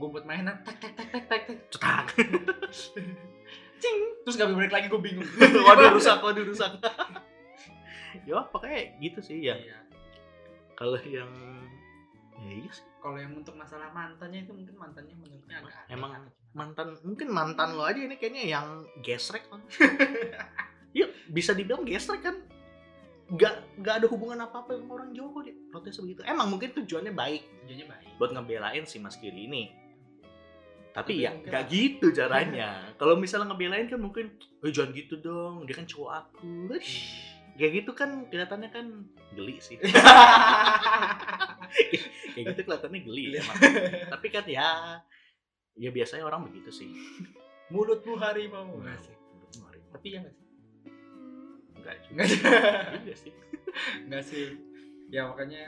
gue 0.00 0.08
buat 0.08 0.24
mainan 0.24 0.56
tak 0.64 0.80
tak 0.80 0.96
tak 0.96 1.06
tak 1.12 1.24
tak 1.28 1.40
tak 1.44 1.58
cetak. 1.68 2.06
cing 3.80 4.00
terus 4.24 4.36
gak 4.36 4.48
bisa 4.52 4.56
balik 4.60 4.72
lagi 4.76 4.86
gue 4.92 5.00
bingung 5.00 5.28
waduh 5.66 5.96
rusak, 5.96 6.20
waduh 6.20 6.44
rusak. 6.44 6.72
ya 8.28 8.44
pakai 8.48 8.96
gitu 9.00 9.20
sih 9.24 9.44
ya. 9.44 9.56
Iya. 9.56 9.78
Kalau 10.76 10.96
yang 11.04 11.28
ya 12.40 12.52
iya 12.56 12.70
sih. 12.72 12.84
kalau 13.00 13.20
yang 13.20 13.32
untuk 13.36 13.52
masalah 13.56 13.92
mantannya 13.92 14.44
itu 14.48 14.52
mungkin 14.56 14.76
mantannya 14.80 15.14
menurutnya 15.16 15.60
agak 15.60 15.84
Emang 15.92 16.12
mantan 16.56 16.96
mungkin 17.04 17.28
mantan 17.30 17.76
lo 17.76 17.84
aja 17.84 18.00
ini 18.00 18.16
kayaknya 18.16 18.44
yang 18.48 18.66
gesrek 19.04 19.44
kan 19.52 19.60
yuk 20.96 21.10
bisa 21.30 21.54
dibilang 21.54 21.86
gesrek 21.86 22.22
kan. 22.24 22.36
Nggak 23.30 23.54
nggak 23.78 23.94
ada 24.02 24.06
hubungan 24.10 24.42
apa 24.42 24.66
apa 24.66 24.74
sama 24.74 24.98
orang 24.98 25.14
Jawa 25.14 25.28
kok 25.38 25.42
dia 25.46 25.54
protes 25.70 25.98
begitu. 26.02 26.20
Emang 26.26 26.50
mungkin 26.50 26.74
tujuannya 26.74 27.14
baik. 27.14 27.42
Tujuannya 27.66 27.86
baik. 27.86 28.10
Buat 28.18 28.30
ngebelain 28.34 28.84
si 28.90 28.98
Mas 28.98 29.14
Kiri 29.14 29.46
ini. 29.46 29.70
Tapi, 30.90 31.22
Tapi 31.22 31.22
ya 31.22 31.30
nggak 31.38 31.64
gitu 31.70 32.10
caranya. 32.10 32.90
Kalau 32.98 33.14
misalnya 33.14 33.54
ngebelain 33.54 33.86
kan 33.86 34.02
mungkin 34.02 34.34
eh 34.66 34.74
jangan 34.74 34.90
gitu 34.90 35.22
dong 35.22 35.62
dia 35.62 35.78
kan 35.78 35.86
cowok 35.86 36.10
aku. 36.10 36.74
Kayak 37.54 37.72
gitu 37.84 37.90
kan 37.94 38.26
kelihatannya 38.26 38.70
kan 38.74 38.86
geli 39.36 39.62
sih. 39.62 39.78
Kayak 42.34 42.44
gitu 42.56 42.60
kelihatannya 42.66 43.00
geli 43.06 43.38
emang. 43.38 43.56
Tapi 44.10 44.26
kan 44.34 44.44
ya 44.50 44.98
ya 45.78 45.90
biasanya 45.94 46.26
orang 46.26 46.50
begitu 46.50 46.74
sih. 46.74 46.90
Mulutmu 47.70 48.18
harimau. 48.18 48.82
Nggak 48.82 48.98
sih. 49.06 49.14
menurutmu 49.14 49.62
hari 49.70 49.78
ini? 49.78 49.90
tapi 49.94 50.08
ya 50.14 50.20
nggak 52.12 52.28
juga 52.28 52.50
nggak 53.02 53.16
sih 53.22 53.32
nggak 54.06 54.24
sih 54.24 54.46
ya 55.10 55.26
makanya 55.26 55.62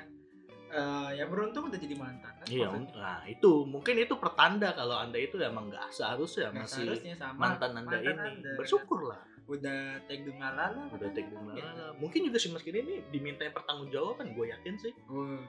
eh, 0.70 1.08
ya 1.18 1.24
beruntung 1.26 1.68
udah 1.68 1.78
jadi 1.78 1.94
mantan 1.98 2.32
kan 2.38 2.46
iya 2.48 2.66
maksudnya. 2.70 2.94
nah 2.98 3.20
itu 3.26 3.52
mungkin 3.64 3.94
itu 3.98 4.14
pertanda 4.16 4.68
kalau 4.72 4.96
anda 4.96 5.18
itu 5.18 5.36
emang 5.38 5.68
nggak 5.68 5.90
seharusnya 5.90 6.50
Nggak 6.50 6.64
masih 6.66 6.84
seharusnya 6.86 7.14
sama 7.18 7.38
mantan 7.38 7.70
anda 7.74 7.80
mantan 7.98 8.00
ini 8.02 8.30
Anda. 8.40 8.52
bersyukurlah 8.56 9.20
udah 9.42 9.80
take 10.06 10.22
the 10.22 10.32
malala 10.38 10.86
udah 10.94 11.10
kan, 11.10 11.18
gitu. 11.18 11.34
malala. 11.34 11.90
Mungkin 11.98 12.30
juga 12.30 12.38
si 12.38 12.48
Mas 12.54 12.62
Kini 12.62 12.78
ini 12.78 12.94
dimintain 13.10 13.50
pertanggungjawaban, 13.50 14.38
gue 14.38 14.46
yakin 14.48 14.74
sih. 14.78 14.94
Wah, 15.10 15.42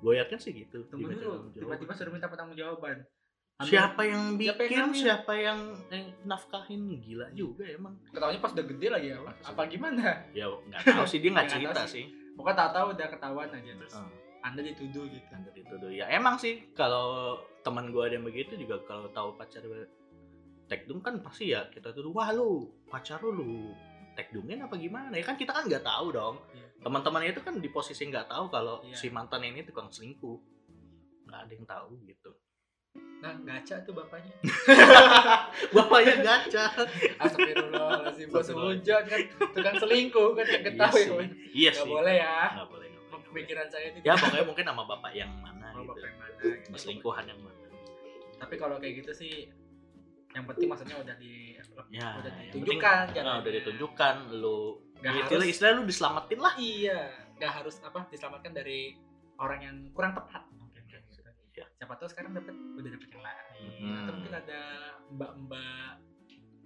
Gue 0.00 0.16
yakin 0.18 0.38
sih 0.40 0.50
gitu. 0.56 0.82
tiba-tiba 1.54 1.92
suruh 1.92 2.10
minta 2.10 2.26
pertanggungjawaban 2.26 3.04
Siapa 3.64 4.02
yang 4.02 4.22
bikin, 4.34 4.52
Siapa 4.52 4.62
yang 4.68 4.88
siapa 4.92 5.32
yang, 5.34 5.58
yang 5.88 6.04
nafkahin 6.22 6.82
gila 6.98 7.26
juga 7.32 7.64
emang. 7.66 7.94
ketahuannya 8.08 8.38
pas 8.38 8.52
udah 8.52 8.66
gede 8.66 8.86
lagi 8.88 9.06
ya 9.08 9.16
apa 9.22 9.62
gimana 9.66 10.02
Ya 10.30 10.46
nggak 10.46 10.82
tahu 10.84 11.06
sih 11.06 11.18
dia 11.18 11.30
nggak 11.30 11.46
tahu 11.48 11.56
cerita 11.56 11.82
sih. 11.84 12.04
sih. 12.04 12.04
pokoknya 12.32 12.56
tahu-tahu 12.58 12.86
udah 12.92 13.06
ketahuan 13.08 13.48
aja 13.50 13.72
terus 13.74 13.94
Heeh. 13.94 14.10
anda 14.42 14.60
dituduh 14.60 15.04
gitu 15.06 15.26
dari 15.30 15.60
itu 15.60 15.74
tuh. 15.76 15.90
Ya 15.90 16.06
emang 16.08 16.34
sih 16.36 16.54
kalau 16.72 17.36
teman 17.60 17.88
gue 17.88 18.02
ada 18.02 18.14
yang 18.14 18.24
begitu 18.24 18.56
juga 18.56 18.80
kalau 18.82 19.06
tahu 19.08 19.34
pacar 19.34 19.62
tekdung 20.64 20.98
kan 20.98 21.20
pasti 21.20 21.50
ya 21.50 21.68
kita 21.68 21.92
tuh 21.92 22.08
wah 22.10 22.30
lu 22.30 22.50
pacar 22.86 23.20
lu 23.20 23.30
lu 23.32 23.50
tekdungin 24.12 24.60
apa 24.60 24.74
gimana 24.74 25.12
ya 25.12 25.22
kan 25.22 25.34
kita 25.34 25.50
kan 25.50 25.64
nggak 25.64 25.80
tahu 25.82 26.10
dong 26.10 26.36
Iya. 26.50 26.66
teman-temannya 26.80 27.30
itu 27.30 27.40
kan 27.40 27.54
di 27.56 27.68
posisi 27.68 28.04
nggak 28.04 28.26
tahu 28.26 28.48
kalau 28.48 28.80
Iya. 28.82 28.92
si 28.94 29.06
mantan 29.08 29.42
ini 29.42 29.62
tukang 29.62 29.86
selingkuh 29.86 30.36
nggak 31.24 31.40
ada 31.40 31.52
yang 31.52 31.66
tahu 31.66 31.90
gitu 32.02 32.30
nah 33.22 33.38
gacha 33.46 33.78
tuh 33.86 33.94
bapaknya. 33.94 34.34
Bapaknya 35.74 36.14
gaca 36.20 36.64
Astagfirullahaladzim 37.22 38.28
bos 38.34 38.50
hujan 38.50 39.02
kan. 39.06 39.20
Tukang 39.54 39.76
selingkuh 39.78 40.34
kan 40.34 40.42
yang 40.44 40.58
iya 40.58 40.68
ketahui. 40.68 40.98
sih. 40.98 41.14
Kan 41.14 41.28
iya 41.54 41.70
sih. 41.70 41.86
boleh 41.86 42.14
ya. 42.18 42.38
Nggak 42.58 42.68
boleh 42.68 42.88
pemikiran 43.32 43.66
saya 43.70 43.94
itu 43.94 43.98
ya 44.04 44.12
pokoknya 44.12 44.44
mungkin 44.44 44.64
sama 44.66 44.82
bapak 44.84 45.12
yang 45.14 45.30
mana 45.40 45.72
mau 45.72 45.80
gitu. 45.80 45.90
bapak 45.94 46.04
yang 46.04 46.18
mana 46.18 46.34
gitu. 46.34 46.76
Selingkuhan 46.76 47.24
yang 47.30 47.40
mana. 47.40 47.66
Tapi 48.42 48.54
kalau 48.58 48.76
kayak 48.82 48.94
gitu 49.00 49.12
sih 49.14 49.34
yang 50.34 50.44
penting 50.44 50.66
maksudnya 50.66 50.96
udah 50.98 51.14
di 51.16 51.54
ya 51.92 52.08
Udah 52.18 52.32
ditunjukkan 52.42 52.98
penting, 53.06 53.24
nah, 53.24 53.36
udah 53.38 53.52
ditunjukkan 53.54 54.14
lu 54.34 54.58
Nggak 54.98 55.12
istilah 55.16 55.38
harus- 55.38 55.52
istilah 55.54 55.72
lu 55.78 55.82
diselamatin 55.86 56.38
lah. 56.42 56.54
Iya 56.58 57.00
nggak 57.38 57.52
harus 57.54 57.78
apa 57.80 58.06
diselamatkan 58.06 58.50
dari 58.50 58.94
orang 59.38 59.60
yang 59.62 59.76
kurang 59.94 60.12
tepat 60.12 60.42
mungkin 60.52 60.82
kayak 60.84 61.02
gitu. 61.06 61.22
Iya. 61.54 61.66
Siapa 61.82 61.98
tahu 61.98 62.06
sekarang 62.06 62.30
dapat 62.30 62.54
udah 62.78 62.90
dapet 62.94 63.08
yang 63.10 63.24
lain 63.26 63.40
Hmm. 63.82 63.98
atau 63.98 64.12
mungkin 64.14 64.34
ada 64.38 64.60
mbak-mbak 65.10 65.92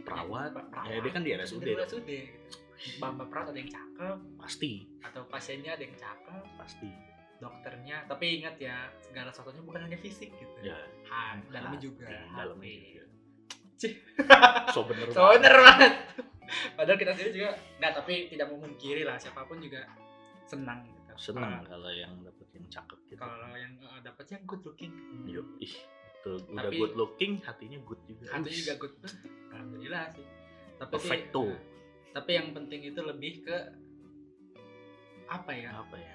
perawat. 0.05 0.51
Mbak 0.53 0.85
ya 0.85 0.99
dia 1.01 1.13
kan 1.13 1.23
di 1.25 1.31
RSUD 1.33 1.61
Di. 1.65 1.73
RSUD 1.73 2.05
gitu. 2.05 2.57
mbak-mbak 3.01 3.27
perawat 3.33 3.49
ada 3.49 3.61
yang 3.65 3.73
cakep. 3.73 4.17
Pasti. 4.37 4.73
Atau 5.01 5.25
pasiennya 5.25 5.73
ada 5.73 5.83
yang 5.83 5.97
cakep. 5.97 6.43
Pasti. 6.61 6.89
Dokternya 7.37 8.05
tapi 8.05 8.41
ingat 8.41 8.61
ya 8.61 8.93
segala 9.01 9.33
sesuatunya 9.33 9.65
bukan 9.65 9.89
hanya 9.89 9.97
fisik 9.97 10.29
gitu. 10.31 10.57
Ya. 10.61 10.77
Ha, 11.09 11.41
dalamnya 11.49 11.81
juga. 11.81 12.05
dalamnya 12.37 12.69
juga. 12.77 13.05
Cih. 13.81 13.93
so 14.77 14.85
bener 14.85 15.09
so 15.13 15.33
bener 15.33 15.53
banget. 15.57 15.93
Padahal 16.77 16.97
kita 16.97 17.13
sendiri 17.17 17.33
juga 17.35 17.51
nggak 17.81 17.93
tapi 17.95 18.15
tidak 18.29 18.53
memungkiri 18.53 19.05
lah 19.05 19.17
siapa 19.17 19.49
pun 19.49 19.61
juga 19.61 19.89
senang 20.45 20.85
gitu 21.17 21.33
senang 21.33 21.65
Kalau- 21.65 21.69
kalau 21.69 21.91
yang 21.91 22.13
dapet 22.21 22.47
yang 22.53 22.67
cakep 22.69 22.99
gitu. 23.09 23.21
Kalau 23.21 23.51
yang 23.57 23.73
uh, 23.81 24.01
dapatnya 24.01 24.39
good 24.45 24.63
looking. 24.65 24.93
Yuk 25.25 25.49
ih 25.59 25.75
itu 26.17 26.33
udah 26.51 26.71
good 26.71 26.95
looking 26.95 27.33
hatinya 27.41 27.79
good 27.83 28.01
juga. 28.05 28.27
hatinya 28.35 28.59
juga 28.59 28.75
good 28.79 28.95
alhamdulillah 29.51 30.05
sih. 30.13 30.27
Tapi 30.77 30.93
sih, 30.93 31.09
Perfecto. 31.09 31.43
uh, 31.49 31.57
tapi 32.13 32.31
yang 32.35 32.49
penting 32.53 32.81
itu 32.85 33.01
lebih 33.01 33.33
ke 33.43 33.57
apa 35.27 35.53
ya? 35.53 35.71
Apa 35.83 35.97
ya? 35.99 36.15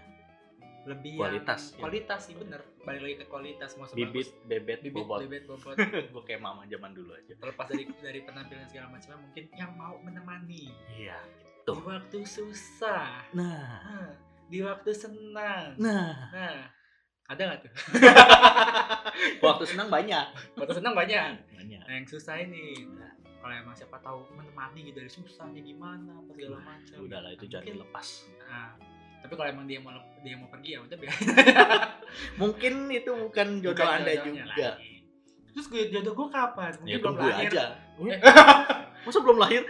Lebih 0.82 1.14
Kualitas, 1.14 1.62
yang, 1.62 1.78
ya. 1.78 1.82
kualitas 1.86 2.20
sih 2.26 2.34
bener. 2.34 2.62
Balik 2.82 3.02
lagi 3.06 3.16
ke 3.22 3.26
kualitas 3.30 3.70
mau 3.78 3.86
bibit 3.93 4.34
bebet, 4.49 4.82
bibit 4.82 5.06
bobot. 5.06 5.20
bebet 5.22 5.43
bobot. 5.45 5.78
Gue 6.14 6.24
kayak 6.26 6.41
mama 6.41 6.66
zaman 6.66 6.91
dulu 6.97 7.14
aja. 7.14 7.38
Terlepas 7.38 7.70
dari 7.70 7.86
dari 8.02 8.20
penampilan 8.26 8.66
segala 8.66 8.88
macamnya 8.89 9.20
mungkin 9.22 9.43
yang 9.54 9.72
mau 9.78 9.93
menemani. 10.02 10.74
Iya 10.97 11.22
di 11.38 11.45
Tuh. 11.70 11.78
waktu 11.86 12.26
susah. 12.26 13.30
Nah. 13.38 13.78
Nah, 13.86 14.10
di 14.52 14.60
waktu 14.60 14.91
senang. 14.91 15.80
Nah. 15.80 16.28
Nah 16.36 16.60
ada 17.32 17.41
nggak 17.47 17.60
tuh? 17.64 17.72
Waktu 19.47 19.64
senang 19.64 19.88
banyak. 19.88 20.26
Waktu 20.60 20.74
senang 20.84 20.91
banyak? 20.91 21.32
Banyak. 21.56 21.82
Nah 21.88 21.93
yang 21.95 22.04
susah 22.04 22.36
ini. 22.43 22.76
Nah, 22.91 23.16
kalau 23.39 23.56
emang 23.56 23.72
siapa 23.72 23.95
tahu 24.04 24.28
menemani 24.36 24.91
gitu 24.91 24.99
dari 24.99 25.08
susahnya 25.08 25.64
gimana 25.64 26.12
apa 26.20 26.30
segala 26.36 26.60
macam. 26.60 26.95
udahlah 26.99 27.32
itu 27.32 27.47
jangan 27.47 27.72
dilepas. 27.72 28.28
Nah, 28.43 28.76
tapi 29.24 29.34
kalau 29.39 29.47
emang 29.47 29.66
dia 29.66 29.80
mau 29.80 29.95
dia 30.20 30.36
mau 30.36 30.52
pergi 30.52 30.76
ya 30.76 30.80
udah 30.84 30.97
biar. 30.99 31.16
Mungkin 32.43 32.74
itu 32.91 33.12
bukan 33.16 33.47
jodoh 33.64 33.80
Bukan 33.80 33.95
anda 34.04 34.14
juga. 34.20 34.43
lagi. 34.52 34.99
terus 35.52 35.68
gue 35.72 35.84
jodoh 35.88 36.14
gue 36.16 36.28
kapan? 36.32 36.72
Mungkin 36.84 36.91
ya 36.91 36.97
belum 36.99 37.16
lahir. 37.16 37.47
aja. 37.47 37.66
Eh. 37.95 38.20
masa 39.08 39.20
belum 39.24 39.38
lahir? 39.39 39.64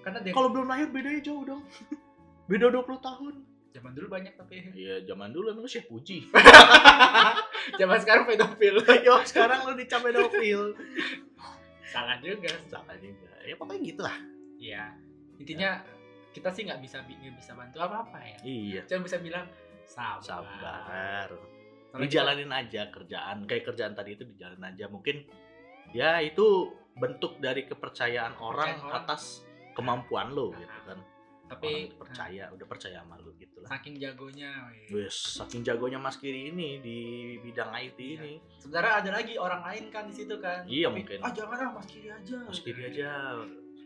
Karena 0.00 0.18
dia 0.24 0.32
kalau 0.32 0.48
belum 0.48 0.66
lahir 0.72 0.88
bedanya 0.88 1.20
jauh 1.20 1.44
dong 1.44 1.64
beda 2.46 2.66
20 2.68 2.84
tahun. 3.00 3.34
Zaman 3.70 3.90
dulu 3.90 4.06
banyak 4.08 4.34
tapi 4.34 4.70
Iya 4.70 5.02
zaman 5.02 5.28
dulu 5.28 5.50
emang 5.50 5.62
lu 5.62 5.68
Syekh 5.68 5.90
Puji. 5.90 6.30
Zaman 7.80 7.98
sekarang 7.98 8.24
pedofil. 8.24 8.78
Yo 9.06 9.18
sekarang 9.24 9.66
lu 9.66 9.74
dicap 9.74 10.00
pedofil. 10.00 10.78
Salah 11.84 12.16
juga. 12.18 12.54
Salah 12.64 12.94
juga. 12.96 13.30
Ya 13.42 13.54
pokoknya 13.54 13.80
gitu 13.82 14.00
lah 14.00 14.16
iya. 14.56 14.94
Intinya 15.36 15.82
kita 16.30 16.48
sih 16.48 16.64
nggak 16.64 16.80
bisa 16.80 17.02
bi- 17.02 17.14
nggak 17.14 17.34
bisa 17.34 17.52
bantu 17.52 17.78
apa 17.78 17.96
apa 18.04 18.18
ya. 18.20 18.38
Iya. 18.42 18.80
Cuma 18.86 19.04
bisa 19.04 19.18
bilang 19.18 19.46
sabar. 19.84 20.22
Sabar. 20.22 21.28
Kalau 21.90 22.00
Dijalanin 22.00 22.50
aja 22.50 22.88
kerjaan. 22.88 23.42
Kayak 23.44 23.64
kerjaan 23.68 23.92
tadi 23.92 24.14
itu 24.14 24.24
dijalanin 24.24 24.64
aja. 24.66 24.86
Mungkin 24.86 25.16
Ya 25.90 26.18
itu 26.18 26.70
bentuk 26.94 27.38
dari 27.38 27.66
kepercayaan 27.66 28.34
orang, 28.36 28.66
Kepercayaan 28.72 28.88
orang. 28.88 29.04
atas 29.04 29.22
kemampuan 29.74 30.30
lo 30.30 30.50
Nah, 30.50 30.58
gitu 30.58 30.78
kan 30.84 30.98
tapi 31.44 31.68
Orang 31.68 31.84
itu 31.84 31.96
percaya 31.98 32.44
Udah 32.50 32.66
percaya 32.66 32.96
sama 32.98 33.14
lu 33.18 33.30
gitu 33.36 33.60
lah. 33.60 33.68
Saking 33.70 33.94
jagonya. 33.96 34.50
Wes, 34.88 35.12
saking 35.36 35.60
jagonya 35.60 35.96
Mas 35.96 36.16
Kiri 36.16 36.48
ini 36.48 36.80
di 36.80 36.98
bidang 37.38 37.68
IT 37.70 37.96
Iya. 37.96 38.16
ini. 38.18 38.32
Sebenarnya 38.56 38.92
ada 39.00 39.10
lagi 39.12 39.34
orang 39.36 39.60
lain 39.62 39.84
kan 39.88 40.04
di 40.04 40.14
situ 40.14 40.40
kan. 40.40 40.64
Iya, 40.64 40.88
Tapi, 40.88 40.96
mungkin. 40.98 41.18
ah 41.20 41.30
jangan 41.30 41.58
ah 41.58 41.70
mas 41.72 41.86
kiri 41.86 42.08
aja. 42.08 42.38
Mas 42.42 42.58
Kiri 42.58 42.82
aja. 42.86 43.10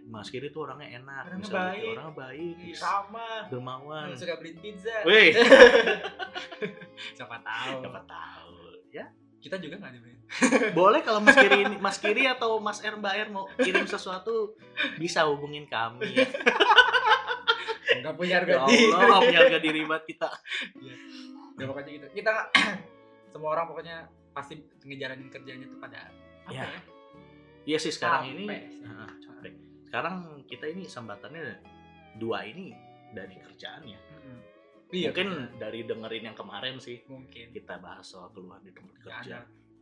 Mas 0.09 0.29
Kiri 0.29 0.49
tuh 0.49 0.65
orangnya 0.65 0.89
enak 0.97 1.23
Orangnya 1.29 1.51
baik. 1.53 1.85
orangnya 1.93 2.15
baik. 2.17 2.57
Ramah 2.79 3.39
dermawan. 3.47 4.07
Suka 4.15 4.35
beliin 4.39 4.57
pizza. 4.57 4.97
Wih, 5.05 5.37
siapa 7.17 7.37
tahu. 7.41 7.79
Siapa 7.83 8.01
tahu 8.05 8.57
ya. 8.91 9.05
Kita 9.39 9.55
juga 9.57 9.79
nggak 9.79 9.93
dibeliin 9.95 10.17
boleh 10.77 11.01
kalau 11.01 11.25
Mas 11.25 11.33
Kiri 11.35 11.63
ini 11.63 11.77
Mas 11.79 11.97
Kiri 11.97 12.29
atau 12.29 12.61
Mas 12.61 12.81
R 12.81 12.95
Mbak 12.95 13.15
R 13.17 13.29
mau 13.31 13.49
kirim 13.57 13.87
sesuatu 13.87 14.53
bisa 14.97 15.25
hubungin 15.25 15.65
kami. 15.65 16.05
ya. 16.15 16.29
nggak 18.01 18.15
punya 18.15 18.31
Ya 18.31 18.39
harga 18.39 18.55
diri 18.65 18.85
Allah, 18.91 19.19
punya 19.21 19.39
harga 19.41 19.59
diri 19.61 19.81
banget 19.83 20.05
kita. 20.07 20.29
ya 21.55 21.65
pokoknya 21.65 21.91
gitu 21.93 22.07
kita 22.15 22.33
semua 23.33 23.49
orang 23.53 23.67
pokoknya 23.67 23.97
pasti 24.31 24.55
ngejalanin 24.81 25.27
kerjanya 25.27 25.67
tuh 25.67 25.79
pada 25.79 26.07
apa 26.45 26.51
Ya. 26.51 26.65
ya, 26.65 26.81
Iya 27.67 27.79
sih 27.79 27.91
sekarang 27.91 28.23
Capek 28.25 28.33
ini. 28.35 28.47
Heeh, 28.81 29.11
capek. 29.21 29.53
Sekarang 29.85 30.15
kita 30.45 30.65
ini 30.67 30.83
sambatannya 30.85 31.45
dua 32.17 32.41
ini 32.43 32.73
dari 33.11 33.37
kerjaan 33.37 33.85
ya. 33.85 34.01
Mm-mm. 34.11 34.39
Iya, 34.89 35.13
Mungkin 35.13 35.29
betul. 35.29 35.59
dari 35.59 35.81
dengerin 35.83 36.25
yang 36.25 36.35
kemarin 36.35 36.75
sih 36.79 37.05
mungkin 37.05 37.51
kita 37.51 37.77
bahas 37.77 38.05
soal 38.05 38.33
keluhan 38.33 38.63
di 38.63 38.71
tempat 38.71 38.95
Ya, 38.95 39.03
kerja. 39.03 39.37
ada 39.37 39.39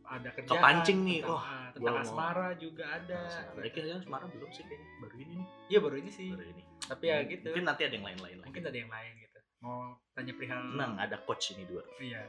ada 0.09 0.29
kerjaan 0.31 0.51
Kepancing 0.53 0.99
nih, 1.01 1.19
tentang, 1.21 1.39
ah, 1.39 1.67
tentang 1.69 1.79
gua 1.81 1.91
mau- 1.93 2.03
asmara 2.03 2.47
juga 2.57 2.85
ada 2.89 3.19
Nah, 3.21 3.43
gitu. 3.55 3.71
kayaknya 3.73 3.97
Semarang 4.01 4.29
belum 4.29 4.49
sih 4.49 4.63
kayaknya 4.63 4.87
baru 4.97 5.15
ini 5.17 5.33
nih. 5.33 5.47
iya 5.67 5.79
baru 5.79 5.95
ini 5.95 6.09
sih 6.09 6.27
Baru 6.29 6.43
ini. 6.45 6.63
Tapi 6.87 7.05
ya 7.05 7.17
gitu 7.23 7.47
Mungkin 7.47 7.65
nanti 7.65 7.81
ada 7.83 7.93
yang 7.93 8.05
lain-lain 8.05 8.37
lagi. 8.37 8.47
mungkin 8.47 8.63
ada 8.63 8.77
yang 8.77 8.89
lain 8.89 9.11
gitu 9.17 9.39
mau 9.57 9.77
tanya 10.11 10.31
perihal 10.31 10.61
Tenang, 10.69 10.93
ada 10.95 11.15
coach 11.19 11.45
ini 11.51 11.63
dua. 11.63 11.83
iya 11.97 12.21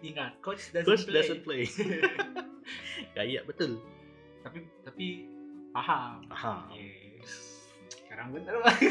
ingat 0.00 0.32
coach 0.38 0.70
doesn't 0.70 0.84
Coach 0.84 1.04
play 1.04 1.14
doesn't 1.16 1.42
play. 1.42 1.62
ya 3.16 3.22
iya 3.22 3.40
betul. 3.42 3.78
tapi 4.42 4.58
tapi 4.82 5.06
paham 5.70 6.26
Paham. 6.26 6.58
Yes. 6.72 7.32
sekarang 7.88 8.30
bener 8.30 8.58
lah 8.58 8.74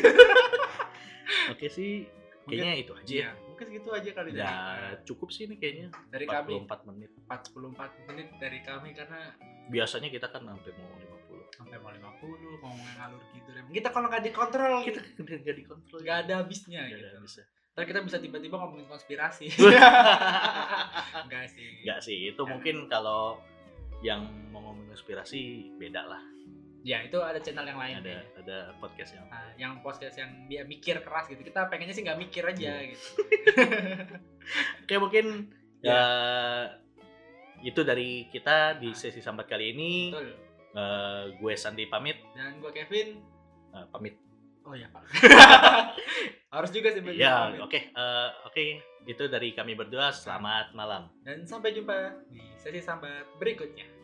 Oke 1.47 1.67
sih, 1.67 2.07
kayaknya 2.43 2.73
itu 2.77 2.91
aja 2.91 3.05
ya. 3.05 3.13
iya 3.13 3.29
mungkin 3.45 3.65
segitu 3.69 3.89
aja 3.89 4.09
kali 4.11 4.29
dari 4.31 4.41
Ya 4.41 4.55
cukup 5.03 5.27
sih 5.29 5.45
ini 5.45 5.55
kayaknya. 5.55 5.87
dari 6.09 6.25
kami 6.25 6.63
44 6.63 6.89
menit. 6.89 7.09
44 7.23 8.07
menit 8.09 8.27
dari 8.35 8.59
kami 8.61 8.89
karena 8.91 9.21
Biasanya 9.67 10.09
kita 10.09 10.27
kan 10.27 10.41
sampai 10.43 10.71
mau 10.73 10.91
50. 10.91 11.10
Sampai 11.51 11.77
mau 11.77 11.91
50 11.91 12.17
mau 12.57 12.73
ngalur 12.73 13.21
gitu 13.31 13.49
kita 13.69 13.89
kalau 13.89 14.07
nggak 14.07 14.23
dikontrol 14.23 14.81
Kita 14.81 14.99
nggak 15.17 15.55
dikontrol. 15.57 15.99
nggak 15.99 16.17
ada 16.21 16.33
habisnya 16.39 16.81
Nggak 16.83 16.91
gitu 16.93 17.07
ada 17.07 17.21
bisa. 17.21 17.41
Ntar 17.71 17.83
kita 17.85 17.99
bisa 18.01 18.17
tiba-tiba 18.17 18.55
ngomongin 18.57 18.83
konspirasi 18.85 19.47
enggak 21.23 21.45
sih 21.47 21.67
Enggak 21.81 21.99
sih, 22.01 22.17
itu 22.27 22.41
mungkin 22.41 22.87
kalau 22.87 23.39
yang 24.01 24.23
mau 24.49 24.59
ngomong 24.61 24.89
konspirasi 24.89 25.41
beda 25.75 26.03
lah. 26.05 26.21
ya 26.81 26.97
itu 26.99 27.13
ada 27.15 27.37
channel 27.37 27.61
yang 27.63 27.77
lain 27.77 27.95
Ada 27.95 28.09
deh. 28.09 28.21
ada 28.41 28.57
podcast 28.75 29.13
yang 29.13 29.25
Nah, 29.29 29.47
yang 29.55 29.73
podcast 29.79 30.15
yang 30.17 30.31
dia 30.47 30.65
mikir 30.65 30.97
keras 30.99 31.29
gitu 31.29 31.37
kita 31.39 31.69
pengennya 31.69 31.93
sih 31.93 32.01
nggak 32.01 32.17
mikir 32.19 32.41
aja 32.43 32.57
Iya. 32.57 32.89
gitu 32.89 33.05
Oke 34.81 34.95
mungkin 34.97 35.25
ya 35.79 36.01
itu 37.61 37.81
dari 37.81 38.25
kita 38.27 38.75
di 38.75 38.89
Nah. 38.89 38.97
sesi 38.97 39.21
sambat 39.21 39.45
kali 39.45 39.71
ini. 39.71 40.09
betul 40.09 40.27
Eh, 40.71 41.23
gue 41.35 41.53
Sandi 41.59 41.83
pamit. 41.91 42.15
dan 42.31 42.55
gue 42.63 42.71
Kevin 42.71 43.19
eh, 43.75 43.85
pamit. 43.91 44.15
Oh 44.63 44.71
ya 44.77 44.87
pak. 44.93 45.03
Harus 46.55 46.71
juga 46.71 46.93
sih 46.93 47.01
Ya, 47.17 47.51
oke, 47.59 47.79
eh, 47.91 48.29
oke. 48.47 48.63
Itu 49.03 49.27
dari 49.27 49.51
kami 49.51 49.73
berdua. 49.75 50.13
Selamat 50.13 50.71
malam. 50.71 51.09
Dan 51.25 51.43
sampai 51.43 51.73
jumpa 51.75 52.13
di 52.29 52.39
sesi 52.55 52.79
sambat 52.79 53.25
berikutnya. 53.41 54.00